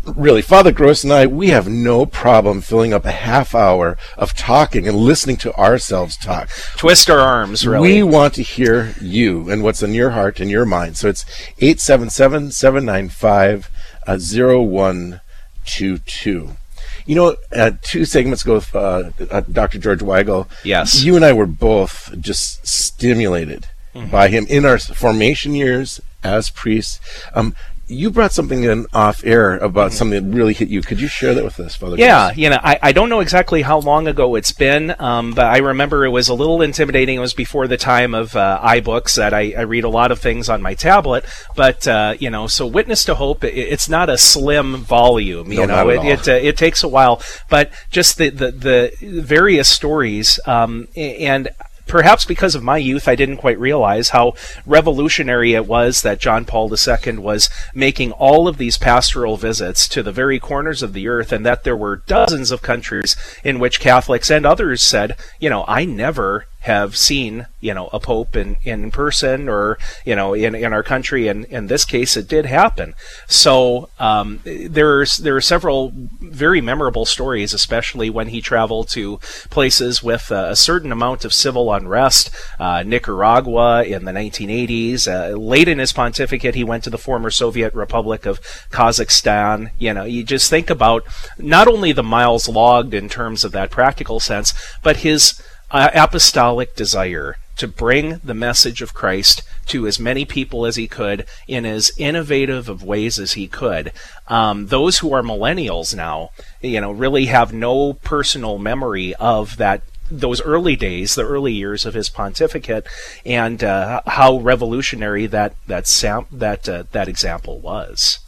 really, 0.04 0.42
Father 0.42 0.72
Gross 0.72 1.04
and 1.04 1.12
I, 1.12 1.26
we 1.26 1.50
have 1.50 1.68
no 1.68 2.04
problem 2.06 2.60
filling 2.60 2.92
up 2.92 3.04
a 3.04 3.12
half 3.12 3.54
hour 3.54 3.96
of 4.18 4.34
talking 4.34 4.88
and 4.88 4.96
listening 4.96 5.36
to 5.38 5.54
ourselves 5.56 6.16
talk. 6.16 6.48
Twist 6.76 7.08
our 7.10 7.18
arms, 7.20 7.66
really. 7.66 7.94
We 7.96 8.02
want 8.02 8.34
to 8.34 8.42
hear 8.42 8.94
you 9.00 9.48
and 9.50 9.62
what's 9.62 9.82
in 9.82 9.94
your 9.94 10.10
heart 10.10 10.40
and 10.40 10.50
your 10.50 10.64
mind. 10.66 10.96
So 10.96 11.08
it's 11.08 11.24
877 11.58 12.50
795 12.52 13.70
0122. 14.06 16.56
You 17.04 17.16
know, 17.16 17.36
uh, 17.54 17.72
two 17.82 18.04
segments 18.04 18.42
ago 18.44 18.54
with 18.54 18.74
uh, 18.76 19.10
uh, 19.30 19.40
Dr. 19.50 19.78
George 19.78 20.00
Weigel, 20.00 20.48
Yes. 20.64 21.02
you 21.02 21.16
and 21.16 21.24
I 21.24 21.32
were 21.32 21.46
both 21.46 22.14
just 22.20 22.64
stimulated 22.66 23.66
Mhm. 23.94 24.10
by 24.10 24.28
him 24.28 24.46
in 24.48 24.64
our 24.64 24.78
formation 24.78 25.54
years 25.54 26.00
as 26.22 26.48
priests. 26.48 27.00
Um, 27.34 27.54
you 27.88 28.10
brought 28.10 28.32
something 28.32 28.64
in 28.64 28.86
off 28.92 29.24
air 29.24 29.58
about 29.58 29.92
something 29.92 30.30
that 30.30 30.36
really 30.36 30.54
hit 30.54 30.68
you. 30.68 30.82
Could 30.82 31.00
you 31.00 31.08
share 31.08 31.34
that 31.34 31.44
with 31.44 31.58
us, 31.60 31.74
Father? 31.76 31.96
Mm-hmm. 31.96 32.00
Yeah, 32.00 32.32
you 32.34 32.50
know, 32.50 32.58
I, 32.62 32.78
I 32.82 32.92
don't 32.92 33.08
know 33.08 33.20
exactly 33.20 33.62
how 33.62 33.80
long 33.80 34.06
ago 34.06 34.34
it's 34.34 34.52
been, 34.52 34.94
um, 34.98 35.32
but 35.32 35.46
I 35.46 35.58
remember 35.58 36.04
it 36.04 36.10
was 36.10 36.28
a 36.28 36.34
little 36.34 36.62
intimidating. 36.62 37.16
It 37.16 37.20
was 37.20 37.34
before 37.34 37.66
the 37.66 37.76
time 37.76 38.14
of 38.14 38.34
uh, 38.36 38.60
iBooks 38.62 39.16
that 39.16 39.34
I, 39.34 39.52
I 39.56 39.62
read 39.62 39.84
a 39.84 39.88
lot 39.88 40.10
of 40.12 40.20
things 40.20 40.48
on 40.48 40.62
my 40.62 40.74
tablet. 40.74 41.24
But 41.56 41.86
uh, 41.86 42.14
you 42.18 42.30
know, 42.30 42.46
so 42.46 42.66
Witness 42.66 43.04
to 43.04 43.14
Hope, 43.14 43.44
it, 43.44 43.56
it's 43.56 43.88
not 43.88 44.08
a 44.08 44.16
slim 44.16 44.76
volume. 44.76 45.52
You 45.52 45.66
No, 45.66 45.84
know, 45.84 45.88
it 45.90 46.04
it, 46.04 46.28
uh, 46.28 46.32
it 46.32 46.56
takes 46.56 46.82
a 46.82 46.88
while, 46.88 47.20
but 47.50 47.72
just 47.90 48.16
the 48.16 48.30
the, 48.30 48.50
the 48.52 49.20
various 49.20 49.68
stories 49.68 50.38
um, 50.46 50.88
and. 50.96 51.48
Perhaps 51.86 52.24
because 52.24 52.54
of 52.54 52.62
my 52.62 52.78
youth, 52.78 53.08
I 53.08 53.14
didn't 53.14 53.36
quite 53.38 53.58
realize 53.58 54.10
how 54.10 54.34
revolutionary 54.64 55.54
it 55.54 55.66
was 55.66 56.02
that 56.02 56.20
John 56.20 56.44
Paul 56.44 56.72
II 56.72 57.18
was 57.18 57.50
making 57.74 58.12
all 58.12 58.48
of 58.48 58.56
these 58.56 58.78
pastoral 58.78 59.36
visits 59.36 59.86
to 59.88 60.02
the 60.02 60.12
very 60.12 60.38
corners 60.38 60.82
of 60.82 60.92
the 60.92 61.08
earth, 61.08 61.32
and 61.32 61.44
that 61.44 61.64
there 61.64 61.76
were 61.76 62.02
dozens 62.06 62.50
of 62.50 62.62
countries 62.62 63.16
in 63.44 63.58
which 63.58 63.80
Catholics 63.80 64.30
and 64.30 64.46
others 64.46 64.82
said, 64.82 65.16
you 65.38 65.50
know, 65.50 65.64
I 65.68 65.84
never 65.84 66.46
have 66.62 66.96
seen, 66.96 67.46
you 67.60 67.74
know, 67.74 67.88
a 67.92 67.98
pope 67.98 68.36
in, 68.36 68.56
in 68.62 68.90
person 68.90 69.48
or, 69.48 69.78
you 70.04 70.14
know, 70.14 70.32
in, 70.32 70.54
in 70.54 70.72
our 70.72 70.82
country. 70.82 71.26
And 71.26 71.44
in 71.46 71.66
this 71.66 71.84
case, 71.84 72.16
it 72.16 72.28
did 72.28 72.46
happen. 72.46 72.94
So, 73.26 73.88
um, 73.98 74.40
there's, 74.44 75.16
there 75.16 75.36
are 75.36 75.40
several 75.40 75.92
very 76.20 76.60
memorable 76.60 77.04
stories, 77.04 77.52
especially 77.52 78.10
when 78.10 78.28
he 78.28 78.40
traveled 78.40 78.88
to 78.90 79.18
places 79.50 80.02
with 80.04 80.30
a 80.30 80.54
certain 80.54 80.92
amount 80.92 81.24
of 81.24 81.34
civil 81.34 81.72
unrest, 81.72 82.30
uh, 82.60 82.84
Nicaragua 82.84 83.82
in 83.82 84.04
the 84.04 84.12
1980s. 84.12 85.08
Uh, 85.08 85.36
late 85.36 85.66
in 85.66 85.80
his 85.80 85.92
pontificate, 85.92 86.54
he 86.54 86.64
went 86.64 86.84
to 86.84 86.90
the 86.90 86.98
former 86.98 87.30
Soviet 87.30 87.74
Republic 87.74 88.24
of 88.24 88.40
Kazakhstan. 88.70 89.70
You 89.78 89.94
know, 89.94 90.04
you 90.04 90.22
just 90.22 90.48
think 90.48 90.70
about 90.70 91.04
not 91.38 91.66
only 91.66 91.90
the 91.90 92.04
miles 92.04 92.48
logged 92.48 92.94
in 92.94 93.08
terms 93.08 93.42
of 93.42 93.50
that 93.52 93.70
practical 93.70 94.20
sense, 94.20 94.54
but 94.82 94.98
his 94.98 95.42
apostolic 95.72 96.74
desire 96.76 97.36
to 97.56 97.68
bring 97.68 98.18
the 98.24 98.34
message 98.34 98.82
of 98.82 98.94
Christ 98.94 99.42
to 99.66 99.86
as 99.86 100.00
many 100.00 100.24
people 100.24 100.64
as 100.66 100.76
he 100.76 100.88
could 100.88 101.26
in 101.46 101.64
as 101.66 101.92
innovative 101.98 102.68
of 102.68 102.82
ways 102.82 103.18
as 103.18 103.32
he 103.34 103.46
could. 103.46 103.92
Um, 104.28 104.68
those 104.68 104.98
who 104.98 105.12
are 105.12 105.22
millennials 105.22 105.94
now, 105.94 106.30
you 106.60 106.80
know, 106.80 106.90
really 106.90 107.26
have 107.26 107.52
no 107.52 107.92
personal 107.94 108.58
memory 108.58 109.14
of 109.16 109.56
that 109.58 109.82
those 110.10 110.42
early 110.42 110.76
days, 110.76 111.14
the 111.14 111.26
early 111.26 111.52
years 111.52 111.86
of 111.86 111.94
his 111.94 112.10
pontificate, 112.10 112.86
and 113.24 113.62
uh, 113.64 114.02
how 114.06 114.38
revolutionary 114.38 115.26
that 115.26 115.54
that 115.66 115.86
sam- 115.86 116.26
that 116.32 116.68
uh, 116.68 116.84
that 116.92 117.08
example 117.08 117.58
was. 117.60 118.18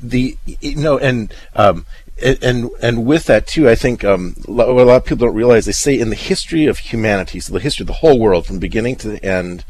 the 0.00 0.36
you 0.60 0.76
know 0.76 0.98
and 0.98 1.32
um 1.54 1.86
and 2.22 2.42
and, 2.42 2.70
and 2.80 3.06
with 3.06 3.24
that 3.24 3.46
too 3.46 3.68
i 3.68 3.74
think 3.74 4.04
um 4.04 4.34
a 4.46 4.50
lot 4.50 4.96
of 4.96 5.04
people 5.04 5.26
don't 5.26 5.34
realize 5.34 5.66
they 5.66 5.72
say 5.72 5.98
in 5.98 6.10
the 6.10 6.16
history 6.16 6.66
of 6.66 6.78
humanity 6.78 7.40
so 7.40 7.52
the 7.52 7.60
history 7.60 7.84
of 7.84 7.88
the 7.88 7.94
whole 7.94 8.18
world 8.18 8.46
from 8.46 8.58
beginning 8.58 8.96
to 8.96 9.08
the 9.08 9.24
end 9.24 9.64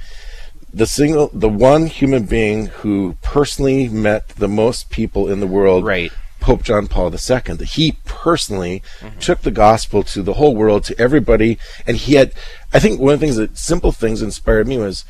the 0.73 0.87
single 0.87 1.31
the 1.33 1.49
one 1.49 1.87
human 1.87 2.25
being 2.25 2.67
who 2.67 3.17
personally 3.23 3.88
met 3.88 4.29
the 4.31 4.49
most 4.49 4.91
people 4.91 5.31
in 5.31 5.41
the 5.41 5.47
world 5.47 5.85
right 5.85 6.12
Pope 6.43 6.65
John 6.65 6.88
Paul 6.88 7.07
II, 7.07 7.55
that 7.55 7.71
he 7.77 7.99
personally 8.05 8.83
took 9.21 9.43
the 9.43 9.53
gospel 9.53 10.03
to 10.03 10.23
the 10.23 10.35
whole 10.35 10.57
world, 10.57 10.83
to 10.85 11.01
everybody, 11.01 11.57
and 11.87 11.97
he 11.97 12.15
had, 12.15 12.33
I 12.75 12.81
think 12.81 12.99
one 13.01 13.15
of 13.15 13.21
the 13.21 13.27
things 13.27 13.37
that 13.37 13.57
simple 13.57 13.93
things 13.93 14.21
inspired 14.21 14.67
me 14.67 14.77
was 14.77 15.05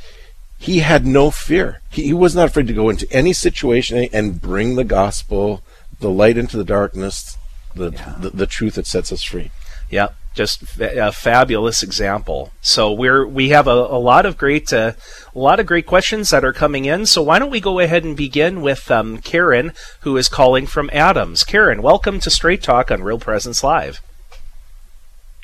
he 0.58 0.80
had 0.80 1.06
no 1.06 1.30
fear. 1.30 1.80
He, 1.90 2.04
he 2.04 2.12
was 2.12 2.36
not 2.36 2.48
afraid 2.48 2.66
to 2.66 2.74
go 2.74 2.90
into 2.90 3.10
any 3.10 3.32
situation 3.32 4.08
and 4.12 4.42
bring 4.42 4.76
the 4.76 4.84
gospel, 4.84 5.62
the 6.02 6.10
light 6.10 6.36
into 6.36 6.58
the 6.58 6.64
darkness, 6.64 7.38
the, 7.74 7.90
the 8.18 8.30
the 8.30 8.46
truth 8.46 8.74
that 8.74 8.86
sets 8.86 9.10
us 9.10 9.22
free. 9.22 9.50
Yeah, 9.88 10.08
just 10.34 10.78
a 10.80 11.12
fabulous 11.12 11.82
example. 11.82 12.52
So 12.60 12.92
we're 12.92 13.26
we 13.26 13.50
have 13.50 13.66
a, 13.66 13.70
a 13.70 13.98
lot 13.98 14.26
of 14.26 14.36
great 14.36 14.72
uh, 14.72 14.92
a 15.34 15.38
lot 15.38 15.60
of 15.60 15.66
great 15.66 15.86
questions 15.86 16.30
that 16.30 16.44
are 16.44 16.52
coming 16.52 16.84
in. 16.84 17.06
So 17.06 17.22
why 17.22 17.38
don't 17.38 17.50
we 17.50 17.60
go 17.60 17.78
ahead 17.78 18.04
and 18.04 18.16
begin 18.16 18.60
with 18.60 18.90
um, 18.90 19.18
Karen, 19.18 19.72
who 20.00 20.16
is 20.16 20.28
calling 20.28 20.66
from 20.66 20.90
Adams. 20.92 21.44
Karen, 21.44 21.80
welcome 21.80 22.20
to 22.20 22.30
Straight 22.30 22.62
Talk 22.62 22.90
on 22.90 23.02
Real 23.02 23.18
Presence 23.18 23.62
Live. 23.62 24.02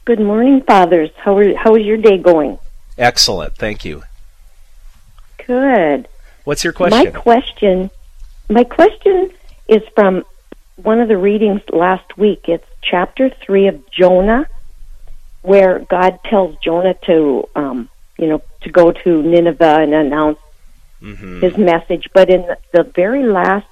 Good 0.04 0.20
morning, 0.20 0.62
fathers. 0.62 1.10
How 1.16 1.36
are 1.36 1.54
how 1.56 1.74
is 1.76 1.86
your 1.86 1.98
day 1.98 2.18
going? 2.18 2.58
Excellent, 2.98 3.54
thank 3.56 3.84
you. 3.84 4.02
Good. 5.46 6.08
What's 6.44 6.64
your 6.64 6.72
question? 6.72 7.12
My 7.12 7.20
question, 7.20 7.90
my 8.50 8.64
question 8.64 9.30
is 9.68 9.82
from 9.94 10.24
one 10.82 11.00
of 11.00 11.08
the 11.08 11.16
readings 11.18 11.62
last 11.70 12.16
week. 12.16 12.48
It's 12.48 12.66
chapter 12.82 13.30
three 13.30 13.68
of 13.68 13.90
Jonah, 13.90 14.46
where 15.42 15.80
God 15.80 16.20
tells 16.24 16.56
Jonah 16.58 16.94
to, 17.06 17.48
um, 17.54 17.88
you 18.18 18.28
know, 18.28 18.42
to 18.62 18.70
go 18.70 18.92
to 18.92 19.22
Nineveh 19.22 19.80
and 19.80 19.94
announce 19.94 20.38
Mm-hmm. 21.00 21.42
his 21.42 21.56
message. 21.56 22.08
But 22.12 22.28
in 22.28 22.42
the, 22.42 22.58
the 22.72 22.82
very 22.82 23.22
last 23.24 23.68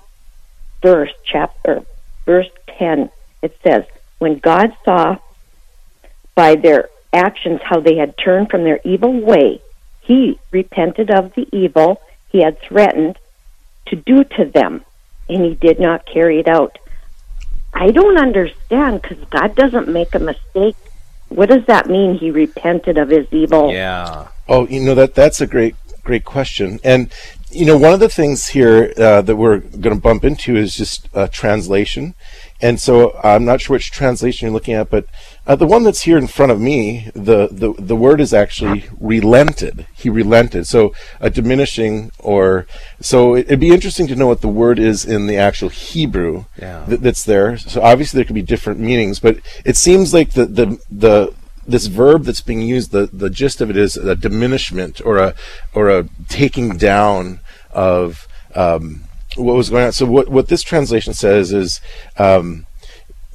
verse, 0.80 1.10
chapter 1.24 1.82
verse 2.24 2.48
ten, 2.78 3.10
it 3.42 3.58
says, 3.64 3.82
"When 4.18 4.38
God 4.38 4.72
saw 4.84 5.18
by 6.36 6.54
their 6.54 6.88
actions 7.12 7.60
how 7.64 7.80
they 7.80 7.96
had 7.96 8.16
turned 8.16 8.48
from 8.48 8.62
their 8.62 8.78
evil 8.84 9.12
way, 9.12 9.60
He 10.02 10.38
repented 10.52 11.10
of 11.10 11.34
the 11.34 11.48
evil 11.52 12.00
He 12.28 12.42
had 12.42 12.60
threatened 12.60 13.18
to 13.86 13.96
do 13.96 14.22
to 14.22 14.44
them, 14.44 14.84
and 15.28 15.44
He 15.44 15.54
did 15.54 15.80
not 15.80 16.06
carry 16.06 16.38
it 16.38 16.46
out." 16.46 16.78
I 17.78 17.90
don't 17.90 18.16
understand 18.16 19.02
because 19.02 19.22
God 19.28 19.54
doesn't 19.54 19.86
make 19.88 20.14
a 20.14 20.18
mistake. 20.18 20.76
What 21.28 21.50
does 21.50 21.66
that 21.66 21.88
mean? 21.88 22.16
He 22.16 22.30
repented 22.30 22.96
of 22.96 23.10
his 23.10 23.26
evil. 23.30 23.70
Yeah. 23.70 24.28
Oh, 24.48 24.66
you 24.66 24.80
know 24.80 24.94
that 24.94 25.14
that's 25.14 25.40
a 25.42 25.46
great 25.46 25.76
great 26.02 26.24
question. 26.24 26.80
And 26.82 27.12
you 27.50 27.66
know, 27.66 27.76
one 27.76 27.92
of 27.92 28.00
the 28.00 28.08
things 28.08 28.48
here 28.48 28.94
uh, 28.96 29.20
that 29.22 29.36
we're 29.36 29.58
going 29.58 29.94
to 29.94 30.00
bump 30.00 30.24
into 30.24 30.56
is 30.56 30.74
just 30.74 31.08
uh, 31.14 31.28
translation. 31.28 32.14
And 32.62 32.80
so 32.80 33.18
I'm 33.22 33.44
not 33.44 33.60
sure 33.60 33.74
which 33.74 33.90
translation 33.90 34.46
you're 34.46 34.54
looking 34.54 34.74
at, 34.74 34.88
but 34.88 35.06
uh, 35.46 35.54
the 35.56 35.66
one 35.66 35.84
that's 35.84 36.02
here 36.02 36.18
in 36.18 36.26
front 36.26 36.50
of 36.50 36.60
me, 36.60 37.10
the, 37.14 37.48
the 37.50 37.72
the 37.78 37.94
word 37.96 38.20
is 38.20 38.34
actually 38.34 38.86
relented. 39.00 39.86
He 39.94 40.10
relented. 40.10 40.66
So 40.66 40.92
a 41.20 41.30
diminishing, 41.30 42.10
or 42.18 42.66
so 43.00 43.34
it, 43.34 43.48
would 43.48 43.60
be 43.60 43.70
interesting 43.70 44.06
to 44.08 44.16
know 44.16 44.26
what 44.26 44.40
the 44.40 44.48
word 44.48 44.78
is 44.78 45.04
in 45.04 45.26
the 45.26 45.36
actual 45.36 45.68
Hebrew 45.68 46.46
Yeah. 46.60 46.84
th- 46.86 47.00
that's 47.00 47.24
there. 47.24 47.56
So 47.58 47.80
obviously 47.80 48.18
there 48.18 48.24
could 48.24 48.34
be 48.34 48.42
different 48.42 48.80
meanings, 48.80 49.20
but 49.20 49.38
it 49.64 49.76
seems 49.76 50.12
like 50.12 50.32
the 50.32 50.46
the 50.46 50.78
the 50.90 51.34
this 51.68 51.86
verb 51.86 52.24
that's 52.24 52.40
being 52.40 52.62
used, 52.62 52.92
the, 52.92 53.06
the 53.12 53.30
gist 53.30 53.60
of 53.60 53.70
it 53.70 53.76
is 53.76 53.96
a 53.96 54.14
diminishment 54.14 55.00
or 55.04 55.18
a 55.18 55.34
or 55.74 55.90
a 55.90 56.08
taking 56.28 56.76
down 56.76 57.40
of 57.72 58.26
um, 58.54 59.04
what 59.36 59.54
was 59.54 59.70
going 59.70 59.84
on. 59.86 59.92
So 59.92 60.06
what 60.06 60.28
what 60.28 60.48
this 60.48 60.62
translation 60.62 61.14
says 61.14 61.52
is 61.52 61.80
um, 62.18 62.65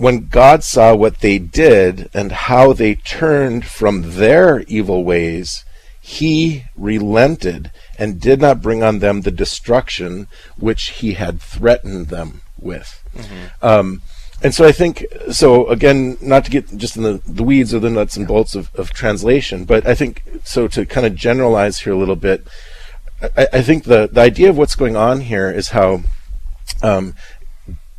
when 0.02 0.28
God 0.30 0.64
saw 0.64 0.96
what 0.96 1.20
they 1.20 1.38
did 1.38 2.10
and 2.12 2.32
how 2.32 2.74
they 2.74 2.96
turned 2.96 3.68
from 3.68 4.16
their 4.16 4.62
evil 4.62 5.04
ways, 5.04 5.64
He 6.02 6.64
relented 6.76 7.70
and 8.00 8.20
did 8.20 8.42
not 8.42 8.64
bring 8.64 8.82
on 8.82 8.98
them 8.98 9.22
the 9.22 9.30
destruction 9.30 10.26
which 10.58 10.90
He 11.02 11.14
had 11.14 11.40
threatened 11.40 12.08
them 12.08 12.42
with. 12.60 13.04
Um, 13.62 14.02
and 14.42 14.56
so 14.56 14.66
I 14.66 14.72
think 14.72 15.06
so 15.30 15.68
again, 15.68 16.18
not 16.20 16.46
to 16.46 16.52
get 16.52 16.76
just 16.76 16.98
in 16.98 17.04
the, 17.04 17.22
the 17.28 17.44
weeds 17.44 17.72
or 17.72 17.80
the 17.80 17.92
nuts 17.92 18.18
and 18.18 18.28
bolts 18.28 18.56
of, 18.56 18.74
of 18.74 18.94
translation, 18.94 19.66
but 19.66 19.86
I 19.86 19.94
think 19.94 20.24
so 20.44 20.68
to 20.70 20.84
kind 20.84 21.06
of 21.06 21.14
generalize 21.14 21.82
here 21.82 21.94
a 21.94 21.98
little 21.98 22.16
bit. 22.16 22.48
I, 23.38 23.48
I 23.54 23.62
think 23.62 23.84
the 23.84 24.10
the 24.12 24.22
idea 24.22 24.50
of 24.50 24.58
what's 24.58 24.74
going 24.74 24.98
on 24.98 25.22
here 25.22 25.52
is 25.52 25.70
how 25.70 26.02
um, 26.82 27.14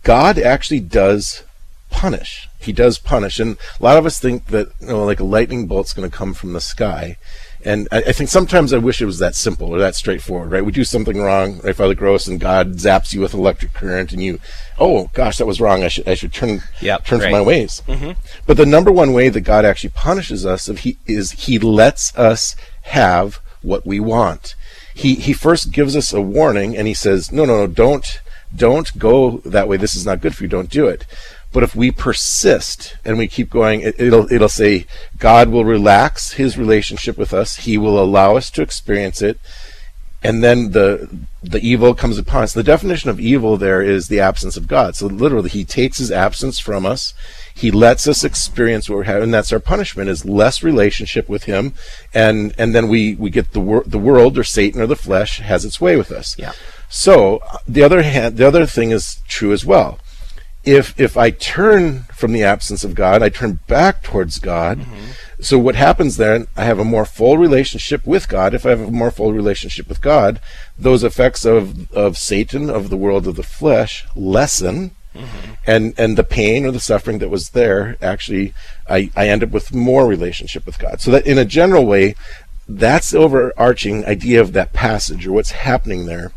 God 0.02 0.36
actually 0.36 0.80
does 0.80 1.44
punish. 1.92 2.48
He 2.58 2.72
does 2.72 2.98
punish, 2.98 3.38
and 3.38 3.56
a 3.80 3.84
lot 3.84 3.98
of 3.98 4.06
us 4.06 4.18
think 4.18 4.46
that 4.46 4.68
you 4.80 4.88
know, 4.88 5.04
like 5.04 5.20
a 5.20 5.24
lightning 5.24 5.66
bolt's 5.66 5.92
going 5.92 6.10
to 6.10 6.16
come 6.16 6.34
from 6.34 6.52
the 6.52 6.60
sky. 6.60 7.16
And 7.64 7.86
I, 7.92 7.98
I 7.98 8.12
think 8.12 8.28
sometimes 8.28 8.72
I 8.72 8.78
wish 8.78 9.00
it 9.00 9.06
was 9.06 9.20
that 9.20 9.36
simple 9.36 9.68
or 9.72 9.78
that 9.78 9.94
straightforward, 9.94 10.50
right? 10.50 10.64
We 10.64 10.72
do 10.72 10.82
something 10.82 11.20
wrong, 11.20 11.60
right, 11.62 11.76
Father 11.76 11.94
Gross, 11.94 12.26
and 12.26 12.40
God 12.40 12.74
zaps 12.74 13.12
you 13.12 13.20
with 13.20 13.34
electric 13.34 13.72
current, 13.72 14.12
and 14.12 14.22
you, 14.22 14.40
oh 14.78 15.10
gosh, 15.12 15.38
that 15.38 15.46
was 15.46 15.60
wrong. 15.60 15.84
I 15.84 15.88
should 15.88 16.08
I 16.08 16.14
should 16.14 16.32
turn 16.32 16.62
Yep, 16.80 17.04
turn 17.04 17.20
from 17.20 17.32
my 17.32 17.40
ways. 17.42 17.82
Mhm. 17.86 18.16
But 18.46 18.56
the 18.56 18.66
number 18.66 18.90
one 18.90 19.12
way 19.12 19.28
that 19.28 19.42
God 19.42 19.64
actually 19.64 19.90
punishes 19.90 20.44
us 20.44 20.68
if 20.68 20.80
he, 20.80 20.98
is 21.06 21.32
He 21.32 21.58
lets 21.58 22.16
us 22.16 22.56
have 22.82 23.38
what 23.62 23.86
we 23.86 24.00
want. 24.00 24.56
He 24.94 25.14
He 25.14 25.32
first 25.32 25.70
gives 25.70 25.96
us 25.96 26.12
a 26.12 26.20
warning, 26.20 26.76
and 26.76 26.88
He 26.88 26.94
says, 26.94 27.30
no, 27.30 27.44
no, 27.44 27.58
no, 27.58 27.66
don't 27.68 28.20
don't 28.54 28.98
go 28.98 29.38
that 29.44 29.68
way. 29.68 29.76
This 29.76 29.94
is 29.94 30.04
not 30.04 30.20
good 30.20 30.34
for 30.34 30.44
you. 30.44 30.48
Don't 30.48 30.68
do 30.70 30.86
it. 30.86 31.06
But 31.52 31.62
if 31.62 31.76
we 31.76 31.90
persist 31.90 32.96
and 33.04 33.18
we 33.18 33.28
keep 33.28 33.50
going, 33.50 33.82
it, 33.82 34.00
it'll 34.00 34.30
it'll 34.32 34.48
say 34.48 34.86
God 35.18 35.48
will 35.48 35.64
relax 35.64 36.32
His 36.32 36.56
relationship 36.56 37.18
with 37.18 37.34
us. 37.34 37.56
He 37.56 37.76
will 37.76 38.02
allow 38.02 38.36
us 38.36 38.50
to 38.52 38.62
experience 38.62 39.20
it, 39.20 39.38
and 40.22 40.42
then 40.42 40.72
the 40.72 41.10
the 41.42 41.60
evil 41.60 41.94
comes 41.94 42.16
upon 42.16 42.44
us. 42.44 42.52
The 42.52 42.62
definition 42.62 43.10
of 43.10 43.20
evil 43.20 43.56
there 43.56 43.82
is 43.82 44.08
the 44.08 44.20
absence 44.20 44.56
of 44.56 44.66
God. 44.66 44.96
So 44.96 45.06
literally, 45.06 45.50
He 45.50 45.64
takes 45.64 45.98
His 45.98 46.10
absence 46.10 46.58
from 46.58 46.86
us. 46.86 47.12
He 47.54 47.70
lets 47.70 48.08
us 48.08 48.24
experience 48.24 48.88
what 48.88 48.96
we're 48.96 49.02
having, 49.04 49.24
and 49.24 49.34
that's 49.34 49.52
our 49.52 49.60
punishment: 49.60 50.08
is 50.08 50.24
less 50.24 50.62
relationship 50.62 51.28
with 51.28 51.44
Him, 51.44 51.74
and 52.14 52.54
and 52.56 52.74
then 52.74 52.88
we 52.88 53.14
we 53.16 53.28
get 53.28 53.52
the 53.52 53.60
wor- 53.60 53.84
the 53.86 53.98
world 53.98 54.38
or 54.38 54.44
Satan 54.44 54.80
or 54.80 54.86
the 54.86 54.96
flesh 54.96 55.38
has 55.40 55.66
its 55.66 55.80
way 55.80 55.96
with 55.96 56.10
us. 56.10 56.38
Yeah. 56.38 56.52
So 56.88 57.38
uh, 57.38 57.58
the 57.66 57.82
other 57.82 58.02
hand, 58.02 58.36
the 58.36 58.46
other 58.46 58.64
thing 58.64 58.90
is 58.90 59.20
true 59.26 59.52
as 59.52 59.64
well. 59.64 59.98
If 60.64 60.98
if 61.00 61.16
I 61.16 61.30
turn 61.30 62.04
from 62.14 62.32
the 62.32 62.44
absence 62.44 62.84
of 62.84 62.94
God, 62.94 63.22
I 63.22 63.28
turn 63.28 63.58
back 63.66 64.02
towards 64.02 64.38
God. 64.38 64.78
Mm-hmm. 64.78 65.10
So 65.40 65.58
what 65.58 65.74
happens 65.74 66.18
then? 66.18 66.46
I 66.56 66.64
have 66.64 66.78
a 66.78 66.84
more 66.84 67.04
full 67.04 67.36
relationship 67.36 68.06
with 68.06 68.28
God. 68.28 68.54
If 68.54 68.64
I 68.64 68.70
have 68.70 68.80
a 68.80 68.90
more 68.90 69.10
full 69.10 69.32
relationship 69.32 69.88
with 69.88 70.00
God, 70.00 70.40
those 70.78 71.02
effects 71.02 71.44
of 71.44 71.92
of 71.92 72.16
Satan, 72.16 72.70
of 72.70 72.90
the 72.90 72.96
world 72.96 73.26
of 73.26 73.34
the 73.34 73.42
flesh, 73.42 74.06
lessen, 74.14 74.92
mm-hmm. 75.14 75.52
and 75.66 75.94
and 75.98 76.16
the 76.16 76.24
pain 76.24 76.64
or 76.64 76.70
the 76.70 76.78
suffering 76.78 77.18
that 77.18 77.28
was 77.28 77.50
there 77.50 77.96
actually, 78.00 78.54
I 78.88 79.10
I 79.16 79.28
end 79.28 79.42
up 79.42 79.50
with 79.50 79.74
more 79.74 80.06
relationship 80.06 80.64
with 80.64 80.78
God. 80.78 81.00
So 81.00 81.10
that 81.10 81.26
in 81.26 81.38
a 81.38 81.44
general 81.44 81.86
way, 81.86 82.14
that's 82.68 83.10
the 83.10 83.18
overarching 83.18 84.04
idea 84.06 84.40
of 84.40 84.52
that 84.52 84.72
passage 84.72 85.26
or 85.26 85.32
what's 85.32 85.50
happening 85.50 86.06
there 86.06 86.32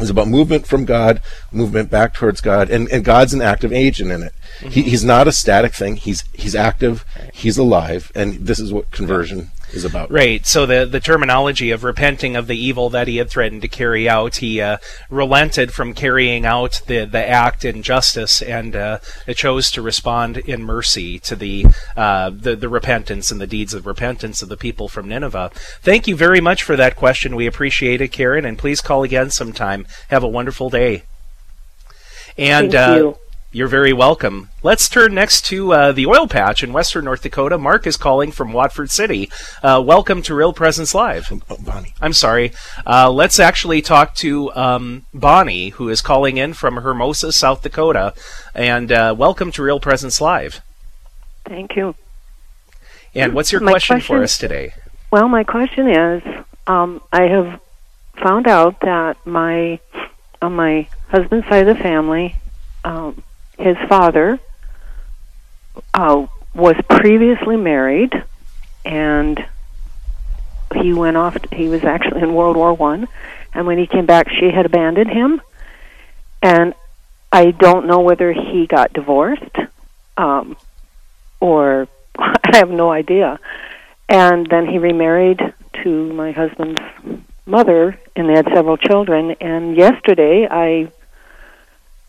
is 0.00 0.10
about 0.10 0.28
movement 0.28 0.66
from 0.66 0.84
God, 0.84 1.20
movement 1.50 1.90
back 1.90 2.14
towards 2.14 2.40
God, 2.40 2.70
and, 2.70 2.88
and 2.90 3.04
God's 3.04 3.34
an 3.34 3.42
active 3.42 3.72
agent 3.72 4.10
in 4.10 4.22
it. 4.22 4.32
He, 4.60 4.66
mm-hmm. 4.66 4.90
he's 4.90 5.04
not 5.04 5.28
a 5.28 5.32
static 5.32 5.74
thing. 5.74 5.96
He's 5.96 6.24
he's 6.32 6.54
active. 6.54 7.04
He's 7.32 7.58
alive, 7.58 8.10
and 8.14 8.46
this 8.46 8.58
is 8.58 8.72
what 8.72 8.90
conversion 8.90 9.50
is 9.72 9.84
about. 9.84 10.10
Right. 10.10 10.46
So 10.46 10.66
the 10.66 10.84
the 10.84 11.00
terminology 11.00 11.70
of 11.70 11.84
repenting 11.84 12.36
of 12.36 12.46
the 12.46 12.56
evil 12.56 12.90
that 12.90 13.08
he 13.08 13.16
had 13.16 13.30
threatened 13.30 13.62
to 13.62 13.68
carry 13.68 14.08
out, 14.08 14.36
he 14.36 14.60
uh, 14.60 14.78
relented 15.10 15.72
from 15.72 15.94
carrying 15.94 16.44
out 16.46 16.82
the 16.86 17.04
the 17.04 17.26
act 17.26 17.64
in 17.64 17.82
justice 17.82 18.42
and 18.42 18.76
uh, 18.76 18.98
chose 19.34 19.70
to 19.72 19.82
respond 19.82 20.38
in 20.38 20.62
mercy 20.62 21.18
to 21.20 21.36
the 21.36 21.66
uh, 21.96 22.30
the 22.30 22.56
the 22.56 22.68
repentance 22.68 23.30
and 23.30 23.40
the 23.40 23.46
deeds 23.46 23.74
of 23.74 23.86
repentance 23.86 24.42
of 24.42 24.48
the 24.48 24.56
people 24.56 24.88
from 24.88 25.08
Nineveh. 25.08 25.50
Thank 25.80 26.06
you 26.06 26.16
very 26.16 26.40
much 26.40 26.62
for 26.62 26.76
that 26.76 26.96
question. 26.96 27.36
We 27.36 27.46
appreciate 27.46 28.00
it, 28.00 28.08
Karen, 28.08 28.44
and 28.44 28.58
please 28.58 28.80
call 28.80 29.02
again 29.02 29.30
sometime. 29.30 29.86
Have 30.08 30.22
a 30.22 30.28
wonderful 30.28 30.70
day. 30.70 31.04
And 32.38 32.72
Thank 32.72 32.88
uh, 32.88 32.96
you. 32.96 33.18
You're 33.52 33.68
very 33.68 33.92
welcome. 33.92 34.48
Let's 34.62 34.88
turn 34.88 35.14
next 35.14 35.44
to 35.46 35.72
uh, 35.72 35.92
the 35.92 36.06
oil 36.06 36.26
patch 36.26 36.64
in 36.64 36.72
western 36.72 37.04
North 37.04 37.22
Dakota. 37.22 37.58
Mark 37.58 37.86
is 37.86 37.98
calling 37.98 38.32
from 38.32 38.54
Watford 38.54 38.90
City. 38.90 39.30
Uh, 39.62 39.82
welcome 39.84 40.22
to 40.22 40.34
Real 40.34 40.54
Presence 40.54 40.94
Live. 40.94 41.30
Bonnie. 41.60 41.94
I'm 42.00 42.14
sorry. 42.14 42.52
Uh, 42.86 43.10
let's 43.10 43.38
actually 43.38 43.82
talk 43.82 44.14
to 44.16 44.50
um, 44.54 45.04
Bonnie, 45.12 45.68
who 45.70 45.90
is 45.90 46.00
calling 46.00 46.38
in 46.38 46.54
from 46.54 46.78
Hermosa, 46.78 47.30
South 47.30 47.62
Dakota. 47.62 48.14
And 48.54 48.90
uh, 48.90 49.14
welcome 49.16 49.52
to 49.52 49.62
Real 49.62 49.80
Presence 49.80 50.18
Live. 50.18 50.62
Thank 51.44 51.76
you. 51.76 51.94
And 53.14 53.34
what's 53.34 53.52
your 53.52 53.60
My 53.60 53.72
question, 53.72 54.00
for 54.00 54.22
us 54.22 54.38
today? 54.38 54.72
Well, 55.10 55.28
my 55.28 55.44
question 55.44 55.88
is, 55.88 56.22
um, 56.66 57.02
I 57.12 57.24
have 57.24 57.60
found 58.16 58.46
out 58.46 58.80
that 58.80 59.18
my 59.26 59.78
on 60.40 60.56
my 60.56 60.88
husband's 61.08 61.46
side 61.48 61.68
of 61.68 61.76
the 61.76 61.82
family, 61.82 62.34
um, 62.84 63.22
his 63.62 63.76
father 63.88 64.38
uh, 65.94 66.26
was 66.54 66.76
previously 66.88 67.56
married, 67.56 68.12
and 68.84 69.44
he 70.74 70.92
went 70.92 71.16
off. 71.16 71.34
To, 71.40 71.54
He 71.54 71.68
was 71.68 71.84
actually 71.84 72.22
in 72.22 72.34
World 72.34 72.56
War 72.56 72.74
One, 72.74 73.08
and 73.54 73.66
when 73.66 73.78
he 73.78 73.86
came 73.86 74.06
back, 74.06 74.28
she 74.28 74.50
had 74.50 74.66
abandoned 74.66 75.10
him, 75.10 75.40
and 76.42 76.74
I 77.32 77.50
don't 77.50 77.86
know 77.86 78.00
whether 78.00 78.32
he 78.32 78.66
got 78.66 78.92
divorced 78.92 79.56
um, 80.16 80.56
or 81.40 81.88
I 82.18 82.56
have 82.56 82.70
no 82.70 82.90
idea. 82.90 83.38
And 84.08 84.46
then 84.46 84.66
he 84.66 84.78
remarried 84.78 85.40
to 85.82 86.12
my 86.12 86.32
husband's 86.32 86.80
mother, 87.46 87.98
and 88.14 88.28
they 88.28 88.34
had 88.34 88.46
several 88.54 88.76
children. 88.76 89.32
And 89.40 89.76
yesterday, 89.76 90.46
I 90.50 90.92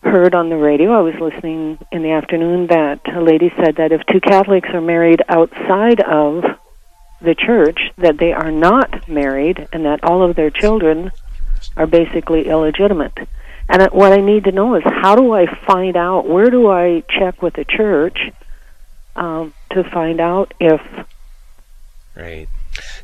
heard 0.04 0.36
on 0.36 0.50
the 0.50 0.58
radio, 0.58 0.92
I 0.92 1.02
was 1.02 1.16
listening 1.20 1.78
in 1.92 2.04
the 2.04 2.12
afternoon, 2.12 2.68
that 2.68 3.00
a 3.14 3.22
lady 3.22 3.52
said 3.58 3.78
that 3.78 3.92
if 3.92 4.02
two 4.06 4.20
Catholics 4.20 4.70
are 4.74 4.82
married 4.82 5.22
outside 5.30 6.02
of 6.02 6.44
the 7.22 7.36
church, 7.36 7.80
that 7.98 8.18
they 8.18 8.34
are 8.34 8.52
not 8.52 9.08
married, 9.08 9.68
and 9.72 9.86
that 9.86 10.04
all 10.04 10.22
of 10.24 10.36
their 10.36 10.50
children 10.50 11.12
are 11.78 11.88
basically 11.88 12.48
illegitimate. 12.48 13.18
And 13.70 13.82
what 13.94 14.12
I 14.12 14.18
need 14.18 14.44
to 14.44 14.52
know 14.52 14.76
is 14.76 14.84
how 14.86 15.16
do 15.16 15.34
I 15.34 15.46
find 15.66 15.96
out? 15.96 16.28
Where 16.28 16.50
do 16.50 16.70
I 16.70 17.02
check 17.10 17.42
with 17.42 17.54
the 17.54 17.64
church 17.64 18.20
um, 19.16 19.54
to 19.72 19.84
find 19.86 20.20
out 20.20 20.54
if 20.60 20.82
Right. 22.16 22.48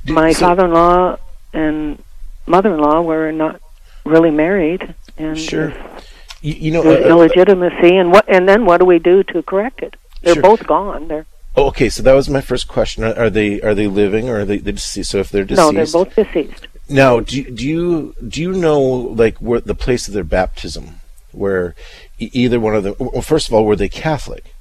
my 0.06 0.34
so- 0.34 0.48
father-in-law 0.48 1.18
and 1.54 2.04
mother-in-law 2.46 3.02
were 3.02 3.32
not 3.32 3.62
really 4.06 4.32
married, 4.32 4.94
and 5.18 5.38
Sure. 5.40 5.70
if 5.70 6.09
You, 6.42 6.54
you 6.54 6.72
know, 6.72 6.82
uh, 6.84 6.94
uh, 6.94 7.10
illegitimacy, 7.10 7.96
and 7.98 8.12
what? 8.12 8.26
And 8.28 8.48
then 8.48 8.66
what 8.66 8.80
do 8.80 8.86
we 8.86 9.00
do 9.00 9.24
to 9.24 9.44
correct 9.44 9.82
it? 9.82 9.96
They're 10.24 10.36
Sure. 10.36 10.44
both 10.44 10.66
gone. 10.66 11.08
They're 11.08 11.26
oh, 11.56 11.68
okay, 11.68 11.90
so 11.90 12.02
that 12.04 12.14
was 12.14 12.30
my 12.30 12.42
first 12.42 12.68
question. 12.68 13.04
Are, 13.04 13.14
are 13.18 13.30
they 13.30 13.62
are 13.62 13.76
they 13.76 13.88
living 13.88 14.30
or 14.30 14.40
are 14.42 14.46
they, 14.46 14.58
they 14.58 14.72
deceased? 14.72 15.12
So 15.12 15.20
if 15.20 15.30
they're 15.30 15.44
deceased, 15.44 15.74
no, 15.74 15.74
they're 15.74 15.86
both 15.92 16.16
deceased. 16.16 16.68
Now, 16.88 17.20
do 17.20 17.38
you- 17.42 17.52
do 17.52 17.68
you 17.68 18.16
do 18.28 18.42
you 18.42 18.54
know 18.54 18.80
like 18.82 19.38
where 19.38 19.60
the 19.60 19.76
place 19.76 20.08
of 20.08 20.14
their 20.14 20.24
baptism, 20.24 21.02
where 21.32 21.76
either 22.20 22.60
one 22.60 22.76
of 22.76 22.84
them? 22.84 22.96
Well, 23.00 23.22
first 23.22 23.48
of 23.48 23.54
all, 23.54 23.66
were 23.66 23.76
they 23.76 23.90
Catholic? 23.90 24.54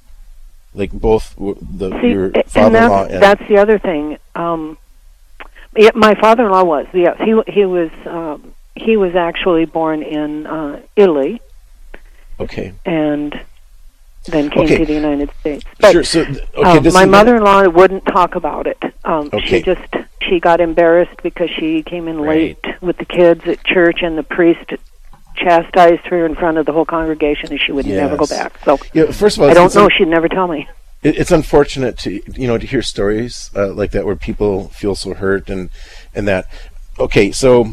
Like 0.75 0.91
both 0.91 1.33
the 1.37 1.89
See, 2.01 2.09
your 2.11 2.25
and 2.25 2.45
father-in-law 2.45 3.01
that's 3.03 3.13
and 3.13 3.23
that's 3.23 3.47
the 3.47 3.57
other 3.57 3.79
thing. 3.79 4.17
Um, 4.35 4.77
yeah, 5.75 5.89
my 5.95 6.13
father-in-law 6.15 6.63
was 6.63 6.87
yes. 6.93 7.17
He 7.19 7.39
he 7.47 7.65
was 7.65 7.89
um, 8.05 8.53
he 8.75 8.95
was 8.95 9.15
actually 9.15 9.65
born 9.65 10.03
in 10.03 10.45
uh, 10.45 10.81
Italy 10.95 11.41
okay. 12.39 12.73
and 12.85 13.39
then 14.25 14.49
came 14.49 14.63
Okay. 14.65 14.77
to 14.79 14.85
the 14.85 14.93
United 14.93 15.29
States. 15.39 15.63
But 15.79 15.91
Sure, 15.93 16.03
so, 16.03 16.25
th- 16.25 16.37
okay, 16.55 16.87
um, 16.87 16.93
my 16.93 17.05
mother-in-law 17.05 17.69
wouldn't 17.69 18.05
talk 18.05 18.35
about 18.35 18.67
it. 18.67 18.77
Um, 19.05 19.29
Okay. 19.33 19.47
She 19.47 19.61
just 19.63 19.81
she 20.21 20.39
got 20.39 20.59
embarrassed 20.59 21.21
because 21.23 21.49
she 21.49 21.81
came 21.81 22.07
in 22.07 22.19
late 22.19 22.59
with 22.81 22.97
the 22.97 23.05
kids 23.05 23.45
at 23.47 23.63
church, 23.63 23.99
and 24.03 24.17
the 24.17 24.23
priest 24.23 24.73
chastised 25.35 26.05
her 26.07 26.25
in 26.25 26.35
front 26.35 26.57
of 26.57 26.65
the 26.65 26.73
whole 26.73 26.85
congregation, 26.85 27.49
and 27.51 27.59
she 27.59 27.71
would 27.71 27.85
never 27.85 28.17
go 28.17 28.25
back. 28.27 28.53
So 28.65 28.77
Yeah, 28.93 29.11
first 29.11 29.37
of 29.37 29.43
all, 29.43 29.49
I 29.49 29.53
don't 29.53 29.73
know. 29.73 29.85
un- 29.85 29.89
She'd 29.97 30.07
never 30.09 30.27
tell 30.27 30.47
me. 30.47 30.67
it's 31.01 31.31
unfortunate 31.31 31.97
to 31.97 32.21
you 32.35 32.45
know 32.47 32.57
to 32.57 32.67
hear 32.67 32.81
stories 32.81 33.49
uh, 33.55 33.71
like 33.73 33.91
that 33.91 34.05
where 34.05 34.17
people 34.17 34.67
feel 34.69 34.95
so 34.95 35.13
hurt 35.13 35.49
and 35.49 35.69
and 36.13 36.27
that. 36.27 36.45
Okay, 36.99 37.31
so 37.31 37.71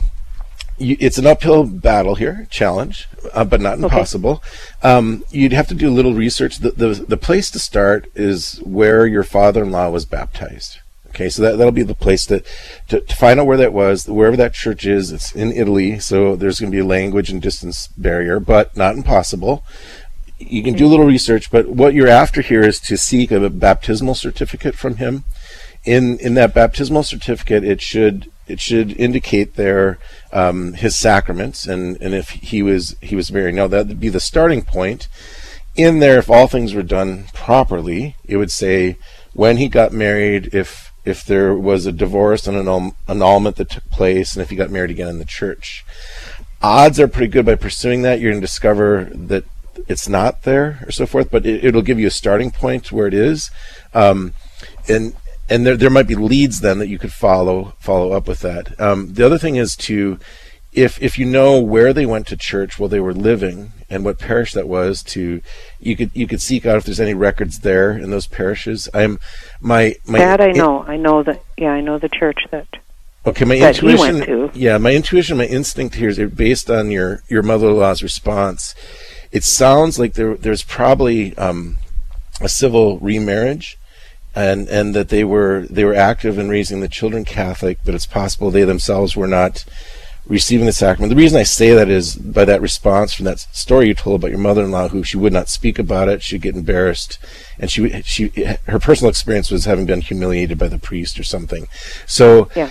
you, 0.79 0.97
it's 1.01 1.19
an 1.19 1.27
uphill 1.27 1.65
battle 1.65 2.15
here, 2.15 2.47
challenge, 2.51 3.09
uh, 3.33 3.45
but 3.45 3.61
not 3.61 3.79
impossible. 3.79 4.43
Um, 4.83 5.25
you'd 5.31 5.53
have 5.53 5.69
to 5.69 5.75
do 5.75 5.89
a 5.89 5.95
little 5.95 6.15
research. 6.15 6.59
The, 6.59 6.71
the 6.71 6.89
the 7.09 7.17
place 7.17 7.51
to 7.53 7.59
start 7.59 8.11
is 8.15 8.59
where 8.59 9.07
your 9.07 9.25
father-in-law 9.25 9.91
was 9.91 10.05
baptized. 10.05 10.79
Okay, 11.09 11.29
so 11.31 11.41
that 11.43 11.57
that'll 11.57 11.73
be 11.73 11.83
the 11.83 11.95
place 11.95 12.27
that 12.27 12.45
to, 12.89 13.01
to 13.01 13.17
find 13.17 13.41
out 13.41 13.47
where 13.47 13.57
that 13.57 13.73
was, 13.73 14.07
wherever 14.07 14.37
that 14.37 14.55
church 14.55 14.85
is. 14.87 15.13
It's 15.13 15.35
in 15.35 15.53
Italy, 15.53 15.99
so 15.99 16.37
there's 16.37 16.61
going 16.61 16.71
to 16.71 16.77
be 16.77 16.83
a 16.83 16.87
language 16.87 17.31
and 17.31 17.41
distance 17.41 17.89
barrier, 17.97 18.39
but 18.39 18.77
not 18.77 18.97
impossible 18.97 19.65
you 20.39 20.63
can 20.63 20.75
do 20.75 20.87
a 20.87 20.89
little 20.89 21.07
research, 21.07 21.51
but 21.51 21.69
what 21.69 21.95
you're 21.95 22.09
after 22.09 22.43
here 22.43 22.63
is 22.63 22.79
to 22.81 22.97
seek 22.97 23.31
a 23.31 23.49
baptismal 23.49 24.15
certificate 24.15 24.75
from 24.75 24.97
him. 24.97 25.25
In 25.87 26.19
in 26.19 26.35
that 26.35 26.55
baptismal 26.55 27.05
certificate, 27.05 27.65
it 27.65 27.81
should 27.81 28.31
it 28.47 28.61
should 28.61 28.99
indicate 28.99 29.55
there 29.55 29.99
um, 30.33 30.75
his 30.75 30.97
sacraments 30.97 31.67
and, 31.67 32.01
and 32.01 32.15
if 32.15 32.31
he 32.31 32.63
was 32.63 32.97
he 33.01 33.17
was 33.17 33.33
married. 33.33 33.55
Now 33.55 33.67
that 33.69 33.89
would 33.89 34.01
be 34.01 34.09
the 34.09 34.21
starting 34.21 34.63
point. 34.63 35.09
In 35.77 35.99
there, 35.99 36.19
if 36.19 36.31
all 36.31 36.47
things 36.47 36.73
were 36.73 36.83
done 36.83 37.27
properly, 37.35 38.17
it 38.25 38.39
would 38.39 38.51
say 38.51 38.97
when 39.35 39.59
he 39.59 39.69
got 39.69 39.93
married, 39.93 40.51
if 40.53 40.93
if 41.05 41.25
there 41.25 41.55
was 41.55 41.87
a 41.87 41.93
divorce 41.93 42.47
and 42.47 42.57
an 42.57 42.93
annulment 43.07 43.57
that 43.57 43.71
took 43.71 43.89
place, 43.91 44.35
and 44.35 44.43
if 44.43 44.51
he 44.51 44.57
got 44.57 44.71
married 44.71 44.91
again 44.91 45.09
in 45.09 45.19
the 45.19 45.25
church 45.25 45.85
odds 46.63 46.99
are 46.99 47.09
pretty 47.09 47.29
good 47.29 47.47
by 47.47 47.55
pursuing 47.55 48.03
that. 48.03 48.21
You're 48.21 48.33
going 48.33 48.41
to 48.41 48.47
discover 48.47 49.11
that 49.13 49.45
it's 49.89 50.09
not 50.09 50.43
there 50.43 50.81
or 50.87 50.91
so 50.91 51.07
forth, 51.07 51.31
but 51.31 51.47
it, 51.47 51.65
it'll 51.65 51.83
give 51.83 52.01
you 52.01 52.07
a 52.07 52.11
starting 52.11 52.51
point 52.51 52.91
where 52.91 53.07
it 53.07 53.15
is. 53.15 53.51
Um, 53.95 54.35
and 54.89 55.15
and 55.49 55.67
there 55.67 55.77
there 55.77 55.91
might 55.91 56.09
be 56.09 56.15
leads 56.15 56.61
then 56.61 56.79
that 56.79 56.89
you 56.89 56.99
could 56.99 57.13
follow 57.13 57.75
follow 57.79 58.13
up 58.13 58.27
with 58.29 58.41
that. 58.41 58.79
Um, 58.81 59.15
the 59.15 59.25
other 59.25 59.39
thing 59.39 59.57
is 59.57 59.77
to 59.77 60.19
if 60.73 61.01
if 61.03 61.19
you 61.19 61.25
know 61.25 61.61
where 61.61 61.93
they 61.93 62.07
went 62.07 62.27
to 62.29 62.37
church 62.37 62.79
while 62.79 62.89
they 62.89 63.01
were 63.01 63.15
living 63.15 63.73
and 63.89 64.05
what 64.05 64.19
parish 64.19 64.53
that 64.53 64.69
was 64.69 65.03
to 65.03 65.41
you 65.79 65.97
could 65.97 66.11
you 66.15 66.27
could 66.27 66.43
seek 66.43 66.67
out 66.67 66.77
if 66.77 66.85
there's 66.85 67.01
any 67.01 67.15
records 67.15 67.61
there 67.61 67.93
in 67.93 68.11
those 68.11 68.27
parishes. 68.27 68.89
I'm 68.93 69.19
my 69.61 69.95
my 70.07 70.19
that 70.19 70.41
I 70.41 70.53
know. 70.53 70.83
I 70.83 70.97
know 70.97 71.23
that. 71.23 71.43
Yeah, 71.57 71.71
I 71.71 71.81
know 71.81 71.99
the 71.99 72.09
church 72.09 72.41
that. 72.51 72.67
Okay, 73.25 73.45
my 73.45 73.59
that 73.59 73.79
he 73.79 73.89
intuition. 73.89 74.15
went 74.19 74.27
to. 74.27 74.51
Yeah, 74.55 74.79
my 74.79 74.93
intuition, 74.93 75.37
my 75.37 75.47
instinct 75.47 75.97
here 75.97 76.09
is 76.09 76.19
based 76.31 76.71
on 76.71 76.91
your 76.91 77.23
your 77.29 77.43
mother-in-law's 77.43 78.03
response. 78.03 78.75
It 79.33 79.45
sounds 79.45 79.99
like 79.99 80.15
there 80.15 80.37
there's 80.37 80.63
probably 80.63 81.37
um, 81.37 81.79
a 82.41 82.49
civil 82.49 82.99
remarriage, 82.99 83.79
and 84.37 84.69
and 84.69 84.95
that 84.95 85.09
they 85.09 85.25
were 85.25 85.67
they 85.71 85.85
were 85.85 85.95
active 85.95 86.39
in 86.39 86.49
raising 86.49 86.81
the 86.81 86.89
children 86.89 87.25
Catholic, 87.25 87.79
but 87.85 87.95
it's 87.95 88.07
possible 88.07 88.51
they 88.51 88.65
themselves 88.65 89.17
were 89.17 89.27
not 89.27 89.65
receiving 90.27 90.67
the 90.67 90.73
sacrament. 90.73 91.11
The 91.11 91.17
reason 91.17 91.39
I 91.39 91.45
say 91.45 91.73
that 91.73 91.89
is 91.89 92.17
by 92.17 92.45
that 92.45 92.61
response 92.61 93.15
from 93.15 93.27
that 93.27 93.39
story 93.39 93.89
you 93.89 93.95
told 93.95 94.21
about 94.21 94.31
your 94.33 94.41
mother-in-law, 94.41 94.89
who 94.89 95.05
she 95.05 95.17
would 95.17 95.33
not 95.33 95.49
speak 95.49 95.79
about 95.79 96.09
it, 96.09 96.21
she'd 96.23 96.43
get 96.43 96.57
embarrassed, 96.57 97.19
and 97.59 97.71
she 97.71 98.03
she 98.03 98.31
her 98.67 98.79
personal 98.79 99.09
experience 99.09 99.51
was 99.51 99.65
having 99.65 99.87
been 99.87 100.01
humiliated 100.03 100.59
by 100.59 100.69
the 100.69 100.79
priest 100.79 101.19
or 101.19 101.25
something. 101.25 101.67
So 102.07 102.49
Yeah. 102.55 102.71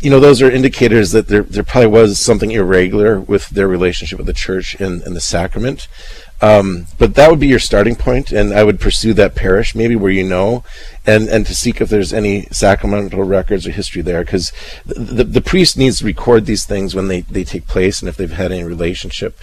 you 0.00 0.10
know, 0.10 0.20
those 0.20 0.42
are 0.42 0.50
indicators 0.50 1.12
that 1.12 1.28
there 1.28 1.42
there 1.42 1.62
probably 1.62 1.88
was 1.88 2.18
something 2.18 2.50
irregular 2.50 3.18
with 3.20 3.48
their 3.50 3.68
relationship 3.68 4.18
with 4.18 4.26
the 4.26 4.32
church 4.34 4.74
and, 4.80 5.00
and 5.02 5.16
the 5.16 5.20
sacrament. 5.20 5.88
Um, 6.40 6.86
but 6.98 7.16
that 7.16 7.30
would 7.30 7.40
be 7.40 7.48
your 7.48 7.58
starting 7.58 7.96
point, 7.96 8.30
and 8.30 8.54
I 8.54 8.62
would 8.62 8.78
pursue 8.78 9.12
that 9.14 9.34
parish, 9.34 9.74
maybe 9.74 9.96
where 9.96 10.12
you 10.12 10.22
know, 10.22 10.62
and, 11.04 11.28
and 11.28 11.44
to 11.46 11.54
seek 11.54 11.80
if 11.80 11.88
there's 11.88 12.12
any 12.12 12.46
sacramental 12.52 13.24
records 13.24 13.66
or 13.66 13.72
history 13.72 14.02
there, 14.02 14.24
because 14.24 14.52
the, 14.86 14.94
the, 14.94 15.24
the 15.24 15.40
priest 15.40 15.76
needs 15.76 15.98
to 15.98 16.04
record 16.04 16.46
these 16.46 16.64
things 16.64 16.94
when 16.94 17.08
they, 17.08 17.22
they 17.22 17.42
take 17.42 17.66
place 17.66 18.00
and 18.00 18.08
if 18.08 18.16
they've 18.16 18.30
had 18.30 18.52
any 18.52 18.62
relationship 18.62 19.40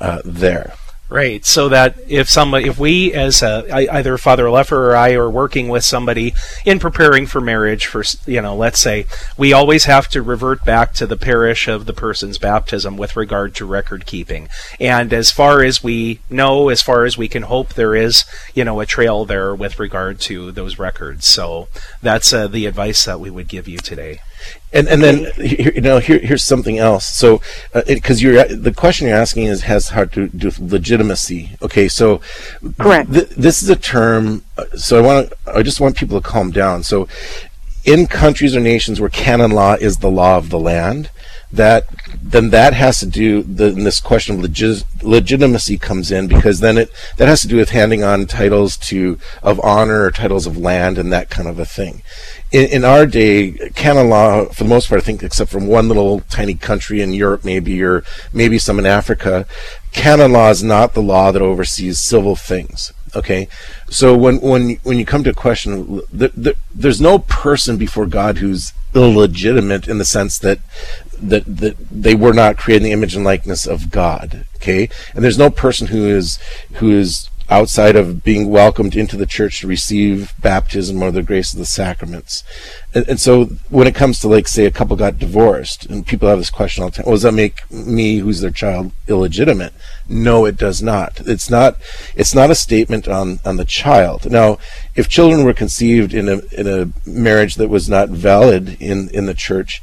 uh, 0.00 0.22
there. 0.24 0.74
Right, 1.08 1.44
so 1.44 1.68
that 1.68 1.96
if 2.08 2.28
somebody, 2.28 2.66
if 2.66 2.80
we 2.80 3.12
as 3.14 3.40
a, 3.40 3.64
either 3.72 4.18
Father 4.18 4.46
Lefor 4.46 4.72
or 4.72 4.96
I 4.96 5.12
are 5.12 5.30
working 5.30 5.68
with 5.68 5.84
somebody 5.84 6.34
in 6.64 6.80
preparing 6.80 7.26
for 7.26 7.40
marriage, 7.40 7.86
for 7.86 8.02
you 8.26 8.42
know, 8.42 8.56
let's 8.56 8.80
say, 8.80 9.06
we 9.36 9.52
always 9.52 9.84
have 9.84 10.08
to 10.08 10.20
revert 10.20 10.64
back 10.64 10.94
to 10.94 11.06
the 11.06 11.16
parish 11.16 11.68
of 11.68 11.86
the 11.86 11.92
person's 11.92 12.38
baptism 12.38 12.96
with 12.96 13.14
regard 13.14 13.54
to 13.54 13.64
record 13.64 14.04
keeping. 14.04 14.48
And 14.80 15.12
as 15.12 15.30
far 15.30 15.62
as 15.62 15.80
we 15.80 16.18
know, 16.28 16.70
as 16.70 16.82
far 16.82 17.04
as 17.04 17.16
we 17.16 17.28
can 17.28 17.44
hope, 17.44 17.74
there 17.74 17.94
is, 17.94 18.24
you 18.52 18.64
know, 18.64 18.80
a 18.80 18.86
trail 18.86 19.24
there 19.24 19.54
with 19.54 19.78
regard 19.78 20.18
to 20.22 20.50
those 20.50 20.76
records. 20.80 21.24
So 21.24 21.68
that's 22.02 22.32
uh, 22.32 22.48
the 22.48 22.66
advice 22.66 23.04
that 23.04 23.20
we 23.20 23.30
would 23.30 23.46
give 23.46 23.68
you 23.68 23.78
today. 23.78 24.22
And 24.72 24.88
and 24.88 25.02
then 25.02 25.16
here, 25.40 25.72
you 25.74 25.80
know 25.80 25.98
here 25.98 26.18
here's 26.18 26.42
something 26.42 26.78
else. 26.78 27.06
So 27.06 27.40
because 27.86 28.22
you're 28.22 28.44
the 28.44 28.74
question 28.74 29.06
you're 29.06 29.16
asking 29.16 29.44
is 29.44 29.62
has 29.62 29.90
how 29.90 30.04
to 30.04 30.28
do 30.28 30.46
with 30.48 30.58
legitimacy. 30.58 31.56
Okay, 31.62 31.88
so 31.88 32.20
correct. 32.78 33.12
Th- 33.12 33.28
this 33.28 33.62
is 33.62 33.70
a 33.70 33.76
term. 33.76 34.44
uh, 34.58 34.64
So 34.76 34.98
I 34.98 35.00
want 35.00 35.32
I 35.46 35.62
just 35.62 35.80
want 35.80 35.96
people 35.96 36.20
to 36.20 36.28
calm 36.28 36.50
down. 36.50 36.82
So 36.82 37.08
in 37.84 38.06
countries 38.06 38.54
or 38.56 38.60
nations 38.60 39.00
where 39.00 39.08
canon 39.08 39.52
law 39.52 39.74
is 39.74 39.98
the 39.98 40.10
law 40.10 40.36
of 40.36 40.50
the 40.50 40.58
land, 40.58 41.08
that 41.52 41.84
then 42.20 42.50
that 42.50 42.74
has 42.74 42.98
to 43.00 43.06
do 43.06 43.42
the 43.42 43.70
this 43.70 44.00
question 44.00 44.36
of 44.36 45.02
legitimacy 45.02 45.78
comes 45.78 46.10
in 46.10 46.26
because 46.26 46.60
then 46.60 46.76
it 46.76 46.90
that 47.16 47.28
has 47.28 47.40
to 47.42 47.48
do 47.48 47.56
with 47.56 47.70
handing 47.70 48.02
on 48.02 48.26
titles 48.26 48.76
to 48.76 49.18
of 49.42 49.60
honor 49.60 50.02
or 50.02 50.10
titles 50.10 50.46
of 50.46 50.56
land 50.56 50.98
and 50.98 51.12
that 51.12 51.30
kind 51.30 51.48
of 51.48 51.58
a 51.58 51.64
thing. 51.64 52.02
In, 52.52 52.66
in 52.66 52.84
our 52.84 53.06
day, 53.06 53.52
canon 53.74 54.08
law, 54.08 54.46
for 54.46 54.64
the 54.64 54.70
most 54.70 54.88
part, 54.88 55.00
I 55.00 55.04
think, 55.04 55.22
except 55.22 55.50
from 55.50 55.66
one 55.66 55.88
little 55.88 56.20
tiny 56.20 56.54
country 56.54 57.00
in 57.00 57.12
Europe, 57.12 57.44
maybe 57.44 57.82
or 57.82 58.04
maybe 58.32 58.58
some 58.58 58.78
in 58.78 58.86
Africa, 58.86 59.46
canon 59.92 60.32
law 60.32 60.50
is 60.50 60.62
not 60.62 60.94
the 60.94 61.02
law 61.02 61.32
that 61.32 61.42
oversees 61.42 61.98
civil 61.98 62.36
things. 62.36 62.92
Okay, 63.14 63.48
so 63.88 64.16
when 64.16 64.40
when 64.40 64.74
when 64.82 64.98
you 64.98 65.06
come 65.06 65.24
to 65.24 65.30
a 65.30 65.34
question, 65.34 66.02
th- 66.16 66.34
th- 66.34 66.56
there's 66.74 67.00
no 67.00 67.20
person 67.20 67.78
before 67.78 68.06
God 68.06 68.38
who's 68.38 68.74
illegitimate 68.94 69.88
in 69.88 69.98
the 69.98 70.04
sense 70.04 70.38
that 70.38 70.58
that 71.20 71.44
that 71.44 71.76
they 71.90 72.14
were 72.14 72.32
not 72.32 72.56
created 72.56 72.82
in 72.82 72.90
the 72.90 72.92
image 72.92 73.14
and 73.14 73.24
likeness 73.24 73.66
of 73.66 73.90
God. 73.90 74.46
Okay, 74.56 74.88
and 75.14 75.24
there's 75.24 75.38
no 75.38 75.50
person 75.50 75.88
who 75.88 76.06
is 76.06 76.38
who 76.74 76.90
is 76.90 77.28
outside 77.48 77.94
of 77.94 78.24
being 78.24 78.50
welcomed 78.50 78.96
into 78.96 79.16
the 79.16 79.26
church 79.26 79.60
to 79.60 79.66
receive 79.66 80.34
baptism 80.40 81.02
or 81.02 81.10
the 81.10 81.22
grace 81.22 81.52
of 81.52 81.58
the 81.58 81.66
sacraments. 81.66 82.42
And, 82.92 83.08
and, 83.08 83.20
so 83.20 83.44
when 83.68 83.86
it 83.86 83.94
comes 83.94 84.18
to 84.20 84.28
like 84.28 84.48
say 84.48 84.64
a 84.66 84.70
couple 84.70 84.96
got 84.96 85.18
divorced 85.18 85.86
and 85.86 86.06
people 86.06 86.28
have 86.28 86.38
this 86.38 86.50
question 86.50 86.82
all 86.82 86.90
the 86.90 86.96
time, 86.96 87.04
well, 87.06 87.14
does 87.14 87.22
that 87.22 87.32
make 87.32 87.70
me 87.70 88.18
who's 88.18 88.40
their 88.40 88.50
child 88.50 88.92
illegitimate? 89.06 89.72
No, 90.08 90.44
it 90.44 90.56
does 90.56 90.82
not. 90.82 91.20
It's 91.20 91.48
not 91.48 91.76
it's 92.14 92.34
not 92.34 92.50
a 92.50 92.54
statement 92.54 93.06
on, 93.06 93.38
on 93.44 93.56
the 93.56 93.64
child. 93.64 94.30
Now, 94.30 94.58
if 94.94 95.08
children 95.08 95.44
were 95.44 95.54
conceived 95.54 96.14
in 96.14 96.28
a 96.28 96.40
in 96.52 96.66
a 96.66 97.08
marriage 97.08 97.56
that 97.56 97.68
was 97.68 97.88
not 97.88 98.08
valid 98.08 98.80
in, 98.80 99.08
in 99.10 99.26
the 99.26 99.34
church, 99.34 99.82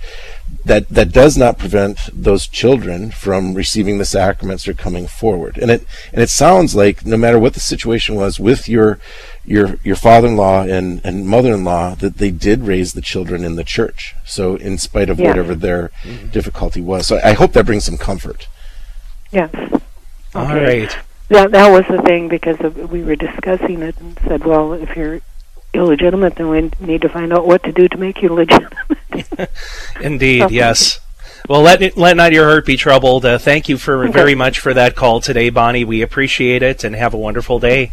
that 0.65 0.87
that 0.89 1.11
does 1.11 1.37
not 1.37 1.57
prevent 1.57 1.97
those 2.13 2.47
children 2.47 3.11
from 3.11 3.53
receiving 3.53 3.97
the 3.97 4.05
sacraments 4.05 4.67
or 4.67 4.73
coming 4.73 5.07
forward. 5.07 5.57
And 5.57 5.69
it 5.69 5.85
and 6.13 6.21
it 6.21 6.29
sounds 6.29 6.73
like 6.75 7.05
no 7.05 7.17
matter 7.17 7.37
what 7.37 7.53
the 7.53 7.59
situation 7.59 8.15
was 8.15 8.39
with 8.39 8.69
your 8.69 8.99
your 9.45 9.77
your 9.83 9.95
father-in-law 9.97 10.63
and 10.63 11.01
and 11.03 11.27
mother-in-law 11.27 11.95
that 11.95 12.17
they 12.17 12.31
did 12.31 12.61
raise 12.67 12.93
the 12.93 13.01
children 13.01 13.43
in 13.43 13.55
the 13.55 13.63
church. 13.63 14.15
So 14.25 14.55
in 14.55 14.77
spite 14.77 15.09
of 15.09 15.19
Yeah. 15.19 15.29
whatever 15.29 15.53
their 15.55 15.91
difficulty 16.31 16.81
was. 16.81 17.07
So 17.07 17.19
I 17.23 17.33
hope 17.33 17.53
that 17.53 17.65
brings 17.65 17.83
some 17.83 17.97
comfort. 17.97 18.47
Yes. 19.31 19.53
All 20.33 20.45
Okay. 20.45 20.79
right. 20.81 20.97
That 21.29 21.51
that 21.51 21.69
was 21.69 21.85
the 21.89 22.01
thing 22.03 22.27
because 22.29 22.57
we 22.89 23.03
were 23.03 23.15
discussing 23.15 23.81
it 23.81 23.95
and 23.99 24.17
said, 24.27 24.45
well, 24.45 24.73
if 24.73 24.95
you're 24.95 25.19
illegitimate, 25.73 26.35
then 26.35 26.49
we 26.49 26.69
need 26.79 27.01
to 27.01 27.09
find 27.09 27.33
out 27.33 27.47
what 27.47 27.63
to 27.63 27.71
do 27.71 27.87
to 27.87 27.97
make 27.97 28.21
you 28.21 28.29
legitimate. 28.29 28.92
Indeed, 30.01 30.51
yes. 30.51 30.99
Well, 31.49 31.61
let 31.61 31.81
it, 31.81 31.97
let 31.97 32.15
not 32.15 32.31
your 32.31 32.47
heart 32.47 32.65
be 32.65 32.77
troubled. 32.77 33.25
Uh, 33.25 33.37
thank 33.37 33.67
you 33.67 33.77
for 33.77 34.07
very 34.07 34.33
much 34.35 34.59
for 34.59 34.73
that 34.73 34.95
call 34.95 35.19
today, 35.19 35.49
Bonnie. 35.49 35.83
We 35.83 36.01
appreciate 36.01 36.63
it, 36.63 36.83
and 36.83 36.95
have 36.95 37.13
a 37.13 37.17
wonderful 37.17 37.59
day. 37.59 37.91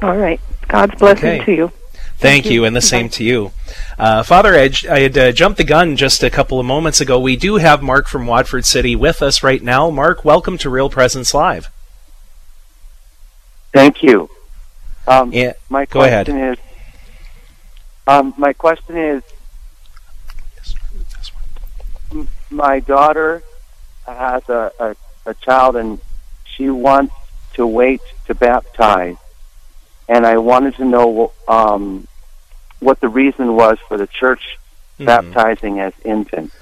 All 0.00 0.16
right. 0.16 0.40
God's 0.68 0.94
blessing 0.98 1.40
Okay. 1.40 1.44
to 1.44 1.52
you. 1.52 1.72
Thank 2.16 2.46
you, 2.46 2.64
and 2.64 2.74
the 2.76 2.80
same 2.82 3.08
to 3.10 3.24
you. 3.24 3.52
Uh, 3.98 4.22
Father 4.22 4.54
Edge, 4.54 4.86
I 4.86 5.00
had 5.00 5.16
uh, 5.18 5.32
jumped 5.32 5.58
the 5.58 5.64
gun 5.64 5.96
just 5.96 6.22
a 6.22 6.28
couple 6.30 6.58
of 6.60 6.66
moments 6.66 7.00
ago. 7.00 7.18
We 7.18 7.36
do 7.36 7.56
have 7.56 7.82
Mark 7.82 8.08
from 8.08 8.26
Watford 8.26 8.64
City 8.66 8.94
with 8.96 9.22
us 9.22 9.42
right 9.42 9.62
now. 9.62 9.88
Mark, 9.90 10.24
welcome 10.24 10.56
to 10.58 10.68
Real 10.70 10.90
Presence 10.90 11.32
Live. 11.34 11.68
Thank 13.72 14.02
you. 14.02 14.28
Um, 15.06 15.32
Yeah, 15.32 15.52
my 15.68 15.86
go 15.86 16.02
ahead. 16.02 16.26
question 16.26 16.44
is, 16.52 16.58
um, 18.06 18.34
my 18.36 18.52
question 18.52 18.96
is, 18.96 19.22
my 22.50 22.80
daughter 22.80 23.42
has 24.06 24.48
a, 24.48 24.72
a, 24.78 24.96
a 25.26 25.34
child 25.34 25.76
and 25.76 26.00
she 26.44 26.68
wants 26.68 27.14
to 27.54 27.66
wait 27.66 28.00
to 28.26 28.34
baptize, 28.34 29.16
and 30.08 30.26
I 30.26 30.38
wanted 30.38 30.74
to 30.76 30.84
know 30.84 31.32
um, 31.48 32.06
what 32.80 33.00
the 33.00 33.08
reason 33.08 33.54
was 33.54 33.78
for 33.88 33.96
the 33.96 34.06
church 34.06 34.56
Mhm. 34.98 35.06
baptizing 35.06 35.80
as 35.80 35.94
infants. 36.04 36.54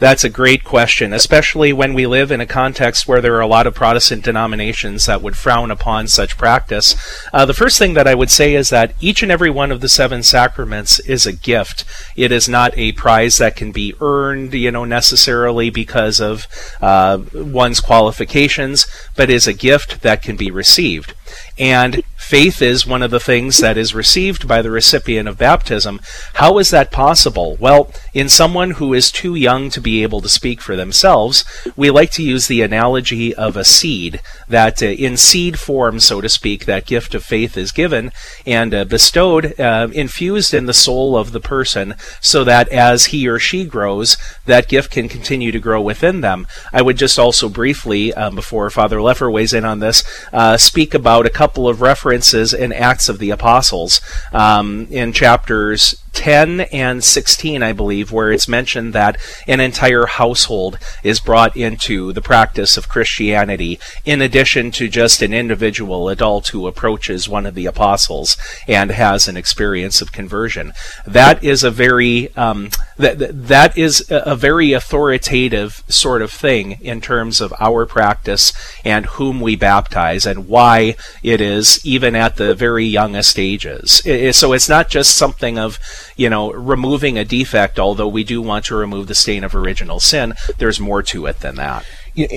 That's 0.00 0.24
a 0.24 0.30
great 0.30 0.64
question, 0.64 1.12
especially 1.12 1.74
when 1.74 1.92
we 1.92 2.06
live 2.06 2.32
in 2.32 2.40
a 2.40 2.46
context 2.46 3.06
where 3.06 3.20
there 3.20 3.34
are 3.36 3.42
a 3.42 3.46
lot 3.46 3.66
of 3.66 3.74
Protestant 3.74 4.24
denominations 4.24 5.04
that 5.04 5.20
would 5.20 5.36
frown 5.36 5.70
upon 5.70 6.08
such 6.08 6.38
practice. 6.38 6.96
Uh, 7.34 7.44
the 7.44 7.52
first 7.52 7.78
thing 7.78 7.92
that 7.94 8.08
I 8.08 8.14
would 8.14 8.30
say 8.30 8.54
is 8.54 8.70
that 8.70 8.94
each 8.98 9.22
and 9.22 9.30
every 9.30 9.50
one 9.50 9.70
of 9.70 9.82
the 9.82 9.90
seven 9.90 10.22
sacraments 10.22 11.00
is 11.00 11.26
a 11.26 11.34
gift. 11.34 11.84
It 12.16 12.32
is 12.32 12.48
not 12.48 12.72
a 12.78 12.92
prize 12.92 13.36
that 13.36 13.56
can 13.56 13.72
be 13.72 13.94
earned, 14.00 14.54
you 14.54 14.70
know, 14.70 14.86
necessarily 14.86 15.68
because 15.68 16.18
of 16.18 16.46
uh, 16.80 17.18
one's 17.34 17.80
qualifications, 17.80 18.86
but 19.16 19.28
is 19.28 19.46
a 19.46 19.52
gift 19.52 20.00
that 20.00 20.22
can 20.22 20.36
be 20.36 20.50
received. 20.50 21.12
And 21.58 22.02
faith 22.30 22.62
is 22.62 22.86
one 22.86 23.02
of 23.02 23.10
the 23.10 23.18
things 23.18 23.58
that 23.58 23.76
is 23.76 23.92
received 23.92 24.46
by 24.46 24.62
the 24.62 24.70
recipient 24.70 25.28
of 25.28 25.36
baptism. 25.36 26.00
How 26.34 26.58
is 26.58 26.70
that 26.70 26.92
possible? 26.92 27.56
Well, 27.58 27.90
in 28.14 28.28
someone 28.28 28.70
who 28.78 28.94
is 28.94 29.10
too 29.10 29.34
young 29.34 29.68
to 29.70 29.80
be 29.80 30.04
able 30.04 30.20
to 30.20 30.28
speak 30.28 30.60
for 30.60 30.76
themselves, 30.76 31.44
we 31.74 31.90
like 31.90 32.12
to 32.12 32.22
use 32.22 32.46
the 32.46 32.62
analogy 32.62 33.34
of 33.34 33.56
a 33.56 33.64
seed, 33.64 34.20
that 34.46 34.80
uh, 34.80 34.86
in 34.86 35.16
seed 35.16 35.58
form, 35.58 35.98
so 35.98 36.20
to 36.20 36.28
speak, 36.28 36.66
that 36.66 36.86
gift 36.86 37.16
of 37.16 37.24
faith 37.24 37.56
is 37.56 37.72
given 37.72 38.12
and 38.46 38.72
uh, 38.72 38.84
bestowed, 38.84 39.58
uh, 39.58 39.88
infused 39.92 40.54
in 40.54 40.66
the 40.66 40.72
soul 40.72 41.16
of 41.16 41.32
the 41.32 41.40
person, 41.40 41.96
so 42.20 42.44
that 42.44 42.68
as 42.68 43.06
he 43.06 43.26
or 43.26 43.40
she 43.40 43.64
grows, 43.64 44.16
that 44.46 44.68
gift 44.68 44.92
can 44.92 45.08
continue 45.08 45.50
to 45.50 45.58
grow 45.58 45.82
within 45.82 46.20
them. 46.20 46.46
I 46.72 46.82
would 46.82 46.96
just 46.96 47.18
also 47.18 47.48
briefly, 47.48 48.14
um, 48.14 48.36
before 48.36 48.70
Father 48.70 48.98
Lefor 48.98 49.32
weighs 49.32 49.52
in 49.52 49.64
on 49.64 49.80
this, 49.80 50.04
uh, 50.32 50.56
speak 50.56 50.94
about 50.94 51.26
a 51.26 51.30
couple 51.30 51.68
of 51.68 51.80
references 51.80 52.19
in 52.54 52.72
Acts 52.72 53.08
of 53.08 53.18
the 53.18 53.30
Apostles 53.30 54.00
um, 54.32 54.86
in 54.90 55.12
chapters 55.12 55.99
10 56.12 56.60
and 56.72 57.02
16, 57.02 57.62
I 57.62 57.72
believe, 57.72 58.12
where 58.12 58.32
it's 58.32 58.48
mentioned 58.48 58.92
that 58.92 59.16
an 59.46 59.60
entire 59.60 60.06
household 60.06 60.78
is 61.02 61.20
brought 61.20 61.56
into 61.56 62.12
the 62.12 62.22
practice 62.22 62.76
of 62.76 62.88
Christianity, 62.88 63.78
in 64.04 64.20
addition 64.20 64.70
to 64.72 64.88
just 64.88 65.22
an 65.22 65.32
individual 65.32 66.08
adult 66.08 66.48
who 66.48 66.66
approaches 66.66 67.28
one 67.28 67.46
of 67.46 67.54
the 67.54 67.66
apostles 67.66 68.36
and 68.66 68.90
has 68.90 69.28
an 69.28 69.36
experience 69.36 70.00
of 70.00 70.12
conversion. 70.12 70.72
That 71.06 71.42
is 71.42 71.64
a 71.64 71.70
very 71.70 72.34
um, 72.36 72.70
that 72.96 73.48
that 73.48 73.76
is 73.76 74.04
a 74.10 74.36
very 74.36 74.72
authoritative 74.72 75.82
sort 75.88 76.22
of 76.22 76.30
thing 76.30 76.72
in 76.80 77.00
terms 77.00 77.40
of 77.40 77.54
our 77.58 77.86
practice 77.86 78.52
and 78.84 79.06
whom 79.06 79.40
we 79.40 79.56
baptize 79.56 80.26
and 80.26 80.48
why 80.48 80.96
it 81.22 81.40
is 81.40 81.84
even 81.84 82.14
at 82.14 82.36
the 82.36 82.54
very 82.54 82.84
youngest 82.84 83.38
ages. 83.38 84.02
So 84.36 84.52
it's 84.52 84.68
not 84.68 84.90
just 84.90 85.16
something 85.16 85.58
of 85.58 85.78
you 86.20 86.28
know 86.28 86.52
removing 86.52 87.16
a 87.16 87.24
defect, 87.24 87.78
although 87.78 88.06
we 88.06 88.24
do 88.24 88.42
want 88.42 88.66
to 88.66 88.74
remove 88.74 89.06
the 89.06 89.14
stain 89.14 89.42
of 89.42 89.54
original 89.54 89.98
sin. 89.98 90.34
There's 90.58 90.78
more 90.78 91.02
to 91.04 91.24
it 91.24 91.40
than 91.40 91.54
that. 91.56 91.86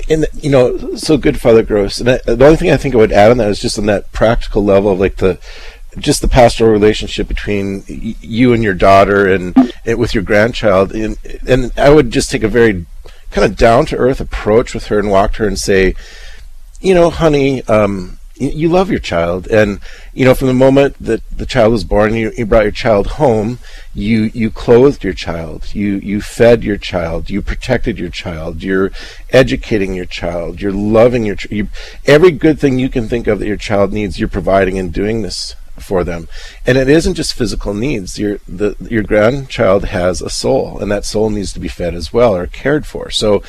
And 0.10 0.26
you 0.34 0.50
know, 0.50 0.96
so 0.96 1.18
good, 1.18 1.42
Father 1.42 1.64
Gross. 1.64 2.00
And 2.00 2.10
I, 2.12 2.20
the 2.26 2.46
only 2.46 2.56
thing 2.56 2.72
I 2.72 2.78
think 2.78 2.96
I 2.96 3.00
would 3.00 3.12
add 3.12 3.32
on 3.32 3.38
that 3.40 3.50
is 3.50 3.60
just 3.60 3.78
on 3.78 3.86
that 3.88 4.10
practical 4.14 4.64
level 4.64 4.94
of 4.94 5.02
like 5.02 5.18
the 5.18 5.38
just 5.98 6.22
the 6.22 6.30
pastoral 6.30 6.72
relationship 6.72 7.28
between 7.28 7.84
you 7.88 8.54
and 8.54 8.64
your 8.64 8.74
daughter 8.74 9.28
and, 9.32 9.54
with 9.86 10.14
your 10.14 10.24
grandchild. 10.24 10.94
And 10.94 11.18
and 11.46 11.74
I 11.76 11.90
would 11.90 12.10
just 12.10 12.32
take 12.32 12.44
a 12.44 12.48
very 12.48 12.86
kind 13.32 13.44
of 13.44 13.58
down 13.58 13.86
to 13.88 13.98
earth 13.98 14.22
approach 14.22 14.74
with 14.74 14.88
her 14.88 14.98
and 14.98 15.12
walk 15.12 15.34
to 15.34 15.40
her 15.40 15.48
and 15.48 15.60
say, 15.60 15.94
you 16.80 16.94
know, 16.94 17.10
honey, 17.10 17.64
um, 17.64 18.18
you 18.36 18.68
love 18.70 18.90
your 18.90 19.00
child, 19.00 19.48
and 19.48 19.80
you 20.14 20.26
know, 20.26 20.34
from 20.34 20.48
the 20.48 20.54
moment 20.54 20.98
that 21.00 21.22
the 21.30 21.46
child 21.46 21.72
was 21.72 21.84
born, 21.84 22.16
you, 22.16 22.32
you 22.36 22.46
brought 22.46 22.64
your 22.64 22.72
child 22.72 23.08
home. 23.08 23.60
You 23.94 24.32
you 24.34 24.50
clothed 24.50 25.04
your 25.04 25.14
child. 25.14 25.74
You 25.76 25.98
you 25.98 26.20
fed 26.22 26.64
your 26.64 26.78
child. 26.78 27.30
You 27.30 27.42
protected 27.42 28.00
your 28.00 28.10
child. 28.10 28.64
You're 28.64 28.92
educating 29.30 29.94
your 29.94 30.06
child. 30.06 30.62
You're 30.62 30.72
loving 30.72 31.26
your. 31.26 31.36
You, 31.50 31.68
every 32.06 32.32
good 32.32 32.60
thing 32.60 32.80
you 32.80 32.90
can 32.90 33.08
think 33.08 33.28
of 33.28 33.40
that 33.40 33.48
your 33.48 33.58
child 33.58 33.94
needs, 33.94 34.20
you're 34.20 34.30
providing 34.30 34.80
and 34.80 34.92
doing 34.92 35.22
this 35.22 35.56
for 35.78 36.04
them. 36.04 36.28
And 36.66 36.78
it 36.78 36.90
isn't 36.90 37.16
just 37.16 37.34
physical 37.34 37.74
needs. 37.74 38.18
Your 38.18 38.40
the 38.48 38.76
your 38.80 39.04
grandchild 39.04 39.86
has 39.86 40.22
a 40.22 40.30
soul, 40.30 40.80
and 40.80 40.92
that 40.92 41.06
soul 41.06 41.30
needs 41.30 41.54
to 41.54 41.60
be 41.60 41.68
fed 41.68 41.94
as 41.94 42.12
well 42.12 42.36
or 42.36 42.48
cared 42.48 42.88
for. 42.88 43.12
So 43.12 43.44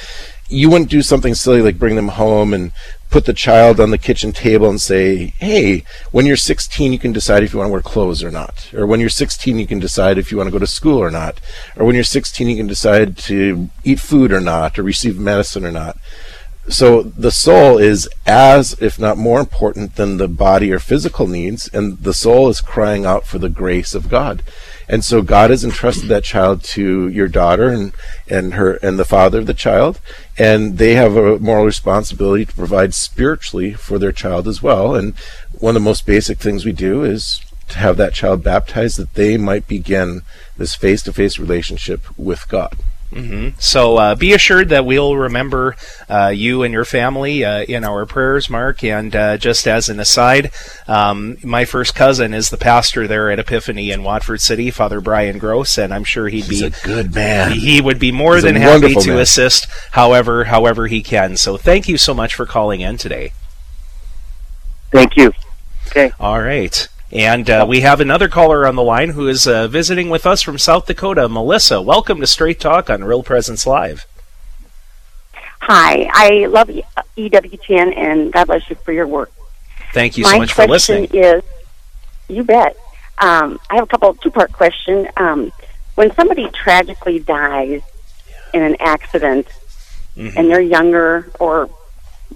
you 0.49 0.68
wouldn't 0.68 0.91
do 0.91 1.03
something 1.03 1.35
silly 1.35 1.62
like 1.62 1.78
bring 1.78 1.97
them 1.97 2.09
home 2.09 2.53
and 2.53 2.72
put 3.15 3.27
the 3.27 3.33
child 3.33 3.79
on 3.79 3.93
the 3.93 3.97
kitchen 3.97 4.33
table 4.33 4.69
and 4.69 4.81
say, 4.81 5.33
"Hey, 5.39 5.85
when 6.11 6.27
you're 6.27 6.37
16, 6.37 6.93
you 6.93 6.99
can 6.99 7.12
decide 7.12 7.45
if 7.45 7.53
you 7.53 7.61
want 7.61 7.69
to 7.69 7.73
wear 7.73 7.81
clothes 7.81 8.25
or 8.25 8.31
not." 8.33 8.67
Or 8.75 8.89
when 8.89 8.99
you're 8.99 9.09
16, 9.09 9.57
you 9.57 9.69
can 9.69 9.79
decide 9.79 10.19
if 10.19 10.33
you 10.33 10.37
want 10.37 10.49
to 10.49 10.51
go 10.51 10.59
to 10.59 10.67
school 10.67 10.99
or 10.99 11.12
not. 11.12 11.39
Or 11.77 11.87
when 11.87 11.95
you're 11.95 12.03
16, 12.03 12.49
you 12.49 12.57
can 12.57 12.67
decide 12.67 13.17
to 13.31 13.71
eat 13.85 14.01
food 14.01 14.33
or 14.33 14.41
not 14.41 14.77
or 14.77 14.83
receive 14.83 15.17
medicine 15.17 15.65
or 15.65 15.71
not. 15.71 15.97
So 16.69 17.03
the 17.03 17.31
soul 17.31 17.79
is 17.79 18.09
as, 18.27 18.75
if 18.81 18.99
not 18.99 19.17
more 19.17 19.39
important 19.39 19.95
than 19.95 20.17
the 20.17 20.27
body 20.27 20.73
or 20.73 20.81
physical 20.81 21.29
needs, 21.29 21.71
and 21.73 22.03
the 22.03 22.15
soul 22.15 22.49
is 22.49 22.61
crying 22.61 23.07
out 23.07 23.29
for 23.29 23.39
the 23.39 23.49
grace 23.49 23.95
of 23.95 24.11
God. 24.11 24.43
And 24.89 25.05
so 25.05 25.22
God 25.22 25.51
has 25.51 25.64
entrusted 25.64 26.09
that 26.09 26.24
child 26.24 26.62
to 26.64 27.09
your 27.09 27.28
daughter 27.28 27.68
and, 27.68 27.93
and 28.28 28.55
her 28.55 28.74
and 28.74 28.99
the 28.99 29.05
father 29.05 29.39
of 29.39 29.47
the 29.47 29.55
child, 29.55 30.01
and 30.39 30.78
they 30.78 30.95
have 30.95 31.16
a 31.16 31.39
moral 31.39 31.64
responsibility 31.64 32.45
to 32.45 32.55
provide 32.55 32.95
spiritually 32.95 33.72
for 33.72 33.99
their 33.99 34.12
child 34.12 34.47
as 34.47 34.62
well. 34.62 34.95
And 34.95 35.14
one 35.53 35.76
of 35.76 35.82
the 35.82 35.89
most 35.89 36.07
basic 36.07 36.39
things 36.39 36.64
we 36.64 36.72
do 36.72 37.03
is 37.05 37.41
to 37.68 37.78
have 37.78 37.97
that 37.97 38.14
child 38.14 38.43
baptized 38.43 38.99
that 38.99 39.14
they 39.14 39.37
might 39.37 39.66
begin 39.66 40.22
this 40.57 40.74
face 40.74 41.03
to 41.05 41.12
face 41.12 41.39
relationship 41.39 42.03
with 42.18 42.49
God. 42.49 42.76
Hmm 43.15 43.49
So 43.59 43.97
uh, 43.97 44.15
be 44.17 44.33
assured 44.33 44.69
that 44.71 44.85
we'll 44.85 45.17
remember 45.17 45.77
uh, 46.09 46.33
you 46.35 46.65
and 46.65 46.73
your 46.75 46.85
family 46.85 47.45
uh, 47.45 47.62
in 47.62 47.85
our 47.85 48.07
prayers, 48.07 48.51
Mark. 48.51 48.83
And 48.83 49.15
uh, 49.15 49.37
just 49.39 49.69
as 49.69 49.89
an 49.89 50.01
aside, 50.01 50.51
um, 50.89 51.37
my 51.45 51.65
first 51.65 51.95
cousin 51.95 52.35
is 52.35 52.51
the 52.51 52.57
pastor 52.57 53.07
there 53.07 53.31
at 53.31 53.39
Epiphany 53.39 53.91
in 53.93 54.03
Watford 54.03 54.41
City, 54.41 54.71
Father 54.71 55.01
Brian 55.01 55.39
Gross, 55.39 55.79
and 55.79 55.95
I'm 55.95 56.05
sure 56.05 56.29
he'd 56.29 56.45
He's 56.47 56.61
be 56.61 56.67
a 56.67 56.71
good 56.71 57.15
man. 57.15 57.53
He 57.53 57.81
would 57.81 58.01
be 58.01 58.11
more 58.11 58.35
He's 58.35 58.43
than 58.45 58.57
happy 58.57 58.95
to 58.95 59.11
man. 59.11 59.19
assist, 59.21 59.67
however, 59.93 60.45
however 60.45 60.89
he 60.89 61.03
can. 61.03 61.37
So 61.37 61.57
thank 61.57 61.89
you 61.89 61.97
so 61.97 62.15
much 62.15 62.35
for 62.35 62.47
calling 62.47 62.81
in 62.81 62.97
today. 62.99 63.33
Thank 64.91 65.17
you. 65.17 65.33
Okay. 65.89 66.12
All 66.19 66.41
right. 66.41 66.89
And 67.15 67.49
uh, 67.49 67.65
we 67.69 67.81
have 67.83 68.01
another 68.01 68.29
caller 68.29 68.67
on 68.67 68.75
the 68.75 68.83
line 68.83 69.11
who 69.11 69.29
is 69.29 69.47
uh, 69.47 69.69
visiting 69.69 70.11
with 70.11 70.27
us 70.27 70.43
from 70.43 70.59
South 70.59 70.87
Dakota, 70.87 71.29
Melissa. 71.29 71.81
Welcome 71.81 72.21
to 72.21 72.27
Straight 72.27 72.59
Talk 72.59 72.91
on 72.91 73.05
Real 73.05 73.23
Presence 73.23 73.67
Live. 73.67 74.05
Hi, 75.61 76.11
I 76.12 76.47
love 76.47 76.69
EWTN 77.17 77.97
and 77.97 78.33
God 78.33 78.47
bless 78.49 78.69
you 78.69 78.77
for 78.85 78.93
your 78.93 79.07
work. 79.07 79.33
Thank 79.93 80.19
you 80.19 80.25
My 80.25 80.33
so 80.33 80.39
much 80.39 80.53
for 80.53 80.67
question 80.67 81.03
listening. 81.03 81.23
is, 81.25 81.43
you 82.29 82.43
bet. 82.43 82.77
Um, 83.19 83.61
I 83.71 83.77
have 83.77 83.85
a 83.85 83.87
couple 83.87 84.12
two-part 84.15 84.53
question. 84.53 85.09
Um, 85.17 85.53
when 85.95 86.12
somebody 86.15 86.49
tragically 86.51 87.21
dies 87.21 87.83
in 88.53 88.62
an 88.62 88.77
accident, 88.81 89.47
Mm-hmm. 90.17 90.39
and 90.39 90.49
they're 90.49 90.61
younger, 90.61 91.29
or 91.41 91.69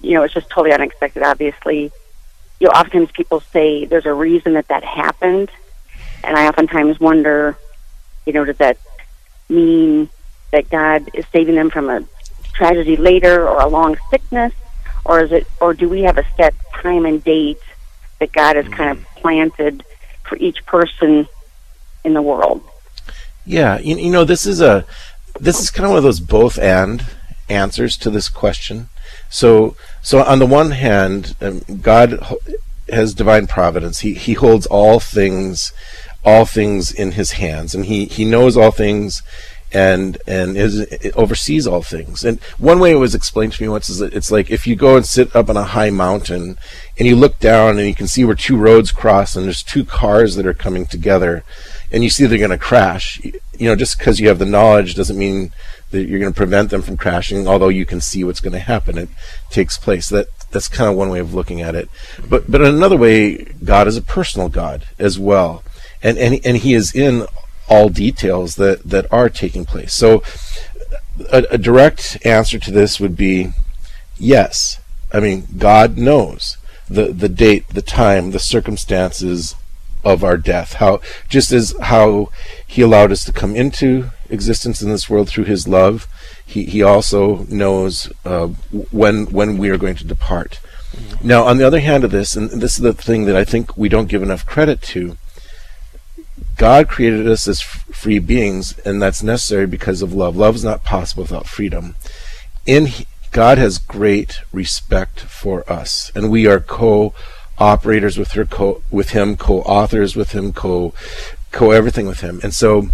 you 0.01 0.13
know, 0.15 0.23
it's 0.23 0.33
just 0.33 0.49
totally 0.49 0.73
unexpected. 0.73 1.23
Obviously, 1.23 1.93
you 2.59 2.67
know, 2.67 2.71
oftentimes 2.71 3.11
people 3.11 3.39
say 3.39 3.85
there's 3.85 4.05
a 4.05 4.13
reason 4.13 4.53
that 4.53 4.67
that 4.67 4.83
happened, 4.83 5.49
and 6.23 6.37
I 6.37 6.47
oftentimes 6.47 6.99
wonder, 6.99 7.57
you 8.25 8.33
know, 8.33 8.45
does 8.45 8.57
that 8.57 8.77
mean 9.47 10.09
that 10.51 10.69
God 10.69 11.09
is 11.13 11.25
saving 11.31 11.55
them 11.55 11.69
from 11.69 11.89
a 11.89 12.03
tragedy 12.53 12.97
later 12.97 13.47
or 13.47 13.61
a 13.61 13.67
long 13.67 13.97
sickness, 14.09 14.53
or 15.05 15.21
is 15.21 15.31
it, 15.31 15.47
or 15.61 15.73
do 15.73 15.87
we 15.87 16.01
have 16.01 16.17
a 16.17 16.25
set 16.35 16.53
time 16.81 17.05
and 17.05 17.23
date 17.23 17.61
that 18.19 18.31
God 18.33 18.55
has 18.55 18.67
kind 18.67 18.91
of 18.91 18.97
mm-hmm. 18.97 19.19
planted 19.19 19.83
for 20.23 20.37
each 20.37 20.65
person 20.65 21.27
in 22.03 22.13
the 22.13 22.21
world? 22.21 22.61
Yeah, 23.45 23.79
you, 23.79 23.97
you 23.97 24.11
know, 24.11 24.25
this 24.25 24.45
is 24.45 24.61
a 24.61 24.85
this 25.39 25.61
is 25.61 25.71
kind 25.71 25.85
of 25.85 25.91
one 25.91 25.97
of 25.97 26.03
those 26.03 26.19
both 26.19 26.59
and 26.59 27.05
answers 27.47 27.97
to 27.97 28.09
this 28.09 28.29
question. 28.29 28.89
So, 29.29 29.75
so 30.01 30.23
on 30.23 30.39
the 30.39 30.45
one 30.45 30.71
hand, 30.71 31.35
um, 31.39 31.61
God 31.81 32.19
has 32.89 33.13
divine 33.13 33.47
providence. 33.47 33.99
He 33.99 34.13
he 34.13 34.33
holds 34.33 34.65
all 34.65 34.99
things, 34.99 35.71
all 36.25 36.45
things 36.45 36.91
in 36.91 37.13
His 37.13 37.33
hands, 37.33 37.75
and 37.75 37.85
He 37.85 38.05
He 38.05 38.25
knows 38.25 38.57
all 38.57 38.71
things, 38.71 39.21
and 39.71 40.17
and 40.27 40.57
is 40.57 40.85
oversees 41.15 41.67
all 41.67 41.83
things. 41.83 42.23
And 42.23 42.39
one 42.57 42.79
way 42.79 42.91
it 42.91 42.95
was 42.95 43.13
explained 43.13 43.53
to 43.53 43.63
me 43.63 43.69
once 43.69 43.89
is 43.89 43.99
that 43.99 44.13
it's 44.13 44.31
like 44.31 44.49
if 44.49 44.65
you 44.65 44.75
go 44.75 44.95
and 44.95 45.05
sit 45.05 45.35
up 45.35 45.49
on 45.49 45.57
a 45.57 45.63
high 45.63 45.91
mountain, 45.91 46.57
and 46.97 47.07
you 47.07 47.15
look 47.15 47.39
down 47.39 47.77
and 47.77 47.87
you 47.87 47.95
can 47.95 48.07
see 48.07 48.25
where 48.25 48.35
two 48.35 48.57
roads 48.57 48.91
cross, 48.91 49.35
and 49.35 49.45
there's 49.45 49.63
two 49.63 49.85
cars 49.85 50.35
that 50.35 50.47
are 50.47 50.53
coming 50.53 50.85
together, 50.85 51.43
and 51.91 52.03
you 52.03 52.09
see 52.09 52.25
they're 52.25 52.39
going 52.39 52.49
to 52.49 52.57
crash. 52.57 53.21
You 53.23 53.69
know, 53.69 53.75
just 53.75 53.99
because 53.99 54.19
you 54.19 54.27
have 54.29 54.39
the 54.39 54.45
knowledge 54.45 54.95
doesn't 54.95 55.17
mean 55.17 55.51
that 55.91 56.07
you're 56.07 56.19
going 56.19 56.33
to 56.33 56.37
prevent 56.37 56.69
them 56.69 56.81
from 56.81 56.97
crashing. 56.97 57.47
Although 57.47 57.69
you 57.69 57.85
can 57.85 58.01
see 58.01 58.23
what's 58.23 58.39
going 58.39 58.53
to 58.53 58.59
happen, 58.59 58.97
it 58.97 59.09
takes 59.49 59.77
place. 59.77 60.09
That 60.09 60.27
that's 60.51 60.67
kind 60.67 60.89
of 60.89 60.95
one 60.95 61.09
way 61.09 61.19
of 61.19 61.33
looking 61.33 61.61
at 61.61 61.75
it. 61.75 61.89
But 62.27 62.49
but 62.49 62.61
another 62.61 62.97
way, 62.97 63.43
God 63.63 63.87
is 63.87 63.97
a 63.97 64.01
personal 64.01 64.49
God 64.49 64.85
as 64.97 65.19
well, 65.19 65.63
and 66.01 66.17
and 66.17 66.39
and 66.45 66.57
He 66.57 66.73
is 66.73 66.93
in 66.93 67.25
all 67.67 67.89
details 67.89 68.55
that 68.55 68.83
that 68.83 69.11
are 69.11 69.29
taking 69.29 69.65
place. 69.65 69.93
So 69.93 70.23
a, 71.31 71.45
a 71.51 71.57
direct 71.57 72.17
answer 72.25 72.59
to 72.59 72.71
this 72.71 72.99
would 72.99 73.15
be 73.15 73.51
yes. 74.17 74.79
I 75.11 75.19
mean, 75.19 75.47
God 75.57 75.97
knows 75.97 76.57
the 76.89 77.11
the 77.13 77.29
date, 77.29 77.67
the 77.69 77.81
time, 77.81 78.31
the 78.31 78.39
circumstances 78.39 79.55
of 80.03 80.23
our 80.23 80.37
death. 80.37 80.73
How 80.73 81.01
just 81.27 81.51
as 81.51 81.75
how 81.81 82.29
He 82.65 82.81
allowed 82.81 83.11
us 83.11 83.23
to 83.25 83.33
come 83.33 83.55
into 83.55 84.11
existence 84.29 84.81
in 84.81 84.89
this 84.89 85.09
world 85.09 85.29
through 85.29 85.45
His 85.45 85.67
love, 85.67 86.07
He 86.45 86.65
He 86.65 86.81
also 86.83 87.45
knows 87.49 88.11
uh, 88.25 88.47
when 88.91 89.25
when 89.27 89.57
we 89.57 89.69
are 89.69 89.77
going 89.77 89.95
to 89.95 90.05
depart. 90.05 90.59
Now, 91.21 91.43
on 91.43 91.57
the 91.57 91.67
other 91.67 91.79
hand 91.79 92.03
of 92.03 92.11
this, 92.11 92.35
and 92.35 92.49
this 92.49 92.77
is 92.77 92.81
the 92.81 92.93
thing 92.93 93.25
that 93.25 93.35
I 93.35 93.43
think 93.43 93.77
we 93.77 93.89
don't 93.89 94.07
give 94.09 94.23
enough 94.23 94.45
credit 94.45 94.81
to. 94.83 95.17
God 96.57 96.89
created 96.89 97.27
us 97.27 97.47
as 97.47 97.61
f- 97.61 97.85
free 97.91 98.19
beings, 98.19 98.77
and 98.79 99.01
that's 99.01 99.23
necessary 99.23 99.65
because 99.65 100.01
of 100.01 100.13
love. 100.13 100.35
Love 100.35 100.55
is 100.55 100.63
not 100.63 100.83
possible 100.83 101.23
without 101.23 101.47
freedom. 101.47 101.95
In 102.65 102.87
He- 102.87 103.05
God 103.31 103.57
has 103.57 103.77
great 103.77 104.39
respect 104.51 105.19
for 105.21 105.69
us, 105.71 106.11
and 106.15 106.31
we 106.31 106.47
are 106.47 106.59
co-operators 106.59 108.17
with 108.17 108.31
her, 108.31 108.45
co- 108.45 108.81
with 108.89 109.11
Him, 109.11 109.37
co-authors 109.37 110.15
with 110.15 110.31
Him, 110.31 110.51
co, 110.51 110.93
co 111.51 111.71
everything 111.71 112.07
with 112.07 112.21
Him, 112.21 112.39
and 112.43 112.53
so 112.53 112.89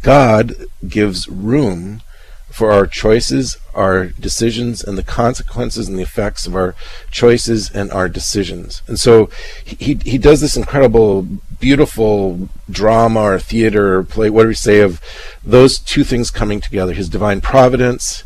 God 0.00 0.54
gives 0.86 1.28
room 1.28 2.02
for 2.50 2.70
our 2.70 2.86
choices, 2.86 3.56
our 3.74 4.06
decisions, 4.06 4.84
and 4.84 4.96
the 4.96 5.02
consequences 5.02 5.88
and 5.88 5.98
the 5.98 6.04
effects 6.04 6.46
of 6.46 6.54
our 6.54 6.76
choices 7.10 7.68
and 7.68 7.90
our 7.90 8.08
decisions. 8.08 8.80
And 8.86 8.98
so 8.98 9.28
he 9.64 9.98
he 10.04 10.18
does 10.18 10.40
this 10.40 10.56
incredible, 10.56 11.26
beautiful 11.58 12.48
drama 12.70 13.20
or 13.20 13.38
theater 13.40 13.98
or 13.98 14.04
play, 14.04 14.30
whatever 14.30 14.52
you 14.52 14.54
say, 14.54 14.80
of 14.80 15.00
those 15.42 15.78
two 15.78 16.04
things 16.04 16.30
coming 16.30 16.60
together: 16.60 16.92
His 16.92 17.08
divine 17.08 17.40
providence 17.40 18.22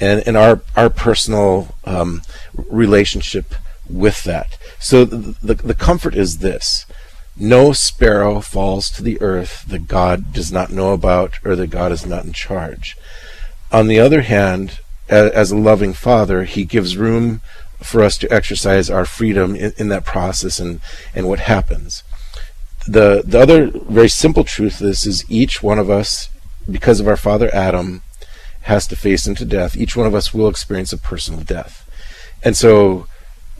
and 0.00 0.26
and 0.26 0.36
our 0.36 0.60
our 0.76 0.90
personal 0.90 1.74
um, 1.84 2.22
relationship 2.68 3.54
with 3.88 4.24
that. 4.24 4.58
So 4.80 5.04
the, 5.04 5.36
the 5.42 5.54
the 5.54 5.74
comfort 5.74 6.14
is 6.14 6.38
this. 6.38 6.84
No 7.40 7.72
sparrow 7.72 8.40
falls 8.40 8.90
to 8.90 9.02
the 9.02 9.20
earth 9.20 9.64
that 9.68 9.86
God 9.86 10.32
does 10.32 10.50
not 10.50 10.72
know 10.72 10.92
about 10.92 11.34
or 11.44 11.54
that 11.54 11.68
God 11.68 11.92
is 11.92 12.04
not 12.04 12.24
in 12.24 12.32
charge. 12.32 12.96
On 13.70 13.86
the 13.86 14.00
other 14.00 14.22
hand, 14.22 14.80
as 15.08 15.50
a 15.50 15.56
loving 15.56 15.92
father, 15.92 16.44
he 16.44 16.64
gives 16.64 16.96
room 16.96 17.40
for 17.82 18.02
us 18.02 18.18
to 18.18 18.32
exercise 18.32 18.90
our 18.90 19.04
freedom 19.04 19.54
in, 19.54 19.72
in 19.76 19.88
that 19.88 20.04
process 20.04 20.58
and, 20.58 20.80
and 21.14 21.28
what 21.28 21.38
happens. 21.38 22.02
The, 22.86 23.22
the 23.24 23.38
other 23.38 23.70
very 23.70 24.08
simple 24.08 24.44
truth 24.44 24.80
of 24.80 24.86
this 24.86 25.06
is 25.06 25.30
each 25.30 25.62
one 25.62 25.78
of 25.78 25.88
us, 25.88 26.30
because 26.68 27.00
of 27.00 27.06
our 27.06 27.16
father 27.16 27.54
Adam, 27.54 28.02
has 28.62 28.86
to 28.88 28.96
face 28.96 29.26
into 29.26 29.44
death. 29.44 29.76
Each 29.76 29.94
one 29.94 30.06
of 30.06 30.14
us 30.14 30.34
will 30.34 30.48
experience 30.48 30.92
a 30.92 30.98
personal 30.98 31.40
death. 31.40 31.88
And 32.42 32.56
so, 32.56 33.06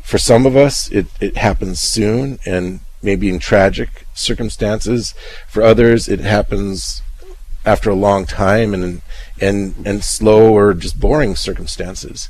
for 0.02 0.18
some 0.18 0.46
of 0.46 0.56
us, 0.56 0.90
it, 0.90 1.06
it 1.20 1.36
happens 1.36 1.80
soon 1.80 2.38
and 2.44 2.80
maybe 3.02 3.28
in 3.28 3.38
tragic 3.38 4.06
circumstances. 4.14 5.14
For 5.48 5.62
others, 5.62 6.08
it 6.08 6.20
happens 6.20 7.02
after 7.64 7.90
a 7.90 7.94
long 7.94 8.24
time 8.24 8.74
and 8.74 9.02
and 9.40 9.74
and 9.86 10.04
slow 10.04 10.52
or 10.52 10.74
just 10.74 10.98
boring 10.98 11.36
circumstances. 11.36 12.28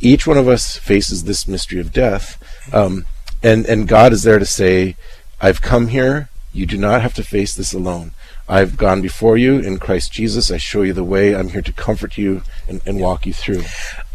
Each 0.00 0.26
one 0.26 0.38
of 0.38 0.48
us 0.48 0.76
faces 0.76 1.24
this 1.24 1.48
mystery 1.48 1.80
of 1.80 1.92
death, 1.92 2.42
um, 2.72 3.06
and 3.42 3.66
and 3.66 3.88
God 3.88 4.12
is 4.12 4.22
there 4.22 4.38
to 4.38 4.46
say, 4.46 4.96
"I've 5.40 5.62
come 5.62 5.88
here. 5.88 6.28
You 6.52 6.66
do 6.66 6.78
not 6.78 7.02
have 7.02 7.14
to 7.14 7.22
face 7.22 7.54
this 7.54 7.72
alone. 7.72 8.12
I've 8.48 8.76
gone 8.76 9.02
before 9.02 9.36
you 9.36 9.58
in 9.58 9.78
Christ 9.78 10.12
Jesus. 10.12 10.50
I 10.50 10.58
show 10.58 10.82
you 10.82 10.92
the 10.92 11.04
way. 11.04 11.34
I'm 11.34 11.48
here 11.48 11.62
to 11.62 11.72
comfort 11.72 12.16
you 12.16 12.42
and, 12.68 12.80
and 12.86 13.00
walk 13.00 13.26
you 13.26 13.32
through." 13.32 13.64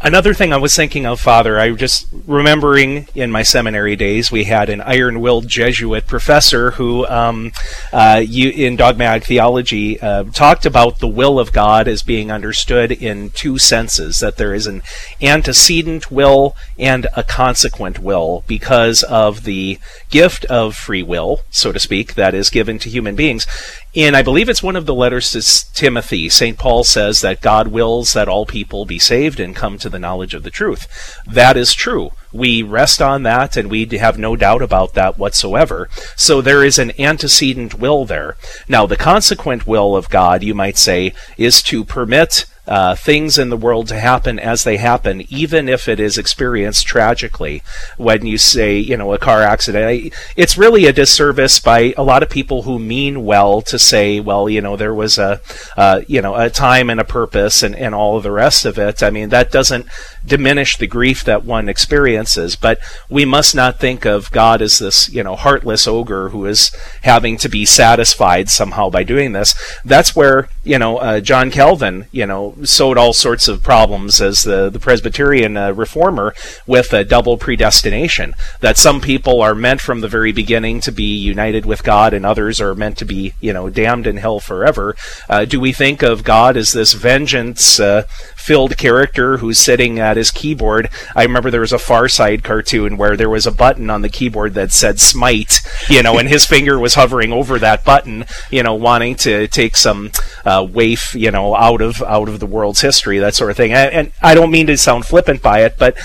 Another 0.04 0.34
thing 0.34 0.52
I 0.52 0.56
was 0.56 0.74
thinking 0.74 1.06
of, 1.06 1.20
Father, 1.20 1.60
I 1.60 1.70
just 1.72 2.08
remembering 2.26 3.06
in 3.14 3.30
my 3.30 3.44
seminary 3.44 3.94
days, 3.94 4.32
we 4.32 4.44
had 4.44 4.68
an 4.68 4.80
iron-willed 4.80 5.46
Jesuit 5.46 6.08
professor 6.08 6.72
who, 6.72 7.06
um, 7.06 7.52
uh, 7.92 8.20
you, 8.24 8.50
in 8.50 8.74
dogmatic 8.74 9.24
theology, 9.24 10.00
uh, 10.00 10.24
talked 10.24 10.66
about 10.66 10.98
the 10.98 11.06
will 11.06 11.38
of 11.38 11.52
God 11.52 11.86
as 11.86 12.02
being 12.02 12.32
understood 12.32 12.90
in 12.90 13.30
two 13.30 13.58
senses: 13.58 14.18
that 14.18 14.38
there 14.38 14.54
is 14.54 14.66
an 14.66 14.82
antecedent 15.20 16.10
will 16.10 16.56
and 16.78 17.06
a 17.14 17.22
consequent 17.22 18.00
will, 18.00 18.42
because 18.48 19.04
of 19.04 19.44
the 19.44 19.78
gift 20.10 20.44
of 20.46 20.74
free 20.74 21.04
will, 21.04 21.40
so 21.50 21.70
to 21.70 21.78
speak, 21.78 22.14
that 22.14 22.34
is 22.34 22.50
given 22.50 22.78
to 22.80 22.90
human 22.90 23.14
beings. 23.14 23.46
In, 23.94 24.14
I 24.14 24.22
believe 24.22 24.48
it's 24.48 24.62
one 24.62 24.76
of 24.76 24.86
the 24.86 24.94
letters 24.94 25.32
to 25.32 25.74
Timothy, 25.74 26.30
St. 26.30 26.56
Paul 26.56 26.82
says 26.82 27.20
that 27.20 27.42
God 27.42 27.68
wills 27.68 28.14
that 28.14 28.26
all 28.26 28.46
people 28.46 28.86
be 28.86 28.98
saved 28.98 29.38
and 29.38 29.54
come 29.54 29.76
to 29.76 29.90
the 29.90 29.98
knowledge 29.98 30.32
of 30.32 30.44
the 30.44 30.50
truth. 30.50 30.86
That 31.26 31.58
is 31.58 31.74
true. 31.74 32.10
We 32.32 32.62
rest 32.62 33.02
on 33.02 33.22
that 33.24 33.54
and 33.54 33.70
we 33.70 33.84
have 33.98 34.18
no 34.18 34.34
doubt 34.34 34.62
about 34.62 34.94
that 34.94 35.18
whatsoever. 35.18 35.90
So 36.16 36.40
there 36.40 36.64
is 36.64 36.78
an 36.78 36.98
antecedent 36.98 37.74
will 37.74 38.06
there. 38.06 38.36
Now, 38.66 38.86
the 38.86 38.96
consequent 38.96 39.66
will 39.66 39.94
of 39.94 40.08
God, 40.08 40.42
you 40.42 40.54
might 40.54 40.78
say, 40.78 41.12
is 41.36 41.60
to 41.64 41.84
permit 41.84 42.46
uh, 42.66 42.94
things 42.94 43.38
in 43.38 43.48
the 43.48 43.56
world 43.56 43.88
to 43.88 43.98
happen 43.98 44.38
as 44.38 44.64
they 44.64 44.76
happen, 44.76 45.22
even 45.28 45.68
if 45.68 45.88
it 45.88 45.98
is 45.98 46.16
experienced 46.16 46.86
tragically. 46.86 47.62
When 47.96 48.24
you 48.24 48.38
say, 48.38 48.78
you 48.78 48.96
know, 48.96 49.12
a 49.12 49.18
car 49.18 49.42
accident, 49.42 50.14
it's 50.36 50.56
really 50.56 50.86
a 50.86 50.92
disservice 50.92 51.58
by 51.58 51.94
a 51.96 52.02
lot 52.02 52.22
of 52.22 52.30
people 52.30 52.62
who 52.62 52.78
mean 52.78 53.24
well 53.24 53.62
to 53.62 53.78
say, 53.78 54.20
well, 54.20 54.48
you 54.48 54.60
know, 54.60 54.76
there 54.76 54.94
was 54.94 55.18
a, 55.18 55.40
uh, 55.76 56.02
you 56.06 56.22
know, 56.22 56.36
a 56.36 56.50
time 56.50 56.88
and 56.90 57.00
a 57.00 57.04
purpose 57.04 57.62
and, 57.62 57.74
and 57.74 57.94
all 57.94 58.16
of 58.16 58.22
the 58.22 58.30
rest 58.30 58.64
of 58.64 58.78
it. 58.78 59.02
I 59.02 59.10
mean, 59.10 59.30
that 59.30 59.50
doesn't 59.50 59.86
diminish 60.24 60.76
the 60.76 60.86
grief 60.86 61.24
that 61.24 61.44
one 61.44 61.68
experiences. 61.68 62.56
But 62.56 62.78
we 63.08 63.24
must 63.24 63.54
not 63.54 63.78
think 63.78 64.04
of 64.04 64.30
God 64.30 64.62
as 64.62 64.78
this, 64.78 65.08
you 65.08 65.22
know, 65.22 65.36
heartless 65.36 65.86
ogre 65.86 66.30
who 66.30 66.46
is 66.46 66.70
having 67.02 67.36
to 67.38 67.48
be 67.48 67.64
satisfied 67.64 68.48
somehow 68.48 68.90
by 68.90 69.02
doing 69.02 69.32
this. 69.32 69.54
That's 69.84 70.14
where, 70.14 70.48
you 70.64 70.78
know, 70.78 70.98
uh, 70.98 71.20
John 71.20 71.50
Calvin, 71.50 72.06
you 72.12 72.26
know, 72.26 72.54
sowed 72.64 72.98
all 72.98 73.12
sorts 73.12 73.48
of 73.48 73.62
problems 73.62 74.20
as 74.20 74.42
the, 74.42 74.70
the 74.70 74.78
Presbyterian 74.78 75.56
uh, 75.56 75.72
reformer 75.72 76.34
with 76.66 76.92
a 76.92 77.04
double 77.04 77.36
predestination. 77.36 78.34
That 78.60 78.78
some 78.78 79.00
people 79.00 79.40
are 79.42 79.54
meant 79.54 79.80
from 79.80 80.00
the 80.00 80.08
very 80.08 80.32
beginning 80.32 80.80
to 80.82 80.92
be 80.92 81.14
united 81.16 81.66
with 81.66 81.82
God 81.82 82.14
and 82.14 82.24
others 82.24 82.60
are 82.60 82.74
meant 82.74 82.96
to 82.98 83.04
be, 83.04 83.34
you 83.40 83.52
know, 83.52 83.70
damned 83.70 84.06
in 84.06 84.18
hell 84.18 84.40
forever. 84.40 84.96
Uh, 85.28 85.44
do 85.44 85.60
we 85.60 85.72
think 85.72 86.02
of 86.02 86.24
God 86.24 86.56
as 86.56 86.72
this 86.72 86.92
vengeance 86.92 87.80
uh, 87.80 88.04
filled 88.42 88.76
character 88.76 89.38
who's 89.38 89.58
sitting 89.58 89.98
at 89.98 90.16
his 90.16 90.30
keyboard? 90.30 90.88
I 91.14 91.22
remember 91.22 91.50
there 91.50 91.60
was 91.60 91.72
a 91.72 91.78
Far 91.78 92.08
Side 92.08 92.42
cartoon 92.42 92.96
where 92.96 93.16
there 93.16 93.30
was 93.30 93.46
a 93.46 93.52
button 93.52 93.88
on 93.88 94.02
the 94.02 94.08
keyboard 94.08 94.54
that 94.54 94.72
said 94.72 95.00
smite, 95.00 95.60
you 95.88 96.02
know, 96.02 96.18
and 96.18 96.28
his 96.28 96.44
finger 96.44 96.78
was 96.78 96.94
hovering 96.94 97.32
over 97.32 97.58
that 97.58 97.84
button, 97.84 98.24
you 98.50 98.62
know, 98.62 98.74
wanting 98.74 99.14
to 99.16 99.48
take 99.48 99.76
some 99.76 100.10
uh, 100.44 100.66
waif, 100.68 101.14
you 101.14 101.30
know, 101.30 101.54
out 101.54 101.80
of 101.80 102.02
out 102.02 102.28
of 102.28 102.40
the 102.40 102.46
world's 102.46 102.80
history, 102.80 103.18
that 103.18 103.34
sort 103.34 103.50
of 103.50 103.56
thing. 103.56 103.72
And, 103.72 103.92
and 103.92 104.12
I 104.22 104.34
don't 104.34 104.50
mean 104.50 104.66
to 104.66 104.76
sound 104.76 105.06
flippant 105.06 105.42
by 105.42 105.60
it, 105.60 105.76
but 105.78 105.96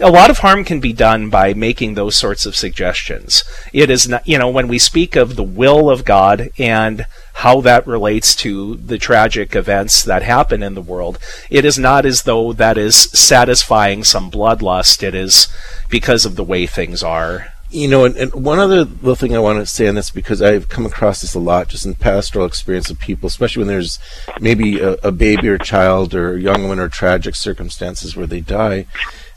a 0.00 0.10
lot 0.10 0.30
of 0.30 0.38
harm 0.38 0.64
can 0.64 0.80
be 0.80 0.92
done 0.92 1.30
by 1.30 1.54
making 1.54 1.94
those 1.94 2.16
sorts 2.16 2.46
of 2.46 2.56
suggestions. 2.56 3.44
It 3.72 3.90
is 3.90 4.08
not, 4.08 4.26
you 4.26 4.38
know, 4.38 4.48
when 4.48 4.66
we 4.68 4.78
speak 4.78 5.14
of 5.14 5.36
the 5.36 5.44
will 5.44 5.88
of 5.88 6.04
God 6.04 6.50
and 6.58 7.06
how 7.34 7.60
that 7.60 7.86
relates 7.86 8.34
to 8.36 8.76
the 8.76 8.98
tragic 8.98 9.54
events 9.54 10.02
that 10.04 10.22
happen 10.22 10.62
in 10.62 10.74
the 10.74 10.82
world, 10.82 11.18
it 11.50 11.64
is 11.64 11.78
not 11.78 12.06
as 12.06 12.22
though 12.22 12.52
that 12.52 12.78
is 12.78 12.96
satisfying 12.96 14.04
some 14.04 14.30
bloodlust. 14.30 15.02
It 15.02 15.14
is 15.14 15.48
because 15.88 16.24
of 16.24 16.36
the 16.36 16.44
way 16.44 16.66
things 16.66 17.02
are. 17.02 17.48
You 17.70 17.88
know, 17.88 18.04
and, 18.04 18.16
and 18.16 18.32
one 18.32 18.60
other 18.60 18.84
little 18.84 19.16
thing 19.16 19.34
I 19.34 19.40
want 19.40 19.58
to 19.58 19.66
say 19.66 19.88
on 19.88 19.96
this 19.96 20.10
because 20.10 20.40
I've 20.40 20.68
come 20.68 20.86
across 20.86 21.22
this 21.22 21.34
a 21.34 21.40
lot 21.40 21.68
just 21.68 21.84
in 21.84 21.94
pastoral 21.94 22.46
experience 22.46 22.88
of 22.88 23.00
people, 23.00 23.26
especially 23.26 23.62
when 23.62 23.68
there's 23.68 23.98
maybe 24.40 24.78
a, 24.78 24.92
a 25.02 25.10
baby 25.10 25.48
or 25.48 25.58
child 25.58 26.14
or 26.14 26.36
a 26.36 26.40
young 26.40 26.62
woman 26.62 26.78
or 26.78 26.88
tragic 26.88 27.34
circumstances 27.34 28.16
where 28.16 28.28
they 28.28 28.40
die 28.40 28.86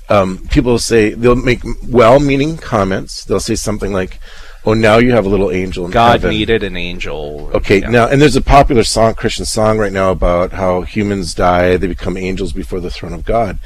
um, 0.09 0.47
people 0.49 0.79
say 0.79 1.13
they'll 1.13 1.35
make 1.35 1.61
well-meaning 1.87 2.57
comments. 2.57 3.25
They'll 3.25 3.39
say 3.39 3.55
something 3.55 3.91
like, 3.91 4.19
"Oh, 4.67 4.73
now 4.73 4.97
you 4.97 5.11
have 5.13 5.25
a 5.25 5.29
little 5.29 5.51
angel 5.51 5.85
in 5.85 5.91
God 5.91 6.21
heaven." 6.21 6.31
needed 6.31 6.61
an 6.61 6.75
angel. 6.75 7.49
Okay, 7.53 7.79
Yeah. 7.81 7.89
now 7.89 8.07
and 8.07 8.21
there's 8.21 8.35
a 8.35 8.41
popular 8.41 8.83
song, 8.83 9.13
Christian 9.15 9.45
song, 9.45 9.77
right 9.77 9.93
now 9.93 10.11
about 10.11 10.51
how 10.53 10.81
humans 10.81 11.33
die, 11.33 11.77
they 11.77 11.87
become 11.87 12.17
angels 12.17 12.51
before 12.51 12.79
the 12.79 12.89
throne 12.91 13.13
of 13.13 13.23
God. 13.25 13.59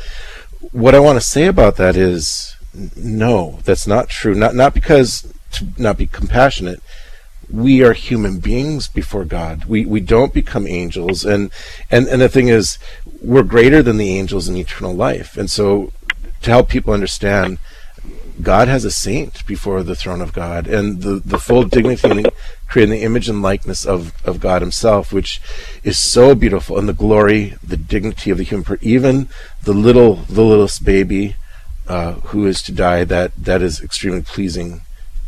What 0.72 0.94
I 0.94 1.00
want 1.00 1.20
to 1.20 1.26
say 1.26 1.46
about 1.48 1.76
that 1.78 1.96
is, 1.96 2.56
no, 2.96 3.60
that's 3.66 3.88
not 3.88 4.10
true. 4.10 4.36
Not 4.36 4.54
not 4.56 4.74
because 4.74 5.26
to 5.54 5.68
not 5.78 5.98
be 5.98 6.06
compassionate. 6.06 6.82
We 7.50 7.84
are 7.84 7.94
human 7.94 8.40
beings 8.40 8.88
before 8.88 9.26
God. 9.26 9.66
We 9.66 9.86
we 9.86 10.00
don't 10.00 10.34
become 10.34 10.66
angels, 10.68 11.26
and 11.26 11.52
and 11.90 12.08
and 12.08 12.22
the 12.22 12.30
thing 12.30 12.48
is, 12.48 12.78
we're 13.22 13.44
greater 13.44 13.82
than 13.84 13.98
the 13.98 14.18
angels 14.18 14.48
in 14.48 14.56
eternal 14.56 14.94
life. 14.94 15.36
And 15.36 15.50
so, 15.50 15.92
to 16.44 16.50
help 16.52 16.70
people 16.70 16.94
understand, 16.94 17.58
God 18.42 18.68
has 18.68 18.86
a 18.86 18.92
saint 18.92 19.46
before 19.46 19.84
the 19.84 19.96
throne 19.96 20.22
of 20.22 20.34
God, 20.34 20.68
and 20.68 21.02
the, 21.02 21.22
the 21.24 21.40
full 21.40 21.64
dignity 21.64 22.10
and 22.10 22.26
the, 22.26 22.34
creating 22.68 22.96
the 22.96 23.04
image 23.04 23.30
and 23.30 23.42
likeness 23.42 23.86
of, 23.86 24.14
of 24.26 24.40
God 24.40 24.62
Himself, 24.62 25.12
which 25.12 25.42
is 25.84 25.98
so 25.98 26.36
beautiful, 26.36 26.78
and 26.78 26.88
the 26.88 26.94
glory, 26.94 27.56
the 27.64 27.78
dignity 27.78 28.32
of 28.32 28.38
the 28.38 28.44
human, 28.44 28.64
per- 28.64 28.78
even 28.82 29.30
the 29.64 29.74
little 29.74 30.16
the 30.16 30.44
littlest 30.44 30.84
baby 30.86 31.36
uh, 31.88 32.14
who 32.14 32.46
is 32.46 32.62
to 32.64 32.72
die, 32.72 33.04
that 33.04 33.32
that 33.36 33.62
is 33.62 33.82
extremely 33.82 34.22
pleasing 34.22 34.82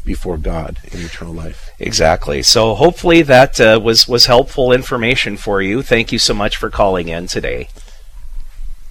before 0.05 0.38
God 0.38 0.80
in 0.91 0.99
eternal 1.01 1.34
life. 1.34 1.70
Exactly. 1.80 2.43
So 2.43 2.76
hopefully 2.76 3.22
that 3.24 3.59
uh, 3.59 3.80
was 3.82 4.07
was 4.07 4.26
helpful 4.26 4.72
information 4.72 5.38
for 5.38 5.61
you. 5.61 5.82
Thank 5.82 6.11
you 6.11 6.20
so 6.20 6.34
much 6.34 6.57
for 6.57 6.70
calling 6.70 7.07
in 7.07 7.28
today. 7.28 7.70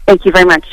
Thank 0.07 0.25
you 0.25 0.33
very 0.33 0.47
much. 0.47 0.66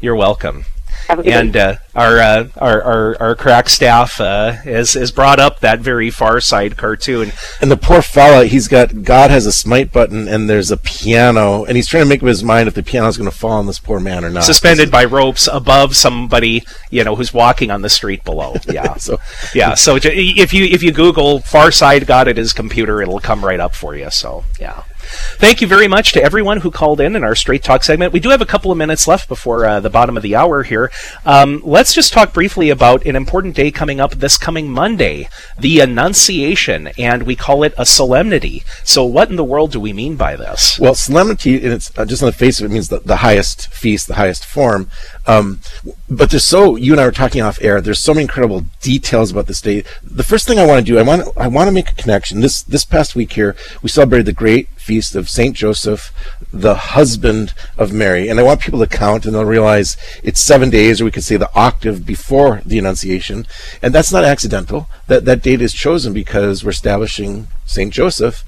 You're 0.00 0.16
welcome. 0.16 0.64
Have 1.08 1.20
a 1.20 1.22
good 1.22 1.32
And 1.32 1.56
uh, 1.56 1.76
our, 1.94 2.18
uh, 2.18 2.48
our 2.58 2.82
our 2.82 3.16
our 3.18 3.34
crack 3.34 3.70
staff 3.70 4.20
uh, 4.20 4.52
has 4.52 4.92
has 4.92 5.10
brought 5.10 5.40
up 5.40 5.60
that 5.60 5.80
very 5.80 6.10
Far 6.10 6.38
Side 6.38 6.76
cartoon. 6.76 7.32
And 7.62 7.70
the 7.70 7.78
poor 7.78 8.02
fella, 8.02 8.44
he's 8.44 8.68
got 8.68 9.04
God 9.04 9.30
has 9.30 9.46
a 9.46 9.52
smite 9.52 9.90
button, 9.90 10.28
and 10.28 10.50
there's 10.50 10.70
a 10.70 10.76
piano, 10.76 11.64
and 11.64 11.76
he's 11.76 11.88
trying 11.88 12.04
to 12.04 12.08
make 12.08 12.22
up 12.22 12.28
his 12.28 12.44
mind 12.44 12.68
if 12.68 12.74
the 12.74 12.82
piano's 12.82 13.16
going 13.16 13.30
to 13.30 13.34
fall 13.34 13.52
on 13.52 13.66
this 13.66 13.78
poor 13.78 14.00
man 14.00 14.22
or 14.22 14.28
not. 14.28 14.44
Suspended 14.44 14.90
by 14.90 15.06
ropes 15.06 15.48
above 15.50 15.96
somebody, 15.96 16.62
you 16.90 17.02
know, 17.04 17.16
who's 17.16 17.32
walking 17.32 17.70
on 17.70 17.80
the 17.80 17.90
street 17.90 18.22
below. 18.24 18.54
Yeah, 18.68 18.96
so 18.96 19.18
yeah. 19.54 19.74
So 19.74 19.96
if 19.96 20.52
you 20.52 20.66
if 20.66 20.82
you 20.82 20.92
Google 20.92 21.40
Far 21.40 21.72
Side 21.72 22.06
God 22.06 22.28
at 22.28 22.36
his 22.36 22.52
computer, 22.52 23.00
it'll 23.00 23.18
come 23.18 23.42
right 23.42 23.58
up 23.58 23.74
for 23.74 23.96
you. 23.96 24.10
So 24.10 24.44
yeah. 24.60 24.82
Thank 25.08 25.60
you 25.60 25.66
very 25.66 25.88
much 25.88 26.12
to 26.12 26.22
everyone 26.22 26.60
who 26.60 26.70
called 26.70 27.00
in 27.00 27.16
in 27.16 27.24
our 27.24 27.34
Straight 27.34 27.62
Talk 27.62 27.82
segment. 27.82 28.12
We 28.12 28.20
do 28.20 28.30
have 28.30 28.40
a 28.40 28.46
couple 28.46 28.70
of 28.70 28.78
minutes 28.78 29.06
left 29.06 29.28
before 29.28 29.66
uh, 29.66 29.80
the 29.80 29.90
bottom 29.90 30.16
of 30.16 30.22
the 30.22 30.34
hour 30.34 30.62
here. 30.62 30.90
Um, 31.24 31.62
let's 31.64 31.94
just 31.94 32.12
talk 32.12 32.32
briefly 32.32 32.70
about 32.70 33.04
an 33.06 33.16
important 33.16 33.54
day 33.54 33.70
coming 33.70 34.00
up 34.00 34.12
this 34.12 34.36
coming 34.36 34.70
Monday, 34.70 35.28
the 35.58 35.80
Annunciation, 35.80 36.88
and 36.98 37.22
we 37.24 37.36
call 37.36 37.62
it 37.62 37.74
a 37.78 37.86
solemnity. 37.86 38.62
So, 38.84 39.04
what 39.04 39.30
in 39.30 39.36
the 39.36 39.44
world 39.44 39.72
do 39.72 39.80
we 39.80 39.92
mean 39.92 40.16
by 40.16 40.36
this? 40.36 40.78
Well, 40.78 40.94
solemnity, 40.94 41.56
and 41.56 41.72
it's 41.72 41.96
uh, 41.98 42.04
just 42.04 42.22
on 42.22 42.26
the 42.26 42.32
face 42.32 42.60
of 42.60 42.66
it, 42.66 42.72
means 42.72 42.88
the, 42.88 43.00
the 43.00 43.16
highest 43.16 43.72
feast, 43.72 44.08
the 44.08 44.14
highest 44.14 44.44
form. 44.44 44.90
Um, 45.26 45.60
but 46.08 46.30
there's 46.30 46.44
so 46.44 46.76
you 46.76 46.92
and 46.92 47.00
I 47.00 47.04
were 47.04 47.12
talking 47.12 47.42
off 47.42 47.58
air. 47.60 47.80
There's 47.80 47.98
so 47.98 48.14
many 48.14 48.22
incredible 48.22 48.64
details 48.80 49.30
about 49.30 49.46
this 49.46 49.60
day. 49.60 49.84
The 50.02 50.24
first 50.24 50.46
thing 50.46 50.58
I 50.58 50.66
want 50.66 50.84
to 50.84 50.92
do, 50.92 50.98
I 50.98 51.02
want 51.02 51.28
I 51.36 51.48
want 51.48 51.68
to 51.68 51.72
make 51.72 51.90
a 51.90 51.94
connection. 51.94 52.40
This 52.40 52.62
this 52.62 52.84
past 52.84 53.14
week 53.14 53.32
here, 53.32 53.54
we 53.82 53.88
celebrated 53.88 54.26
the 54.26 54.32
great 54.32 54.68
feast 54.88 55.14
of 55.14 55.28
Saint 55.28 55.54
Joseph, 55.54 56.02
the 56.50 56.76
husband 56.96 57.52
of 57.76 57.92
Mary, 57.92 58.28
and 58.28 58.40
I 58.40 58.42
want 58.42 58.62
people 58.62 58.80
to 58.80 58.86
count 58.86 59.26
and 59.26 59.34
they'll 59.34 59.44
realize 59.44 59.98
it's 60.22 60.40
seven 60.40 60.70
days, 60.70 61.00
or 61.00 61.04
we 61.04 61.10
could 61.10 61.24
say 61.24 61.36
the 61.36 61.54
octave 61.54 62.06
before 62.06 62.62
the 62.64 62.78
Annunciation, 62.78 63.46
and 63.82 63.94
that's 63.94 64.12
not 64.12 64.24
accidental. 64.24 64.88
That 65.08 65.26
that 65.26 65.42
date 65.42 65.60
is 65.60 65.74
chosen 65.74 66.12
because 66.14 66.64
we're 66.64 66.70
establishing 66.70 67.48
Saint 67.66 67.92
Joseph 67.92 68.44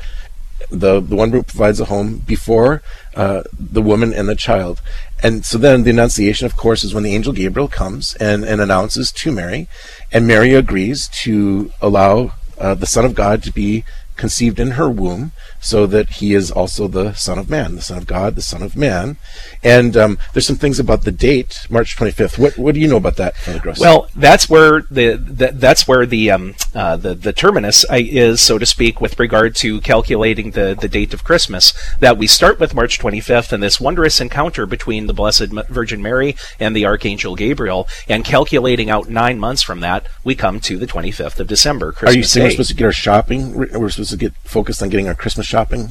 the 0.71 1.01
the 1.01 1.17
one 1.17 1.31
who 1.31 1.43
provides 1.43 1.81
a 1.81 1.87
home 1.87 2.19
before 2.35 2.83
uh, 3.15 3.43
the 3.59 3.83
woman 3.83 4.13
and 4.13 4.29
the 4.29 4.37
child. 4.49 4.81
And 5.23 5.45
so 5.45 5.59
then 5.59 5.83
the 5.83 5.91
Annunciation, 5.91 6.47
of 6.47 6.57
course, 6.57 6.83
is 6.83 6.95
when 6.95 7.03
the 7.03 7.15
angel 7.15 7.35
Gabriel 7.35 7.69
comes 7.69 8.15
and, 8.15 8.45
and 8.45 8.61
announces 8.61 9.13
to 9.13 9.31
Mary, 9.31 9.69
and 10.11 10.27
Mary 10.27 10.55
agrees 10.55 11.09
to 11.25 11.71
allow 11.83 12.33
uh, 12.59 12.75
the 12.75 12.87
Son 12.87 13.05
of 13.05 13.15
God 13.15 13.43
to 13.43 13.53
be 13.53 13.85
conceived 14.17 14.61
in 14.61 14.73
her 14.73 14.89
womb, 14.89 15.33
so 15.61 15.87
that 15.87 16.09
he 16.11 16.35
is 16.35 16.51
also 16.51 16.89
the 16.89 17.13
Son 17.15 17.39
of 17.39 17.51
Man, 17.51 17.77
the 17.77 17.83
Son 17.83 17.99
of 17.99 18.07
God, 18.07 18.35
the 18.35 18.43
Son 18.43 18.63
of 18.63 18.77
Man. 18.77 19.17
And 19.63 19.97
um, 19.97 20.19
there's 20.33 20.47
some 20.47 20.57
things 20.57 20.81
about 20.81 21.05
the 21.05 21.13
date, 21.13 21.67
March 21.69 21.97
25th. 21.97 22.39
What 22.39 22.57
what 22.57 22.75
do 22.75 22.81
you 22.81 22.89
know 22.89 22.97
about 22.97 23.17
that, 23.17 23.37
Father 23.37 23.61
Gross? 23.61 23.79
Well, 23.79 24.09
that's 24.17 24.49
where 24.49 24.83
the, 24.91 25.17
the 25.17 25.53
that's 25.53 25.87
where 25.87 26.07
the 26.07 26.31
um, 26.31 26.55
uh, 26.75 26.97
the 26.97 27.15
the 27.15 27.33
terminus 27.33 27.85
uh, 27.91 27.99
is, 27.99 28.41
so 28.41 28.59
to 28.59 28.67
speak, 28.67 29.01
with 29.01 29.19
regard 29.19 29.55
to 29.57 29.81
calculating 29.81 30.53
the 30.53 30.77
the 30.79 30.89
date 30.89 31.13
of 31.13 31.25
Christmas. 31.25 31.73
That 31.99 32.17
we 32.17 32.27
start 32.27 32.59
with 32.59 32.75
March 32.75 32.99
25th 32.99 33.53
and 33.53 33.63
this 33.63 33.81
wondrous 33.81 34.21
encounter 34.21 34.67
between 34.67 35.07
the 35.07 35.15
Blessed 35.15 35.49
Virgin 35.69 36.01
Mary 36.01 36.37
and 36.59 36.75
the 36.75 36.87
Archangel 36.87 37.37
Gabriel, 37.37 37.87
and 38.09 38.25
calculating 38.25 38.89
out 38.89 39.09
nine 39.09 39.39
months 39.39 39.63
from 39.63 39.81
that, 39.81 40.07
we 40.25 40.35
come 40.35 40.61
to 40.61 40.79
the 40.79 40.87
25th 40.87 41.39
of 41.39 41.47
December. 41.47 41.93
Christmas 41.93 42.15
Are 42.15 42.19
you 42.19 42.25
saying 42.25 42.47
we're 42.47 42.51
supposed 42.53 42.71
to 42.71 42.77
get 42.77 42.85
our 42.87 42.93
shopping? 42.93 43.55
We're 43.55 43.91
supposed 43.91 44.11
to 44.11 44.17
get 44.17 44.35
focused 44.45 44.83
on 44.83 44.89
getting 44.89 45.09
our 45.09 45.15
Christmas 45.15 45.50
shopping? 45.51 45.89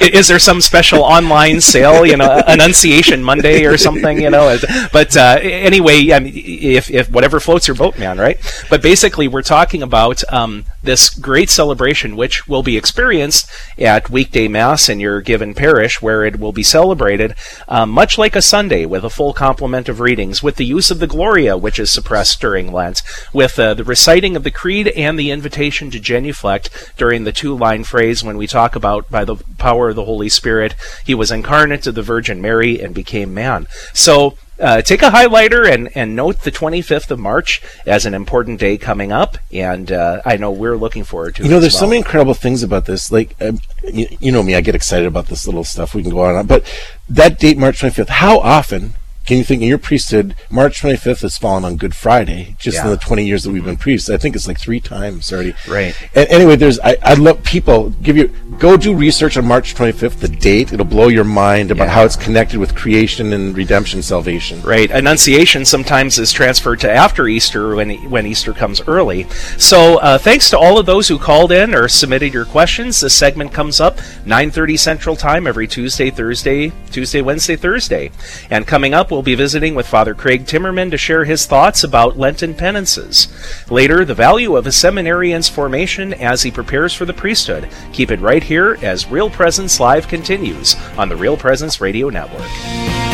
Is 0.00 0.28
there 0.28 0.38
some 0.38 0.60
special 0.60 1.02
online 1.02 1.60
sale, 1.60 2.06
you 2.06 2.16
know, 2.16 2.40
Annunciation 2.46 3.22
Monday 3.22 3.66
or 3.66 3.76
something, 3.76 4.20
you 4.20 4.30
know? 4.30 4.56
But 4.92 5.16
uh, 5.16 5.38
anyway, 5.42 6.12
I 6.12 6.20
mean, 6.20 6.32
if, 6.34 6.90
if 6.90 7.10
whatever 7.10 7.40
floats 7.40 7.66
your 7.66 7.74
boat, 7.74 7.98
man, 7.98 8.18
right? 8.18 8.38
But 8.70 8.80
basically, 8.80 9.28
we're 9.28 9.42
talking 9.42 9.82
about 9.82 10.22
um, 10.32 10.64
this 10.82 11.10
great 11.10 11.50
celebration, 11.50 12.16
which 12.16 12.46
will 12.46 12.62
be 12.62 12.76
experienced 12.76 13.50
at 13.78 14.08
weekday 14.08 14.48
mass 14.48 14.88
in 14.88 15.00
your 15.00 15.20
given 15.20 15.54
parish, 15.54 16.00
where 16.00 16.24
it 16.24 16.38
will 16.38 16.52
be 16.52 16.62
celebrated 16.62 17.34
um, 17.66 17.90
much 17.90 18.16
like 18.16 18.36
a 18.36 18.42
Sunday 18.42 18.86
with 18.86 19.04
a 19.04 19.10
full 19.10 19.32
complement 19.32 19.88
of 19.88 20.00
readings, 20.00 20.42
with 20.42 20.56
the 20.56 20.64
use 20.64 20.90
of 20.90 21.00
the 21.00 21.06
Gloria, 21.06 21.56
which 21.58 21.78
is 21.78 21.90
suppressed 21.90 22.40
during 22.40 22.72
Lent, 22.72 23.02
with 23.32 23.58
uh, 23.58 23.74
the 23.74 23.84
reciting 23.84 24.36
of 24.36 24.44
the 24.44 24.50
Creed 24.50 24.88
and 24.88 25.18
the 25.18 25.30
invitation 25.30 25.90
to 25.90 25.98
genuflect 25.98 26.92
during 26.96 27.24
the 27.24 27.32
two 27.32 27.56
line 27.56 27.82
phrase 27.82 28.22
when 28.28 28.36
we 28.36 28.46
talk 28.46 28.76
about 28.76 29.10
by 29.10 29.24
the 29.24 29.34
power 29.58 29.88
of 29.88 29.96
the 29.96 30.04
Holy 30.04 30.28
Spirit, 30.28 30.76
he 31.04 31.14
was 31.14 31.32
incarnate 31.32 31.86
of 31.88 31.96
the 31.96 32.02
Virgin 32.02 32.40
Mary 32.40 32.80
and 32.80 32.94
became 32.94 33.34
man. 33.34 33.66
So 33.92 34.38
uh, 34.60 34.82
take 34.82 35.02
a 35.02 35.10
highlighter 35.10 35.68
and, 35.68 35.88
and 35.96 36.14
note 36.14 36.42
the 36.42 36.52
25th 36.52 37.10
of 37.10 37.18
March 37.18 37.62
as 37.86 38.06
an 38.06 38.14
important 38.14 38.60
day 38.60 38.76
coming 38.76 39.12
up, 39.12 39.38
and 39.52 39.90
uh, 39.90 40.20
I 40.24 40.36
know 40.36 40.50
we're 40.50 40.76
looking 40.76 41.04
forward 41.04 41.36
to 41.36 41.42
You 41.42 41.46
it. 41.46 41.48
You 41.48 41.54
know, 41.54 41.60
there's 41.60 41.78
so 41.78 41.86
many 41.86 41.98
incredible 41.98 42.34
things 42.34 42.62
about 42.62 42.84
this. 42.86 43.10
Like, 43.10 43.34
um, 43.40 43.60
you, 43.84 44.06
you 44.20 44.32
know 44.32 44.42
me, 44.42 44.54
I 44.54 44.60
get 44.60 44.74
excited 44.74 45.06
about 45.06 45.26
this 45.26 45.46
little 45.46 45.64
stuff. 45.64 45.94
We 45.94 46.02
can 46.02 46.10
go 46.12 46.22
on, 46.22 46.36
on. 46.36 46.46
but 46.46 46.64
that 47.08 47.38
date, 47.38 47.56
March 47.56 47.80
25th. 47.80 48.08
How 48.08 48.38
often 48.38 48.94
can 49.28 49.36
you 49.36 49.44
think 49.44 49.60
in 49.60 49.68
your 49.68 49.76
priesthood, 49.76 50.34
March 50.48 50.80
25th 50.80 51.20
has 51.20 51.36
fallen 51.36 51.62
on 51.62 51.76
Good 51.76 51.94
Friday, 51.94 52.56
just 52.58 52.82
in 52.82 52.88
the 52.88 52.96
20 52.96 53.26
years 53.26 53.44
that 53.44 53.50
we've 53.50 53.62
been 53.62 53.76
priests. 53.76 54.08
I 54.08 54.16
think 54.16 54.34
it's 54.34 54.48
like 54.48 54.58
three 54.58 54.80
times 54.80 55.30
already. 55.30 55.52
Right. 55.68 55.94
And 56.14 56.26
anyway, 56.30 56.56
there's 56.56 56.80
I, 56.80 56.96
I 57.02 57.12
love 57.12 57.44
people 57.44 57.90
give 57.90 58.16
you 58.16 58.28
go 58.58 58.78
do 58.78 58.94
research 58.94 59.36
on 59.36 59.44
March 59.44 59.74
25th, 59.74 60.20
the 60.20 60.28
date. 60.28 60.72
It'll 60.72 60.86
blow 60.86 61.08
your 61.08 61.24
mind 61.24 61.70
about 61.70 61.90
how 61.90 62.04
it's 62.04 62.16
connected 62.16 62.58
with 62.58 62.74
creation 62.74 63.34
and 63.34 63.54
redemption, 63.54 64.00
salvation. 64.00 64.62
Right. 64.62 64.90
Annunciation 64.90 65.66
sometimes 65.66 66.18
is 66.18 66.32
transferred 66.32 66.80
to 66.80 66.90
after 66.90 67.28
Easter 67.28 67.76
when 67.76 67.90
when 68.08 68.24
Easter 68.24 68.54
comes 68.54 68.80
early. 68.88 69.24
So 69.58 69.98
uh, 69.98 70.16
thanks 70.16 70.48
to 70.50 70.58
all 70.58 70.78
of 70.78 70.86
those 70.86 71.06
who 71.06 71.18
called 71.18 71.52
in 71.52 71.74
or 71.74 71.86
submitted 71.86 72.32
your 72.32 72.46
questions. 72.46 73.00
This 73.00 73.12
segment 73.12 73.52
comes 73.52 73.78
up 73.78 73.98
9:30 74.24 74.78
Central 74.78 75.16
Time 75.16 75.46
every 75.46 75.68
Tuesday, 75.68 76.08
Thursday, 76.08 76.72
Tuesday, 76.90 77.20
Wednesday, 77.20 77.56
Thursday. 77.56 78.10
And 78.48 78.66
coming 78.66 78.94
up, 78.94 79.10
we'll 79.10 79.17
be 79.22 79.34
visiting 79.34 79.74
with 79.74 79.86
Father 79.86 80.14
Craig 80.14 80.44
Timmerman 80.44 80.90
to 80.90 80.96
share 80.96 81.24
his 81.24 81.46
thoughts 81.46 81.84
about 81.84 82.18
Lenten 82.18 82.54
penances. 82.54 83.28
Later, 83.70 84.04
the 84.04 84.14
value 84.14 84.56
of 84.56 84.66
a 84.66 84.72
seminarian's 84.72 85.48
formation 85.48 86.14
as 86.14 86.42
he 86.42 86.50
prepares 86.50 86.94
for 86.94 87.04
the 87.04 87.14
priesthood. 87.14 87.68
Keep 87.92 88.10
it 88.10 88.20
right 88.20 88.42
here 88.42 88.78
as 88.82 89.08
Real 89.08 89.30
Presence 89.30 89.80
Live 89.80 90.08
continues 90.08 90.76
on 90.96 91.08
the 91.08 91.16
Real 91.16 91.36
Presence 91.36 91.80
Radio 91.80 92.08
Network. 92.08 93.07